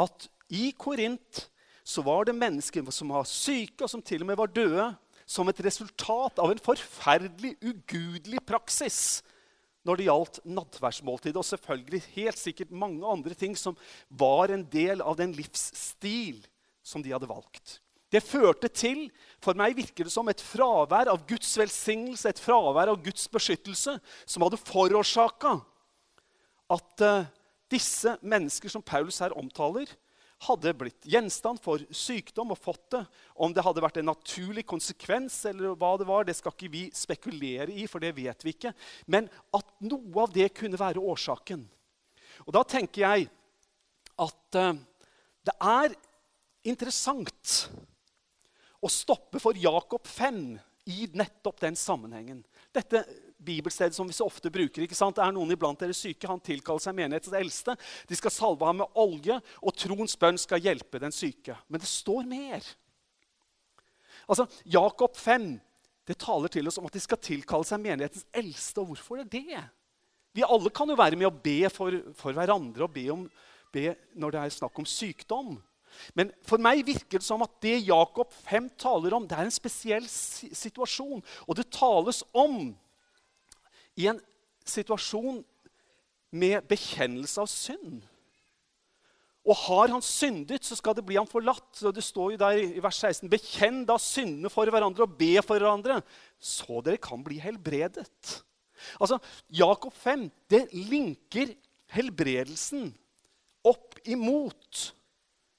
at 0.00 0.26
i 0.52 0.70
Korint 0.76 1.46
så 1.86 2.02
var 2.02 2.26
det 2.26 2.34
mennesker 2.34 2.82
som 2.90 3.12
var 3.14 3.28
syke, 3.30 3.84
og 3.84 3.90
som 3.90 4.02
til 4.02 4.24
og 4.24 4.30
med 4.30 4.38
var 4.40 4.50
døde, 4.50 4.88
som 5.26 5.46
et 5.50 5.60
resultat 5.62 6.38
av 6.42 6.50
en 6.50 6.62
forferdelig, 6.62 7.54
ugudelig 7.62 8.42
praksis 8.46 9.22
når 9.86 9.98
det 9.98 10.06
gjaldt 10.08 10.38
nattverdsmåltidet, 10.50 11.38
og 11.38 11.46
selvfølgelig 11.46 12.02
helt 12.16 12.40
sikkert 12.40 12.74
mange 12.74 13.06
andre 13.06 13.34
ting 13.38 13.54
som 13.58 13.76
var 14.10 14.50
en 14.50 14.64
del 14.70 15.02
av 15.02 15.14
den 15.18 15.34
livsstil 15.34 16.42
som 16.82 17.04
de 17.06 17.14
hadde 17.14 17.30
valgt. 17.30 17.78
Det 18.12 18.22
førte 18.22 18.68
til 18.70 19.08
For 19.42 19.58
meg 19.58 19.74
virker 19.78 20.06
det 20.06 20.12
som 20.14 20.28
et 20.30 20.42
fravær 20.42 21.10
av 21.12 21.24
Guds 21.28 21.50
velsignelse, 21.58 22.30
et 22.30 22.40
fravær 22.42 22.90
av 22.92 23.00
Guds 23.02 23.26
beskyttelse, 23.30 23.96
som 24.26 24.44
hadde 24.46 24.58
forårsaka 24.62 25.58
at 26.72 27.04
uh, 27.06 27.28
disse 27.70 28.16
mennesker 28.26 28.72
som 28.72 28.82
Paulus 28.82 29.20
her 29.22 29.34
omtaler, 29.38 29.90
hadde 30.46 30.72
blitt 30.76 31.06
gjenstand 31.08 31.60
for 31.64 31.80
sykdom 31.94 32.50
og 32.52 32.60
fått 32.60 32.90
det. 32.92 33.02
Om 33.40 33.54
det 33.56 33.64
hadde 33.64 33.84
vært 33.84 34.00
en 34.02 34.10
naturlig 34.10 34.66
konsekvens, 34.68 35.38
eller 35.48 35.76
hva 35.78 35.94
det 36.00 36.08
var, 36.08 36.26
det 36.26 36.36
skal 36.36 36.52
ikke 36.52 36.72
vi 36.72 36.82
spekulere 36.94 37.70
i, 37.72 37.86
for 37.88 38.02
det 38.04 38.12
vet 38.18 38.44
vi 38.44 38.52
ikke. 38.52 38.74
Men 39.08 39.30
at 39.56 39.70
noe 39.86 40.26
av 40.26 40.34
det 40.34 40.50
kunne 40.58 40.80
være 40.80 41.00
årsaken. 41.00 41.64
Og 42.44 42.52
da 42.52 42.64
tenker 42.68 43.06
jeg 43.06 43.30
at 44.26 44.60
uh, 44.60 44.74
det 45.46 45.56
er 45.62 45.96
interessant 46.66 47.56
å 48.86 48.92
stoppe 48.92 49.42
for 49.42 49.58
Jakob 49.58 50.06
5 50.06 50.42
i 50.86 51.06
nettopp 51.18 51.60
den 51.64 51.76
sammenhengen. 51.78 52.44
Dette 52.74 53.02
bibelstedet 53.42 53.94
som 53.96 54.06
vi 54.06 54.14
så 54.14 54.26
ofte 54.26 54.50
bruker. 54.50 54.84
ikke 54.84 54.98
sant? 54.98 55.18
Det 55.18 55.24
er 55.24 55.34
noen 55.34 55.52
iblant 55.54 55.80
dere 55.80 55.94
syke. 55.96 56.28
Han 56.30 56.42
tilkaller 56.42 56.82
seg 56.82 56.96
menighetens 56.96 57.36
eldste. 57.36 57.76
De 58.08 58.18
skal 58.18 58.34
salve 58.34 58.66
ham 58.66 58.80
med 58.82 58.98
olje, 59.02 59.38
og 59.62 59.76
troens 59.78 60.16
bønn 60.18 60.38
skal 60.40 60.62
hjelpe 60.62 61.00
den 61.02 61.14
syke. 61.14 61.58
Men 61.68 61.82
det 61.82 61.90
står 61.90 62.26
mer. 62.30 62.66
Altså, 64.26 64.46
Jakob 64.64 65.18
5 65.18 65.56
det 66.06 66.20
taler 66.22 66.50
til 66.52 66.68
oss 66.70 66.78
om 66.78 66.86
at 66.86 66.94
de 66.94 67.02
skal 67.02 67.18
tilkalle 67.18 67.66
seg 67.66 67.82
menighetens 67.82 68.26
eldste. 68.30 68.82
Og 68.82 68.92
hvorfor 68.92 69.22
er 69.22 69.30
det? 69.30 69.62
Vi 70.36 70.44
alle 70.46 70.70
kan 70.70 70.90
jo 70.90 70.98
være 70.98 71.18
med 71.18 71.26
å 71.26 71.34
be 71.34 71.66
for, 71.72 71.98
for 72.14 72.36
hverandre 72.36 72.86
og 72.86 72.92
be, 72.94 73.08
om, 73.10 73.24
be 73.74 73.88
når 74.14 74.34
det 74.34 74.42
er 74.42 74.54
snakk 74.54 74.78
om 74.78 74.86
sykdom. 74.86 75.56
Men 76.14 76.32
for 76.46 76.62
meg 76.62 76.84
virker 76.86 77.20
det 77.20 77.26
som 77.26 77.44
at 77.44 77.54
det 77.64 77.78
Jakob 77.88 78.32
5 78.46 78.70
taler 78.80 79.16
om, 79.16 79.26
det 79.28 79.38
er 79.38 79.48
en 79.48 79.54
spesiell 79.54 80.06
situasjon. 80.08 81.22
Og 81.46 81.58
det 81.58 81.70
tales 81.74 82.22
om 82.36 82.74
i 83.96 84.08
en 84.10 84.20
situasjon 84.66 85.40
med 86.36 86.66
bekjennelse 86.68 87.40
av 87.42 87.50
synd. 87.50 88.04
Og 89.46 89.54
har 89.68 89.92
han 89.94 90.02
syndet, 90.02 90.64
så 90.66 90.74
skal 90.74 90.96
det 90.98 91.04
bli 91.06 91.18
ham 91.18 91.28
forlatt. 91.30 91.70
Og 91.86 91.94
det 91.94 92.02
står 92.02 92.34
jo 92.34 92.40
der 92.40 92.58
i 92.58 92.82
vers 92.82 92.98
16.: 92.98 93.30
Bekjenn 93.30 93.84
da 93.86 93.94
syndene 94.02 94.50
for 94.50 94.66
hverandre 94.66 95.06
og 95.06 95.14
be 95.18 95.36
for 95.38 95.62
hverandre, 95.62 96.00
så 96.38 96.82
dere 96.84 96.98
kan 97.02 97.22
bli 97.24 97.38
helbredet. 97.42 98.42
Altså, 99.00 99.18
Jakob 99.48 99.94
5 99.94 100.26
det 100.50 100.66
linker 100.74 101.54
helbredelsen 101.94 102.90
opp 103.66 103.96
imot 104.06 104.92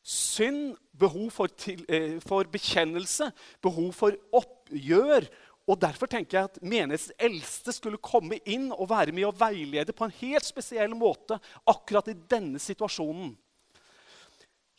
synd, 0.08 0.78
behov 0.96 1.30
for, 1.36 1.52
til, 1.52 1.84
eh, 1.92 2.16
for, 2.24 2.48
bekjennelse, 2.52 3.30
behov 3.62 3.92
for 3.96 4.16
oppgjør. 4.40 5.28
Og 5.68 5.80
Derfor 5.82 6.08
tenker 6.08 6.38
jeg 6.38 6.48
at 6.48 6.62
menighetens 6.64 7.12
eldste 7.20 7.74
skulle 7.76 8.00
komme 8.00 8.40
inn 8.48 8.70
og 8.72 8.88
være 8.90 9.12
med 9.12 9.28
og 9.28 9.36
veilede 9.40 9.92
på 9.92 10.08
en 10.08 10.16
helt 10.22 10.48
spesiell 10.48 10.96
måte 10.96 11.36
akkurat 11.68 12.08
i 12.08 12.16
denne 12.16 12.62
situasjonen. 12.64 13.34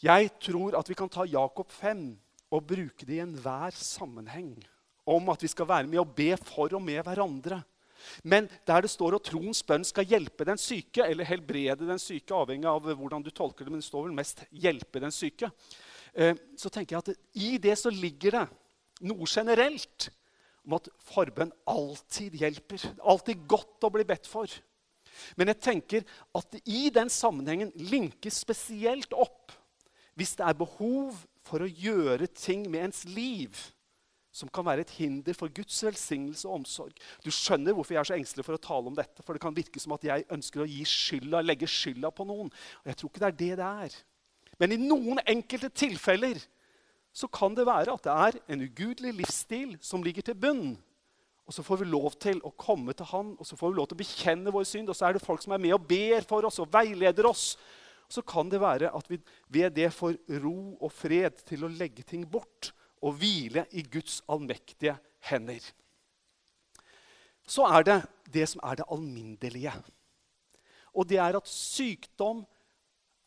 Jeg 0.00 0.30
tror 0.40 0.78
at 0.78 0.88
vi 0.88 0.96
kan 0.96 1.10
ta 1.12 1.26
Jakob 1.28 1.74
5 1.74 2.08
og 2.54 2.64
bruke 2.64 3.04
det 3.04 3.18
i 3.18 3.20
enhver 3.20 3.74
sammenheng. 3.76 4.54
Om 5.08 5.28
at 5.32 5.42
vi 5.44 5.50
skal 5.52 5.68
være 5.68 5.90
med 5.90 6.00
og 6.00 6.14
be 6.16 6.30
for 6.40 6.72
og 6.72 6.82
med 6.84 7.02
hverandre. 7.04 7.60
Men 8.22 8.48
der 8.68 8.84
det 8.84 8.90
står 8.92 9.16
at 9.18 9.26
troens 9.28 9.62
bønn 9.66 9.86
skal 9.86 10.08
hjelpe 10.08 10.46
den 10.48 10.60
syke, 10.60 11.04
eller 11.04 11.28
helbrede 11.28 11.88
den 11.88 12.02
syke, 12.02 12.34
avhengig 12.34 12.68
av 12.70 12.86
hvordan 12.88 13.24
du 13.24 13.30
tolker 13.30 13.66
det, 13.66 13.74
men 13.74 13.82
det 13.82 13.88
står 13.88 14.08
vel 14.08 14.16
mest 14.16 14.44
'hjelpe 14.50 15.00
den 15.00 15.14
syke', 15.14 15.50
eh, 16.14 16.34
så 16.56 16.70
tenker 16.70 16.96
jeg 16.96 17.02
at 17.02 17.16
i 17.34 17.58
det 17.58 17.78
så 17.78 17.90
ligger 17.90 18.38
det 18.38 18.46
noe 19.08 19.26
generelt 19.26 20.10
om 20.66 20.76
at 20.76 20.88
forbønn 21.00 21.52
alltid 21.66 22.34
hjelper. 22.36 22.82
Alltid 23.00 23.46
godt 23.48 23.86
å 23.86 23.92
bli 23.94 24.04
bedt 24.04 24.26
for. 24.28 24.50
Men 25.36 25.48
jeg 25.48 25.60
tenker 25.64 26.04
at 26.36 26.58
i 26.64 26.90
den 26.94 27.08
sammenhengen 27.10 27.72
linkes 27.74 28.42
spesielt 28.44 29.14
opp 29.16 29.54
hvis 30.18 30.36
det 30.38 30.46
er 30.46 30.58
behov 30.58 31.16
for 31.46 31.62
å 31.62 31.70
gjøre 31.70 32.28
ting 32.34 32.66
med 32.70 32.88
ens 32.88 33.04
liv 33.08 33.56
som 34.38 34.50
kan 34.54 34.66
være 34.66 34.84
et 34.86 34.92
hinder 34.98 35.34
for 35.36 35.50
Guds 35.54 35.80
velsignelse 35.84 36.46
og 36.48 36.60
omsorg. 36.60 36.94
Du 37.24 37.30
skjønner 37.34 37.74
hvorfor 37.74 37.96
jeg 37.96 38.02
er 38.04 38.10
så 38.12 38.18
engstelig 38.18 38.46
for 38.46 38.58
å 38.58 38.62
tale 38.62 38.90
om 38.90 38.98
dette. 38.98 39.24
For 39.26 39.34
det 39.34 39.42
kan 39.42 39.56
virke 39.56 39.82
som 39.82 39.96
at 39.96 40.06
jeg 40.06 40.26
ønsker 40.34 40.62
å 40.62 40.68
gi 40.68 40.84
skylda, 40.86 41.42
legge 41.42 41.68
skylda 41.70 42.12
på 42.14 42.26
noen. 42.28 42.52
Og 42.82 42.92
jeg 42.92 43.00
tror 43.00 43.12
ikke 43.12 43.24
det 43.24 43.30
er 43.30 43.40
det 43.40 43.50
det 43.58 43.72
er. 43.88 43.98
Men 44.58 44.74
i 44.74 44.80
noen 44.80 45.22
enkelte 45.26 45.70
tilfeller 45.74 46.40
så 47.14 47.26
kan 47.32 47.56
det 47.56 47.66
være 47.66 47.94
at 47.94 48.06
det 48.06 48.14
er 48.26 48.38
en 48.54 48.62
ugudelig 48.68 49.16
livsstil 49.22 49.74
som 49.82 50.04
ligger 50.06 50.28
til 50.28 50.38
bunn. 50.38 50.76
Og 51.48 51.56
så 51.56 51.64
får 51.64 51.80
vi 51.80 51.88
lov 51.88 52.14
til 52.20 52.42
å 52.44 52.52
komme 52.60 52.92
til 52.92 53.08
Han 53.08 53.32
og 53.38 53.46
så 53.48 53.56
får 53.56 53.72
vi 53.72 53.78
lov 53.78 53.88
til 53.88 53.96
å 53.96 54.02
bekjenne 54.02 54.52
vår 54.54 54.66
synd. 54.68 54.92
Og 54.92 54.98
så 54.98 55.08
er 55.08 55.16
det 55.16 55.24
folk 55.24 55.42
som 55.42 55.56
er 55.56 55.62
med 55.62 55.74
og 55.74 55.86
ber 55.88 56.26
for 56.28 56.46
oss 56.46 56.60
og 56.62 56.70
veileder 56.72 57.26
oss. 57.26 57.54
Og 58.08 58.18
så 58.18 58.24
kan 58.24 58.50
det 58.52 58.60
være 58.60 58.92
at 58.94 59.08
vi 59.10 59.18
ved 59.52 59.74
det 59.76 59.88
får 59.96 60.18
ro 60.44 60.58
og 60.76 60.92
fred 60.92 61.40
til 61.48 61.64
å 61.64 61.72
legge 61.72 62.04
ting 62.06 62.26
bort 62.28 62.72
og 63.02 63.18
hvile 63.20 63.66
i 63.72 63.82
Guds 63.82 64.20
allmektige 64.28 64.96
hender. 65.30 65.62
Så 67.48 67.64
er 67.64 67.86
det 67.86 67.98
det 68.32 68.46
som 68.50 68.60
er 68.64 68.80
det 68.80 68.88
alminnelige. 68.92 69.72
Og 70.94 71.08
det 71.08 71.18
er 71.22 71.36
at 71.38 71.48
sykdom 71.48 72.44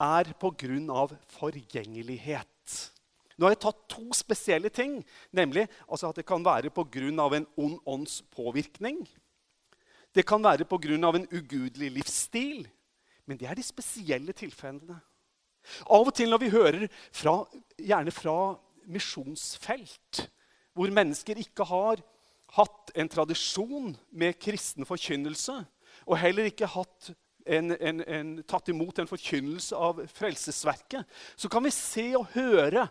er 0.02 0.34
på 0.42 0.52
grunn 0.58 0.90
av 0.90 1.14
forgjengelighet. 1.38 2.76
Nå 3.38 3.48
har 3.48 3.56
jeg 3.56 3.64
tatt 3.64 3.86
to 3.90 4.12
spesielle 4.14 4.70
ting, 4.70 5.00
nemlig 5.34 5.66
altså 5.88 6.12
at 6.12 6.20
det 6.20 6.28
kan 6.30 6.44
være 6.46 6.70
pga. 6.70 7.36
en 7.36 7.48
ond 7.58 7.80
ånds 7.86 8.22
påvirkning. 8.30 9.08
Det 10.14 10.26
kan 10.26 10.44
være 10.44 10.66
pga. 10.66 11.16
en 11.16 11.28
ugudelig 11.32 11.92
livsstil. 11.92 12.68
Men 13.26 13.38
det 13.38 13.48
er 13.48 13.56
de 13.56 13.64
spesielle 13.64 14.34
tilfellene. 14.34 15.00
Av 15.90 16.08
og 16.08 16.14
til 16.14 16.30
når 16.30 16.40
vi 16.42 16.50
hører 16.50 16.88
fra, 17.14 17.46
gjerne 17.78 18.12
fra 18.12 18.58
misjonsfelt 18.90 20.26
hvor 20.78 20.92
mennesker 20.94 21.40
ikke 21.42 21.66
har 21.68 22.00
hatt 22.56 22.94
en 23.00 23.10
tradisjon 23.12 23.94
med 24.12 24.40
kristen 24.40 24.88
forkynnelse, 24.88 25.56
og 26.08 26.20
heller 26.20 26.48
ikke 26.50 26.70
hatt 26.72 27.12
en, 27.46 27.74
en, 27.76 28.02
en, 28.06 28.34
tatt 28.48 28.70
imot 28.72 29.00
en 29.02 29.10
forkynnelse 29.10 29.76
av 29.76 30.02
frelsesverket, 30.14 31.08
så 31.36 31.50
kan 31.52 31.64
vi 31.66 31.74
se 31.76 32.12
og 32.18 32.30
høre 32.36 32.88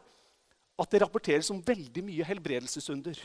at 0.81 0.93
det 0.93 1.03
rapporteres 1.03 1.51
om 1.53 1.61
veldig 1.65 2.05
mye 2.07 2.27
helbredelsesunder. 2.27 3.19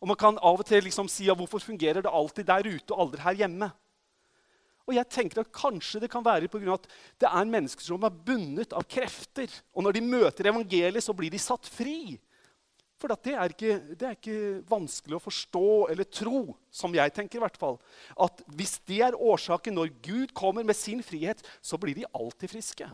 Og 0.00 0.08
Man 0.08 0.18
kan 0.18 0.38
av 0.38 0.62
og 0.62 0.66
til 0.66 0.82
liksom 0.86 1.08
si 1.12 1.28
ja, 1.28 1.36
hvorfor 1.36 1.62
fungerer 1.62 2.02
det 2.02 2.12
alltid 2.12 2.48
der 2.48 2.66
ute 2.66 2.94
og 2.94 3.04
aldri 3.04 3.24
her 3.24 3.40
hjemme. 3.44 3.68
Og 4.88 4.96
jeg 4.96 5.08
tenker 5.12 5.42
at 5.42 5.52
Kanskje 5.54 6.00
det 6.02 6.10
kan 6.12 6.24
være 6.24 6.48
av 6.50 6.72
at 6.74 6.88
det 7.20 7.28
er 7.28 7.52
mennesker 7.52 7.84
som 7.84 8.04
er 8.06 8.16
bundet 8.26 8.72
av 8.72 8.86
krefter. 8.88 9.50
Og 9.74 9.84
når 9.84 9.98
de 9.98 10.06
møter 10.06 10.50
evangeliet, 10.50 11.04
så 11.04 11.14
blir 11.16 11.30
de 11.30 11.38
satt 11.38 11.68
fri. 11.68 12.18
For 13.00 13.08
det 13.08 13.32
er, 13.32 13.52
ikke, 13.54 13.76
det 13.96 14.04
er, 14.04 14.16
ikke, 14.18 14.62
vanskelig 14.68 15.16
å 15.16 15.22
forstå 15.24 15.68
eller 15.92 16.04
tro, 16.04 16.42
som 16.68 16.92
jeg 16.92 17.14
tenker 17.16 17.38
i 17.38 17.44
hvert 17.46 17.56
fall, 17.56 17.78
at 18.20 18.42
hvis 18.52 18.76
det 18.90 18.98
er 19.06 19.16
årsaken 19.16 19.78
når 19.78 19.94
Gud 20.04 20.34
kommer 20.36 20.66
med 20.68 20.76
sin 20.76 21.00
frihet, 21.04 21.40
så 21.64 21.80
blir 21.80 21.96
de 21.96 22.04
alltid 22.12 22.52
friske. 22.52 22.90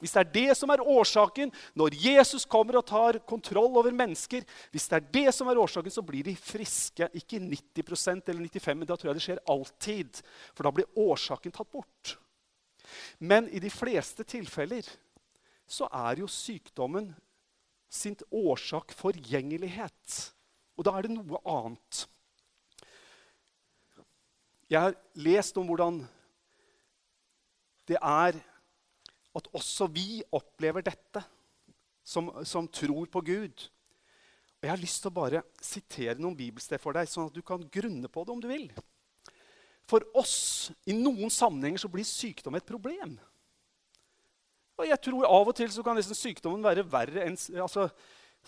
Hvis 0.00 0.14
det 0.16 0.20
er 0.22 0.32
det 0.32 0.56
som 0.58 0.72
er 0.72 0.82
årsaken 0.82 1.52
når 1.78 1.96
Jesus 2.00 2.46
kommer 2.48 2.80
og 2.80 2.86
tar 2.88 3.20
kontroll 3.28 3.76
over 3.78 3.92
mennesker, 3.92 4.46
hvis 4.72 4.88
det 4.88 4.98
er 4.98 5.10
det 5.18 5.34
som 5.36 5.50
er 5.50 5.60
årsaken, 5.60 5.92
så 5.92 6.04
blir 6.04 6.24
de 6.26 6.34
friske. 6.36 7.10
Ikke 7.20 7.40
90% 7.42 8.32
eller 8.32 8.48
95 8.48 8.80
men 8.80 8.88
da 8.88 8.96
tror 8.96 9.12
jeg 9.12 9.20
det 9.20 9.26
skjer 9.26 9.44
alltid. 9.52 10.22
For 10.56 10.66
da 10.66 10.74
blir 10.74 10.88
årsaken 10.98 11.54
tatt 11.54 11.72
bort. 11.72 12.16
Men 13.20 13.48
i 13.52 13.60
de 13.62 13.70
fleste 13.70 14.24
tilfeller 14.26 14.88
så 15.70 15.86
er 15.94 16.22
jo 16.22 16.30
sykdommen 16.30 17.12
sin 17.90 18.16
årsak 18.30 18.94
forgjengelighet. 18.96 20.16
Og 20.78 20.86
da 20.86 20.94
er 20.96 21.06
det 21.06 21.14
noe 21.14 21.42
annet. 21.44 22.06
Jeg 24.70 24.80
har 24.86 24.96
lest 25.18 25.58
om 25.58 25.66
hvordan 25.66 26.00
det 27.90 27.98
er 27.98 28.38
at 29.36 29.50
også 29.54 29.86
vi 29.92 30.22
opplever 30.34 30.84
dette 30.84 31.22
som, 32.06 32.30
som, 32.46 32.66
tror 32.68 33.06
på 33.12 33.22
Gud. 33.26 33.66
Og 34.60 34.66
Jeg 34.66 34.72
har 34.72 34.80
lyst 34.80 35.02
til 35.04 35.12
å 35.12 35.18
bare 35.20 35.42
sitere 35.62 36.18
noen 36.18 36.36
bibelsted 36.36 36.82
for 36.82 36.96
deg, 36.96 37.08
sånn 37.08 37.30
at 37.30 37.36
du 37.36 37.42
kan 37.46 37.62
grunne 37.72 38.10
på 38.10 38.24
det 38.24 38.34
om 38.34 38.42
du 38.42 38.48
vil. 38.50 38.68
For 39.90 40.04
oss, 40.18 40.70
i 40.86 40.94
noen 40.94 41.32
sammenhenger, 41.32 41.82
så 41.82 41.90
blir 41.90 42.06
sykdom 42.06 42.58
et 42.58 42.66
problem. 42.66 43.16
Og 44.80 44.88
jeg 44.88 45.02
tror 45.04 45.28
Av 45.28 45.50
og 45.50 45.56
til 45.56 45.70
så 45.72 45.84
kan 45.84 45.98
nesten 45.98 46.16
sykdommen 46.16 46.64
være 46.64 46.86
verre 46.88 47.26
enn 47.26 47.36
altså, 47.60 47.90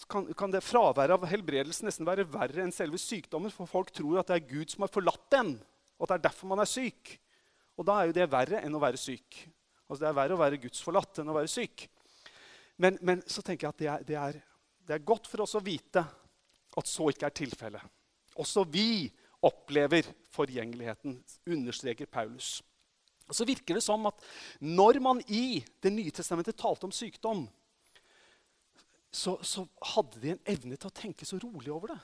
kan, 0.09 0.24
kan 0.39 0.53
det 0.53 0.62
fraværet 0.64 1.12
av 1.12 1.26
helbredelse 1.28 1.85
nesten 1.85 2.09
være 2.09 2.24
verre 2.33 2.62
enn 2.64 2.72
selve 2.72 3.01
sykdommen. 3.01 3.53
For 3.53 3.68
folk 3.68 3.93
tror 3.93 4.22
at 4.22 4.30
det 4.30 4.39
er 4.39 4.49
Gud 4.49 4.72
som 4.72 4.87
har 4.87 4.93
forlatt 4.93 5.26
dem, 5.35 5.57
og 5.99 6.07
at 6.07 6.14
det 6.14 6.20
er 6.20 6.28
derfor 6.30 6.53
man 6.53 6.62
er 6.64 6.70
syk. 6.70 7.16
Og 7.76 7.89
da 7.89 7.99
er 7.99 8.09
jo 8.09 8.16
det 8.16 8.30
verre 8.33 8.62
enn 8.64 8.76
å 8.76 8.83
være 8.83 9.01
syk. 9.01 9.43
Altså, 9.93 10.07
det 10.07 10.09
er 10.09 10.16
verre 10.16 10.36
å 10.38 10.40
være 10.40 10.59
gudsforlatt 10.62 11.18
enn 11.20 11.28
å 11.28 11.36
være 11.36 11.51
syk. 11.53 11.82
Men, 12.80 12.97
men 13.05 13.20
så 13.28 13.43
tenker 13.45 13.66
jeg 13.66 13.74
at 13.74 13.80
det 13.82 13.88
er, 13.93 14.05
det, 14.09 14.14
er, 14.16 14.38
det 14.88 14.95
er, 14.97 15.03
godt 15.05 15.26
for 15.28 15.45
oss 15.45 15.53
å 15.59 15.61
vite 15.61 16.01
at 16.01 16.88
så 16.88 17.11
ikke 17.12 17.28
er 17.28 17.34
tilfellet. 17.36 17.90
Også 18.40 18.64
vi 18.72 19.05
opplever 19.45 20.07
forgjengeligheten, 20.32 21.18
understreker 21.53 22.09
Paulus. 22.09 22.62
Og 23.28 23.36
Så 23.36 23.45
virker 23.45 23.76
det 23.76 23.84
som 23.84 24.09
at 24.09 24.24
når 24.64 24.99
man 25.05 25.20
i 25.28 25.61
Det 25.82 25.93
nye 25.93 26.14
testamentet 26.14 26.57
talte 26.57 26.88
om 26.88 26.95
sykdom, 26.95 27.45
så, 29.12 29.36
så 29.45 29.66
hadde 29.93 30.22
de 30.22 30.32
en 30.32 30.43
evne 30.49 30.78
til 30.80 30.88
å 30.88 30.97
tenke 30.97 31.28
så 31.28 31.36
rolig 31.43 31.68
over 31.68 31.93
det. 31.93 31.99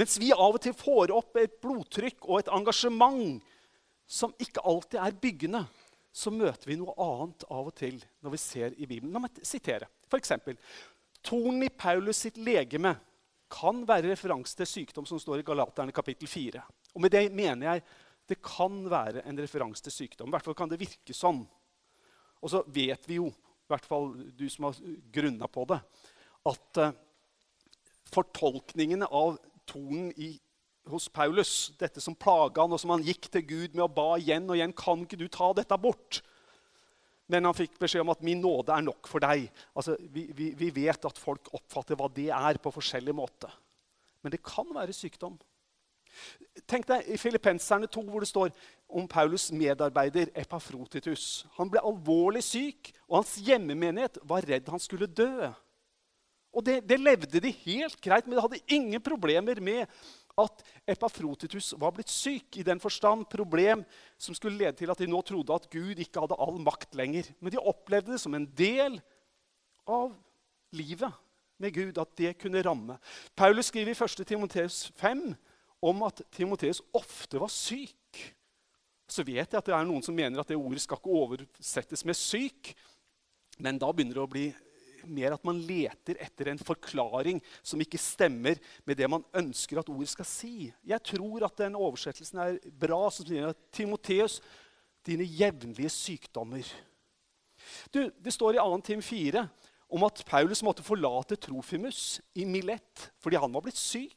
Mens 0.00 0.16
vi 0.22 0.32
av 0.32 0.56
og 0.56 0.62
til 0.64 0.72
får 0.72 1.12
opp 1.12 1.36
et 1.36 1.60
blodtrykk 1.60 2.24
og 2.24 2.40
et 2.40 2.52
engasjement 2.56 3.44
som 4.08 4.32
ikke 4.40 4.64
alltid 4.64 4.96
er 5.02 5.20
byggende, 5.20 5.64
så 6.12 6.32
møter 6.34 6.70
vi 6.70 6.78
noe 6.80 6.94
annet 6.98 7.44
av 7.48 7.68
og 7.70 7.74
til 7.78 8.00
når 8.24 8.34
vi 8.34 8.40
ser 8.42 8.74
i 8.76 8.88
Bibelen. 8.88 9.12
La 9.14 9.22
meg 9.22 9.38
sitere. 9.46 9.88
F.eks.: 10.10 10.32
Tornen 11.22 11.66
i 11.66 11.70
Paulus 11.70 12.24
sitt 12.24 12.40
legeme 12.40 12.94
kan 13.50 13.82
være 13.86 14.12
referanse 14.12 14.56
til 14.56 14.68
sykdom 14.68 15.06
som 15.06 15.20
står 15.20 15.40
i 15.40 15.46
Galaterne 15.46 15.94
kapittel 15.94 16.30
4. 16.30 16.62
Og 16.94 17.02
med 17.02 17.12
det 17.14 17.26
mener 17.34 17.66
jeg 17.66 17.84
det 18.30 18.38
kan 18.46 18.84
være 18.90 19.24
en 19.26 19.38
referanse 19.42 19.82
til 19.82 19.94
sykdom. 19.94 20.30
I 20.30 20.36
hvert 20.36 20.46
fall 20.46 20.58
kan 20.58 20.70
det 20.70 20.78
virke 20.80 21.14
sånn. 21.16 21.42
Og 22.40 22.52
så 22.52 22.62
vet 22.70 23.08
vi 23.10 23.18
jo, 23.18 23.26
i 23.30 23.70
hvert 23.70 23.86
fall 23.86 24.12
du 24.38 24.46
som 24.50 24.68
har 24.68 24.78
grunna 25.12 25.48
på 25.50 25.64
det, 25.70 25.80
at 26.50 26.80
uh, 26.80 26.94
fortolkningene 28.14 29.08
av 29.10 29.36
tonen 29.68 30.12
i, 30.14 30.32
hos 30.88 31.08
Paulus, 31.12 31.72
dette 31.78 32.00
som 32.00 32.16
plaga 32.16 32.62
han, 32.62 32.72
og 32.72 32.80
som 32.80 32.94
han 32.94 33.04
gikk 33.04 33.28
til 33.30 33.44
Gud 33.46 33.74
med 33.74 33.84
og 33.84 33.94
ba 33.96 34.08
igjen 34.18 34.48
og 34.48 34.56
igjen 34.56 34.76
Kan 34.76 35.04
ikke 35.04 35.18
du 35.20 35.26
ta 35.28 35.52
dette 35.56 35.76
bort? 35.80 36.22
Men 37.30 37.46
han 37.46 37.54
fikk 37.54 37.76
beskjed 37.78 38.02
om 38.02 38.10
at 38.10 38.22
'min 38.22 38.40
nåde 38.42 38.74
er 38.74 38.82
nok 38.82 39.06
for 39.06 39.22
deg'. 39.22 39.50
Altså, 39.76 39.96
vi, 40.00 40.30
vi, 40.34 40.50
vi 40.56 40.70
vet 40.74 41.04
at 41.04 41.18
folk 41.18 41.52
oppfatter 41.54 41.94
hva 41.94 42.08
det 42.10 42.30
er, 42.34 42.58
på 42.58 42.72
forskjellig 42.74 43.14
måte. 43.14 43.50
Men 44.22 44.32
det 44.32 44.42
kan 44.42 44.66
være 44.74 44.92
sykdom. 44.92 45.38
Tenk 46.66 46.88
deg 46.88 47.06
i 47.06 47.16
Filippenserne 47.20 47.86
2, 47.86 48.02
hvor 48.10 48.20
det 48.20 48.28
står 48.28 48.50
om 48.88 49.06
Paulus' 49.06 49.52
medarbeider 49.54 50.32
Epafrotitus. 50.34 51.46
Han 51.54 51.70
ble 51.70 51.82
alvorlig 51.86 52.42
syk, 52.42 52.90
og 53.06 53.20
hans 53.20 53.36
hjemmemenighet 53.46 54.18
var 54.26 54.42
redd 54.42 54.68
han 54.68 54.82
skulle 54.82 55.06
dø. 55.06 55.52
Og 56.50 56.66
det, 56.66 56.80
det 56.88 56.98
levde 56.98 57.40
de 57.42 57.52
helt 57.62 58.00
greit 58.02 58.26
med. 58.26 58.36
De 58.36 58.42
hadde 58.42 58.74
ingen 58.74 59.02
problemer 59.02 59.60
med 59.62 59.86
at 60.38 60.62
Epafrotitus 60.88 61.72
var 61.80 61.94
blitt 61.96 62.12
syk. 62.12 62.60
I 62.60 62.66
den 62.66 62.80
forstand 62.82 63.26
problem 63.30 63.84
som 64.18 64.36
skulle 64.36 64.58
lede 64.58 64.76
til 64.78 64.92
at 64.92 65.00
de 65.00 65.08
nå 65.10 65.22
trodde 65.26 65.54
at 65.54 65.68
Gud 65.72 65.98
ikke 65.98 66.22
hadde 66.22 66.38
all 66.38 66.60
makt 66.62 66.94
lenger. 66.98 67.30
Men 67.40 67.54
de 67.54 67.62
opplevde 67.62 68.14
det 68.14 68.20
som 68.22 68.34
en 68.36 68.46
del 68.46 69.00
av 69.88 70.14
livet 70.76 71.12
med 71.60 71.74
Gud, 71.74 71.98
at 71.98 72.16
det 72.16 72.38
kunne 72.40 72.62
ramme. 72.64 72.96
Paulus 73.36 73.68
skriver 73.68 73.92
i 73.92 74.04
1. 74.04 74.26
Timoteus 74.26 74.92
5 74.96 75.34
om 75.82 76.02
at 76.06 76.22
Timoteus 76.32 76.80
ofte 76.96 77.40
var 77.40 77.52
syk. 77.52 78.20
Så 79.10 79.24
vet 79.26 79.50
jeg 79.50 79.58
at 79.58 79.66
det 79.66 79.74
er 79.74 79.86
noen 79.88 80.04
som 80.04 80.14
mener 80.14 80.40
at 80.40 80.48
det 80.48 80.56
ordet 80.56 80.80
skal 80.84 81.00
ikke 81.00 81.20
oversettes 81.22 82.04
med 82.06 82.16
syk. 82.16 82.72
Men 83.58 83.80
da 83.80 83.90
begynner 83.92 84.20
det 84.20 84.24
å 84.24 84.30
bli 84.30 84.46
mer 85.08 85.36
at 85.36 85.44
man 85.46 85.60
leter 85.64 86.18
etter 86.22 86.50
en 86.50 86.60
forklaring 86.60 87.40
som 87.62 87.80
ikke 87.80 88.00
stemmer 88.00 88.60
med 88.88 88.98
det 88.98 89.08
man 89.10 89.24
ønsker 89.36 89.80
at 89.80 89.90
ordet 89.92 90.10
skal 90.12 90.28
si. 90.28 90.70
Jeg 90.86 91.04
tror 91.12 91.46
at 91.46 91.56
den 91.62 91.78
oversettelsen 91.78 92.42
er 92.42 92.60
bra, 92.82 93.02
som 93.12 93.28
sier 93.28 93.50
at 93.52 93.60
Timoteus, 93.74 94.40
dine 95.06 95.24
jevnlige 95.24 95.90
sykdommer. 95.92 96.66
Du, 97.92 98.02
det 98.08 98.32
står 98.34 98.56
i 98.56 98.62
2. 98.62 98.80
Tim 98.84 99.02
4 99.04 99.44
om 99.90 100.06
at 100.06 100.22
Paulus 100.28 100.62
måtte 100.64 100.84
forlate 100.86 101.38
Trofimus 101.40 102.20
i 102.38 102.46
Milett 102.48 103.10
fordi 103.22 103.40
han 103.40 103.52
var 103.52 103.64
blitt 103.64 103.80
syk. 103.80 104.16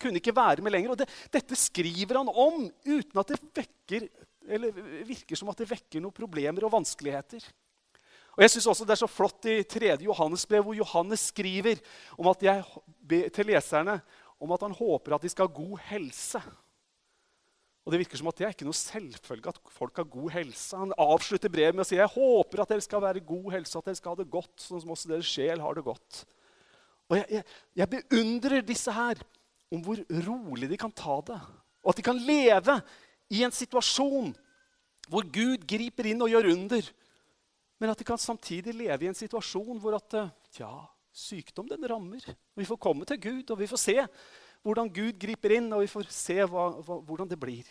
Kunne 0.00 0.18
ikke 0.18 0.34
være 0.34 0.64
med 0.64 0.74
lenger. 0.74 0.94
Og 0.94 1.02
det, 1.02 1.08
dette 1.32 1.58
skriver 1.58 2.18
han 2.20 2.30
om 2.30 2.64
uten 2.86 3.20
at 3.20 3.34
det 3.34 3.40
vekker, 3.60 4.08
virker 5.06 5.38
som 5.38 5.52
at 5.52 5.60
det 5.62 5.70
vekker 5.70 6.02
noen 6.02 6.16
problemer 6.16 6.66
og 6.66 6.74
vanskeligheter. 6.78 7.44
Og 8.32 8.42
jeg 8.44 8.50
synes 8.54 8.66
også 8.66 8.84
Det 8.88 8.94
er 8.94 9.02
så 9.02 9.10
flott 9.10 9.46
i 9.50 9.62
3. 9.62 9.96
Johannes 10.06 10.46
brev, 10.46 10.62
hvor 10.64 10.76
Johannes 10.76 11.28
skriver 11.32 11.80
om 12.18 12.28
at 12.32 12.42
jeg, 12.42 12.64
til 13.34 13.46
leserne 13.46 14.00
om 14.42 14.52
at 14.52 14.62
han 14.64 14.74
håper 14.74 15.14
at 15.14 15.22
de 15.22 15.30
skal 15.30 15.48
ha 15.48 15.54
god 15.54 15.78
helse. 15.90 16.40
Og 17.82 17.92
Det 17.92 17.98
virker 17.98 18.18
som 18.18 18.30
at 18.30 18.38
det 18.38 18.46
er 18.46 18.54
ikke 18.54 18.66
noe 18.66 18.78
selvfølge 18.78 19.50
at 19.50 19.58
folk 19.74 19.96
har 19.98 20.06
god 20.06 20.30
helse. 20.36 20.78
Han 20.78 20.94
avslutter 20.98 21.50
brevet 21.50 21.74
med 21.74 21.84
å 21.84 21.88
si 21.88 21.98
jeg 21.98 22.14
håper 22.14 22.62
at 22.62 22.74
dere 22.74 22.84
skal 22.84 23.02
være 23.02 23.24
god 23.26 23.48
helse, 23.56 23.74
at 23.78 23.90
dere 23.90 23.98
skal 23.98 24.14
ha 24.14 24.22
det 24.22 24.30
godt, 24.30 24.54
sånn 24.62 24.82
som 24.82 24.94
også 24.94 25.10
deres 25.10 25.30
sjel 25.30 25.62
har 25.62 25.74
det 25.74 25.84
godt. 25.86 26.22
Og 27.10 27.18
jeg, 27.18 27.26
jeg, 27.38 27.44
jeg 27.82 27.90
beundrer 27.96 28.64
disse 28.64 28.94
her 28.94 29.18
om 29.72 29.82
hvor 29.82 29.98
rolig 30.28 30.70
de 30.70 30.78
kan 30.78 30.94
ta 30.94 31.18
det. 31.26 31.40
Og 31.82 31.92
at 31.92 31.98
de 31.98 32.06
kan 32.06 32.22
leve 32.22 32.78
i 33.32 33.42
en 33.42 33.54
situasjon 33.54 34.30
hvor 35.10 35.26
Gud 35.34 35.66
griper 35.68 36.06
inn 36.08 36.22
og 36.22 36.30
gjør 36.30 36.52
under. 36.54 36.86
Men 37.82 37.90
at 37.90 37.98
de 37.98 38.06
kan 38.06 38.20
samtidig 38.20 38.76
leve 38.78 39.02
i 39.02 39.10
en 39.10 39.18
situasjon 39.18 39.80
hvor 39.82 39.96
at, 39.98 40.14
eh, 40.14 40.28
ja, 40.60 40.70
sykdom 41.12 41.66
den 41.68 41.82
rammer. 41.90 42.22
Vi 42.54 42.64
får 42.64 42.78
komme 42.78 43.04
til 43.04 43.18
Gud, 43.20 43.50
og 43.50 43.58
vi 43.58 43.66
får 43.66 43.80
se 43.82 43.96
hvordan 44.62 44.92
Gud 44.94 45.18
griper 45.18 45.56
inn, 45.56 45.72
og 45.74 45.82
vi 45.82 45.90
får 45.90 46.06
se 46.14 46.36
hva, 46.46 46.68
hva, 46.78 47.00
hvordan 47.02 47.28
det 47.28 47.40
blir. 47.42 47.66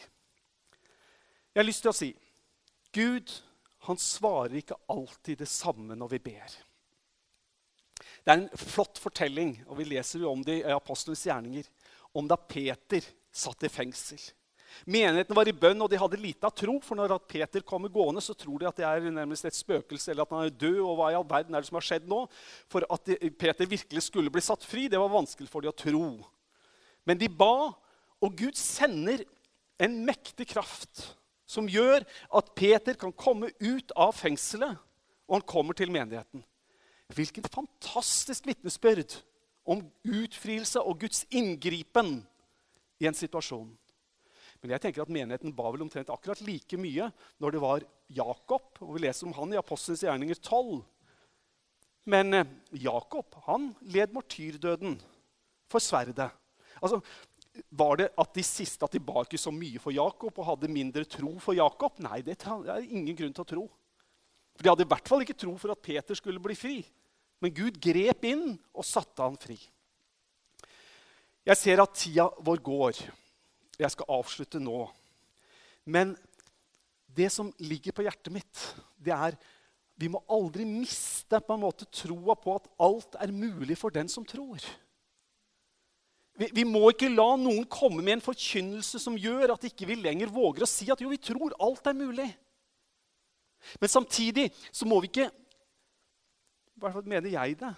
Jeg 1.55 1.61
har 1.61 1.67
lyst 1.67 1.85
til 1.85 1.93
å 1.93 1.95
si 1.95 2.11
Gud 2.91 3.31
han 3.87 3.97
svarer 3.97 4.59
ikke 4.59 4.77
alltid 4.91 5.39
det 5.41 5.47
samme 5.49 5.95
når 5.97 6.11
vi 6.11 6.19
ber. 6.27 6.57
Det 8.21 8.29
er 8.33 8.37
en 8.37 8.49
flott 8.59 8.99
fortelling, 9.01 9.55
og 9.65 9.79
vi 9.79 9.87
leser 9.89 10.21
jo 10.21 10.35
om 10.35 10.43
det 10.45 10.59
i 10.59 10.75
Apostelens 10.75 11.23
gjerninger, 11.25 11.65
om 12.13 12.27
da 12.27 12.35
Peter 12.35 13.07
satt 13.31 13.63
i 13.63 13.71
fengsel. 13.71 14.19
Menigheten 14.85 15.35
var 15.37 15.49
i 15.49 15.55
bønn, 15.55 15.81
og 15.83 15.89
de 15.91 15.99
hadde 15.99 16.19
lite 16.19 16.47
av 16.47 16.55
tro. 16.57 16.77
For 16.83 16.97
når 16.97 17.17
Peter 17.29 17.63
kommer 17.67 17.91
gående, 17.93 18.23
så 18.23 18.35
tror 18.37 18.61
de 18.61 18.69
at 18.69 18.79
det 18.79 18.87
er 18.87 19.07
nærmest 19.13 19.47
et 19.47 19.57
spøkelse, 19.57 20.11
eller 20.11 20.25
at 20.25 20.35
han 20.35 20.45
er 20.45 20.53
død. 20.53 20.79
og 20.85 20.95
hva 20.99 21.11
i 21.11 21.17
all 21.19 21.27
verden 21.27 21.55
er 21.55 21.63
det 21.63 21.69
som 21.69 21.79
har 21.79 21.87
skjedd 21.87 22.09
nå? 22.09 22.23
For 22.71 22.85
at 22.87 23.13
Peter 23.39 23.69
virkelig 23.69 24.05
skulle 24.07 24.33
bli 24.33 24.43
satt 24.45 24.65
fri, 24.67 24.87
det 24.91 24.99
var 25.01 25.13
vanskelig 25.13 25.49
for 25.51 25.65
dem 25.65 25.73
å 25.73 25.77
tro. 25.77 26.05
Men 27.05 27.17
de 27.21 27.29
ba, 27.29 27.71
og 28.21 28.37
Gud 28.37 28.57
sender 28.59 29.25
en 29.81 29.97
mektig 30.05 30.47
kraft 30.53 31.07
som 31.49 31.67
gjør 31.69 32.05
at 32.37 32.53
Peter 32.55 32.95
kan 32.99 33.11
komme 33.11 33.49
ut 33.59 33.91
av 33.99 34.13
fengselet, 34.15 34.77
og 35.27 35.39
han 35.39 35.47
kommer 35.47 35.75
til 35.77 35.91
menigheten. 35.91 36.45
Hvilket 37.11 37.49
fantastisk 37.51 38.45
vitnesbyrd 38.47 39.17
om 39.67 39.83
utfrielse 40.07 40.81
og 40.81 41.01
Guds 41.03 41.25
inngripen 41.29 42.21
i 43.01 43.07
en 43.09 43.17
situasjon. 43.17 43.69
Men 44.61 44.75
jeg 44.75 44.83
tenker 44.83 45.01
at 45.01 45.13
menigheten 45.13 45.53
ba 45.57 45.71
vel 45.73 45.81
omtrent 45.87 46.11
akkurat 46.13 46.41
like 46.45 46.77
mye 46.77 47.07
når 47.41 47.55
det 47.55 47.61
var 47.63 47.85
Jakob. 48.13 48.77
og 48.83 48.93
Vi 48.95 49.03
leser 49.07 49.27
om 49.27 49.33
han 49.39 49.55
i 49.55 49.59
Apostelens 49.59 50.03
gjerninger 50.05 50.37
12. 50.37 50.83
Men 52.13 52.33
eh, 52.37 52.53
Jakob 52.83 53.39
han 53.47 53.71
led 53.81 54.13
martyrdøden 54.13 54.99
for 55.71 55.81
sverdet. 55.81 56.29
Altså, 56.81 57.01
Var 57.69 57.95
det 57.99 58.11
at 58.15 58.33
de 58.37 58.43
siste 58.47 58.85
at 58.85 58.93
de 58.93 59.01
ba 59.03 59.25
ikke 59.25 59.41
så 59.41 59.51
mye 59.51 59.79
for 59.81 59.91
Jakob 59.91 60.37
og 60.39 60.45
hadde 60.47 60.71
mindre 60.71 61.03
tro 61.03 61.33
for 61.43 61.57
Jakob? 61.57 61.97
Nei, 61.99 62.21
det 62.23 62.37
er 62.45 62.85
ingen 62.85 63.17
grunn 63.17 63.33
til 63.35 63.43
å 63.43 63.49
tro. 63.49 63.65
For 64.55 64.63
De 64.63 64.71
hadde 64.71 64.85
i 64.85 64.91
hvert 64.93 65.09
fall 65.09 65.25
ikke 65.25 65.35
tro 65.41 65.57
for 65.59 65.73
at 65.73 65.81
Peter 65.83 66.15
skulle 66.15 66.39
bli 66.39 66.55
fri. 66.55 66.77
Men 67.41 67.53
Gud 67.57 67.81
grep 67.81 68.23
inn 68.29 68.53
og 68.71 68.85
satte 68.85 69.25
han 69.25 69.35
fri. 69.41 69.57
Jeg 71.41 71.57
ser 71.57 71.81
at 71.81 71.97
tida 71.97 72.29
vår 72.45 72.61
går. 72.61 73.01
Jeg 73.81 73.95
skal 73.95 74.13
avslutte 74.13 74.61
nå. 74.61 74.83
Men 75.89 76.13
det 77.11 77.31
som 77.33 77.49
ligger 77.59 77.95
på 77.95 78.05
hjertet 78.05 78.31
mitt, 78.33 78.61
det 79.01 79.15
er 79.15 79.37
vi 80.01 80.09
må 80.09 80.21
aldri 80.33 80.65
miste 80.65 81.37
på 81.45 81.55
en 81.55 81.61
måte 81.61 81.85
troa 81.93 82.35
på 82.39 82.55
at 82.57 82.69
alt 82.81 83.17
er 83.21 83.33
mulig 83.35 83.77
for 83.77 83.93
den 83.93 84.09
som 84.09 84.25
tror. 84.25 84.63
Vi, 86.39 86.47
vi, 86.55 86.63
må 86.65 86.87
ikke 86.89 87.11
la 87.11 87.35
noen 87.37 87.67
komme 87.69 88.01
med 88.01 88.15
en 88.15 88.23
forkynnelse 88.25 89.01
som 89.03 89.19
gjør 89.19 89.53
at 89.53 89.67
ikke 89.67 89.85
vi 89.89 89.99
lenger 89.99 90.31
våger 90.33 90.65
å 90.65 90.69
si 90.69 90.87
at 90.89 91.03
jo, 91.03 91.11
vi 91.11 91.19
tror 91.21 91.53
alt 91.61 91.91
er 91.91 91.97
mulig. 91.97 92.29
Men 93.77 93.91
samtidig 93.93 94.47
så 94.71 94.87
må 94.89 94.97
vi 95.03 95.11
ikke 95.11 95.27
I 95.29 96.81
hvert 96.81 96.95
fall 96.95 97.11
mener 97.11 97.29
jeg 97.29 97.59
det. 97.59 97.75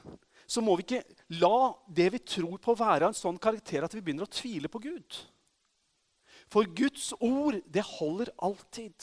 Så 0.47 0.63
må 0.63 0.77
vi 0.79 0.85
ikke 0.85 1.01
la 1.41 1.73
det 1.91 2.07
vi 2.13 2.23
tror 2.23 2.55
på, 2.61 2.75
være 2.77 3.09
en 3.09 3.17
sånn 3.17 3.39
karakter 3.41 3.83
at 3.83 3.95
vi 3.95 4.03
begynner 4.05 4.29
å 4.29 4.31
tvile 4.31 4.71
på 4.71 4.79
Gud. 4.85 5.17
For 6.53 6.69
Guds 6.69 7.11
ord, 7.17 7.57
det 7.73 7.85
holder 7.97 8.29
alltid. 8.37 8.93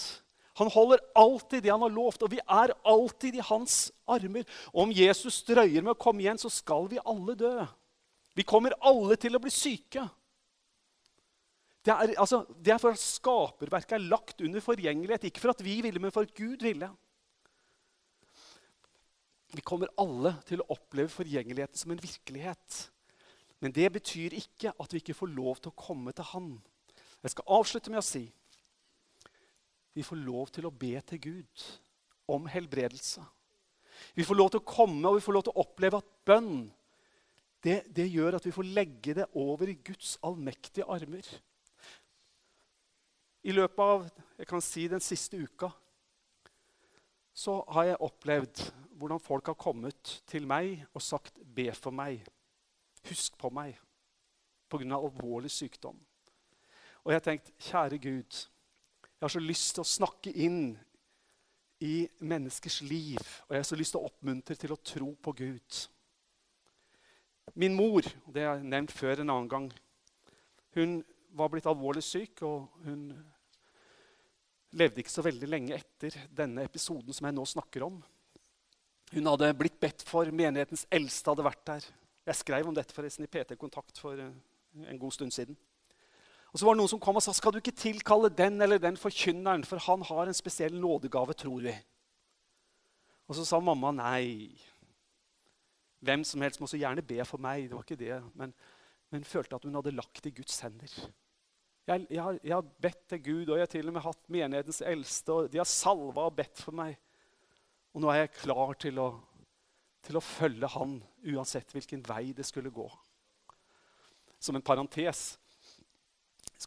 Han 0.61 0.71
holder 0.71 1.03
alltid 1.19 1.65
det 1.65 1.73
han 1.73 1.83
har 1.83 1.93
lovt, 1.95 2.23
og 2.23 2.31
vi 2.31 2.39
er 2.39 2.75
alltid 2.87 3.39
i 3.39 3.45
hans 3.49 3.91
armer. 4.07 4.47
Og 4.71 4.85
om 4.85 4.95
Jesus 4.95 5.41
drøyer 5.49 5.83
med 5.83 5.95
å 5.95 6.01
komme 6.01 6.23
igjen, 6.23 6.39
så 6.39 6.51
skal 6.53 6.87
vi 6.91 7.03
alle 7.03 7.35
dø. 7.39 7.55
Vi 8.39 8.47
kommer 8.47 8.77
alle 8.87 9.17
til 9.19 9.35
å 9.35 9.43
bli 9.43 9.51
syke. 9.51 10.05
Det 11.81 11.95
er, 11.95 12.13
altså, 12.21 12.43
det 12.61 12.75
er 12.75 12.81
for 12.83 12.93
at 12.93 13.03
skaperverket 13.03 13.97
er 13.97 14.09
lagt 14.13 14.43
under 14.45 14.63
forgjengelighet. 14.63 15.31
Ikke 15.31 15.43
for 15.43 15.55
at 15.55 15.65
vi 15.65 15.81
ville, 15.83 16.03
men 16.03 16.13
for 16.15 16.29
at 16.29 16.35
Gud 16.37 16.63
ville. 16.63 16.91
Vi 19.51 19.65
kommer 19.67 19.91
alle 19.99 20.37
til 20.47 20.61
å 20.63 20.69
oppleve 20.77 21.11
forgjengeligheten 21.11 21.81
som 21.81 21.95
en 21.95 22.03
virkelighet. 22.03 22.83
Men 23.65 23.75
det 23.75 23.89
betyr 23.97 24.37
ikke 24.37 24.77
at 24.77 24.93
vi 24.93 25.01
ikke 25.03 25.17
får 25.17 25.33
lov 25.33 25.59
til 25.59 25.73
å 25.73 25.81
komme 25.89 26.13
til 26.15 26.29
Han. 26.35 26.53
Jeg 27.23 27.35
skal 27.35 27.53
avslutte 27.59 27.93
med 27.93 28.01
å 28.01 28.07
si 28.07 28.25
vi 29.93 30.05
får 30.07 30.21
lov 30.23 30.53
til 30.55 30.69
å 30.69 30.73
be 30.73 30.95
til 31.03 31.21
Gud 31.21 31.65
om 32.31 32.47
helbredelse. 32.49 33.25
Vi 34.15 34.25
får 34.25 34.39
lov 34.39 34.53
til 34.53 34.63
å 34.63 34.69
komme 34.71 35.11
og 35.11 35.19
vi 35.19 35.25
får 35.25 35.37
lov 35.37 35.45
til 35.47 35.57
å 35.57 35.65
oppleve 35.65 35.99
at 36.01 36.13
bønn 36.27 36.55
det, 37.61 37.83
det 37.93 38.07
gjør 38.09 38.39
at 38.39 38.47
vi 38.47 38.55
får 38.55 38.71
legge 38.71 39.15
det 39.19 39.27
over 39.37 39.69
i 39.69 39.77
Guds 39.85 40.15
allmektige 40.25 40.87
armer. 40.89 41.27
I 43.45 43.53
løpet 43.53 43.83
av 43.85 44.07
jeg 44.41 44.49
kan 44.49 44.65
si, 44.65 44.87
den 44.89 45.03
siste 45.05 45.37
uka 45.37 45.69
så 47.37 47.61
har 47.73 47.91
jeg 47.91 48.05
opplevd 48.05 48.63
hvordan 49.01 49.23
folk 49.23 49.49
har 49.49 49.57
kommet 49.61 50.21
til 50.29 50.47
meg 50.49 50.85
og 50.93 51.03
sagt 51.03 51.39
'be 51.41 51.73
for 51.73 51.91
meg', 51.91 52.25
'husk 53.05 53.37
på 53.39 53.49
meg', 53.49 53.79
pga. 54.69 54.97
alvorlig 54.97 55.51
sykdom. 55.51 55.97
Og 57.05 57.15
jeg 57.15 57.25
tenkte, 57.25 57.55
kjære 57.71 57.99
Gud, 57.99 58.41
jeg 59.01 59.25
har 59.25 59.33
så 59.33 59.43
lyst 59.43 59.75
til 59.77 59.85
å 59.85 59.89
snakke 59.89 60.33
inn 60.33 60.63
i 61.81 62.09
menneskers 62.21 62.81
liv. 62.85 63.21
Og 63.49 63.57
jeg 63.57 63.63
har 63.63 63.69
så 63.69 63.79
lyst 63.79 63.97
til 63.97 64.03
å 64.03 64.11
oppmuntre 64.11 64.57
til 64.57 64.75
å 64.75 64.81
tro 64.85 65.11
på 65.17 65.35
Gud. 65.37 65.81
Min 67.61 67.75
mor, 67.75 68.07
det 68.31 68.45
har 68.47 68.61
jeg 68.61 68.69
nevnt 68.71 68.95
før 68.95 69.21
en 69.21 69.33
annen 69.33 69.51
gang, 69.51 69.71
hun 70.77 71.01
var 71.35 71.51
blitt 71.51 71.67
alvorlig 71.67 72.03
syk, 72.07 72.43
og 72.47 72.69
hun 72.85 73.09
levde 74.79 75.03
ikke 75.03 75.13
så 75.13 75.25
veldig 75.27 75.49
lenge 75.51 75.75
etter 75.75 76.15
denne 76.31 76.63
episoden 76.67 77.15
som 77.17 77.27
jeg 77.27 77.37
nå 77.37 77.47
snakker 77.49 77.87
om. 77.87 77.97
Hun 79.11 79.27
hadde 79.27 79.51
blitt 79.59 79.81
bedt 79.83 80.05
for, 80.07 80.31
menighetens 80.31 80.87
eldste 80.95 81.33
hadde 81.33 81.47
vært 81.47 81.65
der. 81.67 81.89
Jeg 82.31 82.39
skrev 82.39 82.69
om 82.71 82.77
dette 82.77 82.95
forresten 82.95 83.27
i 83.27 83.31
PT 83.31 83.57
Kontakt 83.59 83.99
for 83.99 84.21
eh, 84.23 84.31
en 84.87 85.01
god 85.03 85.17
stund 85.17 85.35
siden. 85.35 85.59
Og 86.51 86.59
så 86.59 86.67
var 86.67 86.75
det 86.75 86.81
noen 86.81 86.91
som 86.91 87.01
kom 87.03 87.19
og 87.19 87.23
sa 87.23 87.33
skal 87.37 87.55
du 87.55 87.61
ikke 87.61 87.77
tilkalle 87.79 88.31
den 88.35 88.59
eller 88.63 88.81
den 88.83 88.99
forkynneren, 88.99 89.63
for 89.67 89.83
han 89.87 90.03
har 90.09 90.27
en 90.27 90.37
spesiell 90.37 90.75
nådegave, 90.83 91.37
tror 91.39 91.63
vi. 91.69 91.75
Og 93.31 93.39
så 93.39 93.47
sa 93.47 93.61
mamma 93.63 93.93
nei. 93.95 94.59
Hvem 96.03 96.25
som 96.27 96.43
helst 96.43 96.59
må 96.63 96.67
så 96.67 96.81
gjerne 96.81 97.05
be 97.07 97.21
for 97.29 97.39
meg. 97.43 97.69
det 97.69 97.77
var 97.77 97.85
ikke 97.85 98.01
det, 98.01 98.17
Men, 98.35 98.55
men 99.11 99.25
følte 99.25 99.55
at 99.55 99.65
hun 99.65 99.77
hadde 99.79 99.95
lagt 99.95 100.25
det 100.25 100.33
i 100.33 100.39
Guds 100.41 100.59
hender. 100.65 100.91
Jeg, 101.87 102.07
jeg, 102.11 102.23
har, 102.23 102.39
jeg, 102.43 102.55
har, 102.55 102.67
bedt 102.83 103.09
til 103.09 103.23
Gud, 103.23 103.49
og 103.49 103.57
jeg 103.59 103.63
har 103.63 103.71
til 103.71 103.89
og 103.89 103.95
med 103.95 104.03
hatt 104.03 104.29
menighetens 104.29 104.83
eldste. 104.83 105.33
og 105.33 105.53
De 105.53 105.59
har 105.59 105.69
salva 105.69 106.27
og 106.27 106.35
bedt 106.35 106.59
for 106.59 106.75
meg. 106.75 106.97
Og 107.95 108.03
nå 108.03 108.11
er 108.11 108.25
jeg 108.25 108.35
klar 108.41 108.75
til 108.79 108.99
å, 109.03 109.09
til 110.07 110.19
å 110.19 110.25
følge 110.25 110.71
Han, 110.75 110.99
uansett 111.31 111.71
hvilken 111.75 112.03
vei 112.07 112.33
det 112.35 112.47
skulle 112.49 112.73
gå. 112.75 112.89
Som 114.41 114.57
en 114.57 114.65
parentes 114.65 115.40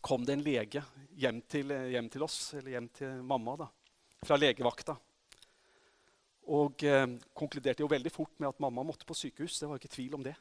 kom 0.01 0.25
det 0.25 0.37
en 0.37 0.45
lege 0.45 0.81
hjem 1.19 1.41
til, 1.49 1.73
hjem 1.93 2.09
til 2.09 2.23
oss, 2.25 2.37
eller 2.57 2.75
hjem 2.75 2.87
til 2.97 3.19
mamma, 3.29 3.57
da, 3.59 3.67
fra 4.25 4.37
legevakta. 4.39 4.95
Og 6.53 6.83
eh, 6.87 7.05
konkluderte 7.37 7.85
jo 7.85 7.91
veldig 7.91 8.11
fort 8.11 8.33
med 8.41 8.49
at 8.49 8.63
mamma 8.63 8.83
måtte 8.83 9.07
på 9.07 9.15
sykehus. 9.15 9.59
Det 9.61 9.69
var 9.69 9.79
ikke 9.79 9.93
tvil 9.93 10.17
om 10.17 10.25
det. 10.25 10.33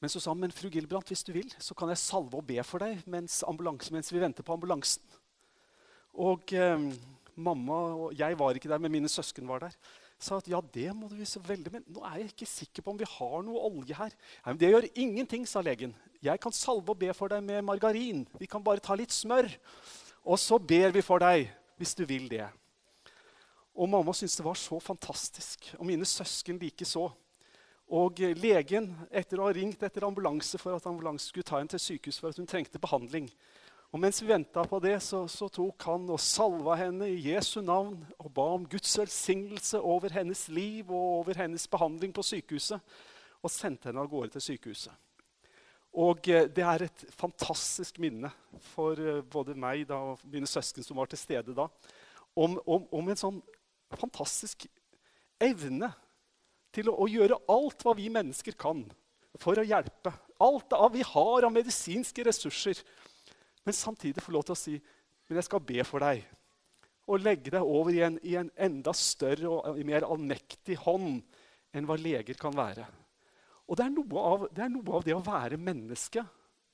Men 0.00 0.12
så 0.12 0.20
sa 0.20 0.30
han 0.32 0.40
men 0.44 0.54
fru 0.54 0.68
Gilbrandt, 0.72 1.08
hvis 1.10 1.24
du 1.24 1.32
vil, 1.34 1.50
så 1.58 1.74
kan 1.76 1.90
jeg 1.90 2.00
salve 2.00 2.38
og 2.38 2.46
be 2.48 2.60
for 2.64 2.84
deg 2.84 3.04
mens, 3.10 3.40
mens 3.92 4.12
vi 4.12 4.22
venter 4.22 4.44
på 4.44 4.56
ambulansen. 4.56 5.04
Og 6.16 6.52
eh, 6.56 6.88
mamma 7.34 7.80
og 8.06 8.16
jeg 8.16 8.38
var 8.38 8.56
ikke 8.56 8.70
der, 8.72 8.80
men 8.80 8.92
mine 8.92 9.10
søsken 9.12 9.48
var 9.48 9.66
der. 9.66 9.76
Sa 10.18 10.38
at 10.40 10.48
ja, 10.48 10.62
det 10.72 10.88
må 10.96 11.10
du 11.10 11.18
så 11.28 11.42
veldig, 11.44 11.70
men 11.74 11.84
nå 11.92 12.02
er 12.08 12.22
jeg 12.22 12.30
ikke 12.32 12.48
sikker 12.48 12.84
på 12.84 12.94
om 12.94 13.00
vi 13.00 13.08
har 13.10 13.42
noe 13.44 13.64
olje 13.68 13.96
her. 13.98 14.14
Nei, 14.44 14.52
men 14.54 14.60
Det 14.62 14.70
gjør 14.72 14.88
ingenting, 14.94 15.44
sa 15.48 15.60
legen. 15.60 15.92
Jeg 16.24 16.40
kan 16.40 16.54
salve 16.56 16.94
og 16.94 17.00
be 17.00 17.12
for 17.14 17.32
deg 17.32 17.44
med 17.44 17.64
margarin. 17.66 18.24
Vi 18.40 18.48
kan 18.48 18.64
bare 18.64 18.80
ta 18.80 18.96
litt 18.96 19.12
smør. 19.12 19.50
Og 20.26 20.40
så 20.40 20.58
ber 20.58 20.94
vi 20.96 21.04
for 21.04 21.22
deg, 21.22 21.50
hvis 21.76 21.94
du 21.94 22.06
vil 22.08 22.30
det. 22.32 22.46
Og 23.76 23.90
mamma 23.92 24.14
syntes 24.16 24.38
det 24.40 24.46
var 24.46 24.56
så 24.56 24.80
fantastisk. 24.80 25.68
Og 25.76 25.84
mine 25.86 26.08
søsken 26.08 26.58
likeså. 26.58 27.10
Og 27.86 28.18
legen, 28.40 28.88
etter 29.14 29.38
å 29.38 29.46
ha 29.46 29.52
ringt 29.54 29.84
etter 29.86 30.08
ambulanse 30.08 30.58
for 30.58 30.74
at 30.74 30.88
ambulansen 30.88 31.28
skulle 31.28 31.46
ta 31.46 31.60
henne 31.60 31.70
til 31.70 31.82
sykehus 31.82 32.18
for 32.18 32.32
at 32.32 32.40
hun 32.40 32.48
trengte 32.48 32.80
behandling, 32.82 33.28
og 33.96 34.00
mens 34.02 34.18
vi 34.20 34.26
venta 34.28 34.60
på 34.68 34.76
det, 34.84 34.98
så, 35.00 35.22
så, 35.24 35.46
tok 35.48 35.86
han 35.88 36.02
og 36.12 36.20
salva 36.20 36.74
henne 36.76 37.06
i 37.08 37.30
Jesu 37.30 37.62
navn 37.64 38.02
og 38.20 38.26
ba 38.36 38.44
om 38.58 38.66
Guds 38.68 38.92
velsignelse 39.00 39.80
over 39.80 40.12
hennes 40.12 40.42
liv 40.52 40.90
og 40.90 41.22
over 41.22 41.38
hennes 41.40 41.64
behandling 41.72 42.12
på 42.12 42.24
sykehuset. 42.28 42.76
Og 43.40 43.52
sendte 43.54 43.88
henne 43.88 44.02
av 44.04 44.10
gårde 44.12 44.34
til 44.34 44.44
sykehuset. 44.50 44.92
Og 45.96 46.28
eh, 46.28 46.44
det 46.52 46.66
er 46.68 46.84
et 46.84 47.06
fantastisk 47.16 47.96
minne 48.04 48.28
for 48.74 49.00
eh, 49.00 49.22
både 49.24 49.56
meg 49.56 49.86
da, 49.88 50.02
og 50.12 50.28
mine 50.28 50.50
søsken 50.50 50.84
som 50.84 51.00
var 51.00 51.08
til 51.08 51.22
stede 51.22 51.56
da, 51.56 51.64
om, 52.36 52.60
om, 52.68 52.84
om 53.00 53.08
en 53.08 53.22
sånn 53.22 53.40
fantastisk 53.96 54.68
evne 55.40 55.88
til 56.76 56.92
å, 56.92 56.98
å, 57.00 57.08
gjøre 57.08 57.40
alt 57.48 57.80
hva 57.80 57.96
vi 57.96 58.12
mennesker 58.12 58.60
kan 58.60 58.84
for 59.40 59.56
å 59.56 59.64
hjelpe. 59.64 60.12
Alt 60.44 60.68
det 60.68 60.94
vi 60.98 61.10
har 61.16 61.48
av 61.48 61.56
medisinske 61.56 62.28
ressurser. 62.28 62.84
Men 63.66 63.74
samtidig 63.74 64.22
få 64.22 64.34
lov 64.34 64.46
til 64.46 64.54
å 64.54 64.60
si 64.60 64.76
men 65.26 65.40
jeg 65.40 65.48
skal 65.48 65.62
be 65.66 65.82
for 65.86 66.02
deg. 66.02 66.22
Og 67.06 67.22
legge 67.22 67.52
deg 67.54 67.66
over 67.66 67.94
i 67.94 68.02
en, 68.06 68.18
i 68.26 68.36
en 68.38 68.50
enda 68.68 68.94
større 68.96 69.50
og 69.50 69.80
mer 69.86 70.06
allmektig 70.06 70.78
hånd 70.84 71.20
enn 71.74 71.86
hva 71.86 71.96
leger 71.98 72.38
kan 72.38 72.54
være. 72.56 72.86
Og 73.66 73.78
det 73.78 73.86
er, 73.86 73.96
av, 74.22 74.46
det 74.54 74.62
er, 74.62 74.70
noe 74.70 74.94
av, 74.94 75.04
det 75.06 75.14
å 75.14 75.24
være 75.26 75.58
menneske, 75.58 76.22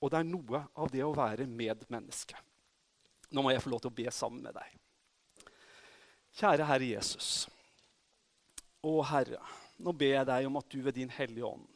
og 0.02 0.12
det 0.12 0.20
er 0.20 0.28
noe 0.28 0.60
av 0.76 0.92
det 0.92 1.04
å 1.04 1.14
være 1.16 1.48
medmenneske. 1.48 2.36
Nå 3.32 3.44
må 3.44 3.54
jeg 3.54 3.64
få 3.64 3.72
lov 3.72 3.80
til 3.84 3.92
å 3.92 3.96
be 4.02 4.12
sammen 4.12 4.44
med 4.44 4.56
deg. 4.58 5.48
Kjære 6.36 6.68
Herre 6.68 6.90
Jesus. 6.90 7.30
Å 8.84 8.94
Herre, 9.08 9.40
nå 9.80 9.96
ber 9.96 10.18
jeg 10.18 10.28
deg 10.28 10.48
om 10.48 10.60
at 10.60 10.68
du 10.72 10.80
ved 10.84 10.96
din 10.96 11.12
Hellige 11.12 11.48
Ånd 11.48 11.68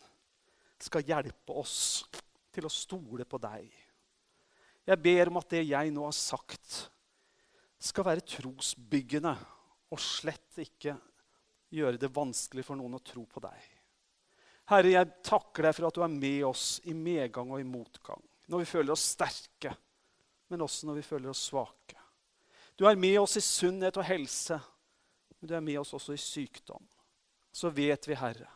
skal 0.85 1.09
hjelpe 1.09 1.57
oss 1.57 2.05
til 2.53 2.69
å 2.69 2.73
stole 2.73 3.25
på 3.25 3.41
deg. 3.41 3.86
Jeg 4.87 5.03
ber 5.03 5.31
om 5.31 5.41
at 5.41 5.51
det 5.51 5.65
jeg 5.67 5.91
nå 5.95 6.05
har 6.07 6.15
sagt, 6.15 6.85
skal 7.77 8.07
være 8.07 8.25
trosbyggende 8.25 9.35
og 9.93 10.01
slett 10.01 10.61
ikke 10.63 10.95
gjøre 11.75 12.01
det 12.01 12.13
vanskelig 12.15 12.65
for 12.67 12.79
noen 12.79 12.97
å 12.99 13.03
tro 13.05 13.25
på 13.29 13.43
deg. 13.45 13.67
Herre, 14.71 14.91
jeg 14.91 15.19
takker 15.27 15.69
deg 15.69 15.77
for 15.77 15.89
at 15.89 15.99
du 15.99 16.03
er 16.03 16.15
med 16.15 16.41
oss 16.49 16.67
i 16.91 16.95
medgang 16.97 17.53
og 17.55 17.63
i 17.63 17.67
motgang. 17.67 18.23
Når 18.51 18.63
vi 18.63 18.71
føler 18.71 18.95
oss 18.95 19.05
sterke, 19.15 19.75
men 20.51 20.63
også 20.63 20.89
når 20.89 21.01
vi 21.01 21.07
føler 21.07 21.31
oss 21.31 21.45
svake. 21.51 21.99
Du 22.79 22.87
er 22.87 22.99
med 22.99 23.19
oss 23.21 23.37
i 23.39 23.45
sunnhet 23.45 23.97
og 23.99 24.07
helse, 24.07 24.59
men 25.39 25.51
du 25.51 25.55
er 25.57 25.65
med 25.65 25.79
oss 25.81 25.95
også 25.97 26.15
i 26.15 26.21
sykdom. 26.21 26.83
Så 27.55 27.71
vet 27.75 28.09
vi, 28.09 28.19
Herre, 28.19 28.51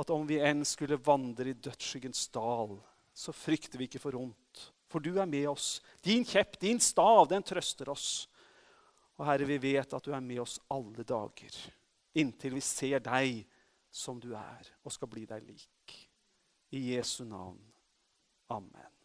at 0.00 0.12
om 0.12 0.24
vi 0.26 0.40
enn 0.42 0.64
skulle 0.66 0.98
vandre 1.00 1.52
i 1.52 1.56
dødsskyggens 1.56 2.26
dal, 2.34 2.74
så 3.14 3.34
frykter 3.36 3.78
vi 3.78 3.90
ikke 3.90 4.02
for 4.02 4.16
vondt, 4.16 4.70
for 4.90 5.02
du 5.02 5.14
er 5.20 5.28
med 5.30 5.46
oss. 5.52 5.78
Din 6.02 6.24
kjepp, 6.26 6.58
din 6.60 6.80
stav, 6.82 7.28
den 7.30 7.44
trøster 7.46 7.88
oss. 7.92 8.28
Og 9.20 9.26
Herre, 9.28 9.46
vi 9.46 9.58
vet 9.62 9.94
at 9.94 10.04
du 10.04 10.14
er 10.16 10.24
med 10.24 10.42
oss 10.42 10.58
alle 10.72 11.04
dager, 11.06 11.56
inntil 12.18 12.56
vi 12.56 12.62
ser 12.64 13.02
deg 13.04 13.42
som 13.90 14.20
du 14.22 14.32
er, 14.38 14.70
og 14.84 14.94
skal 14.94 15.10
bli 15.10 15.26
deg 15.28 15.44
lik. 15.46 15.98
I 16.74 16.94
Jesu 16.94 17.24
navn. 17.28 17.60
Amen. 18.50 18.99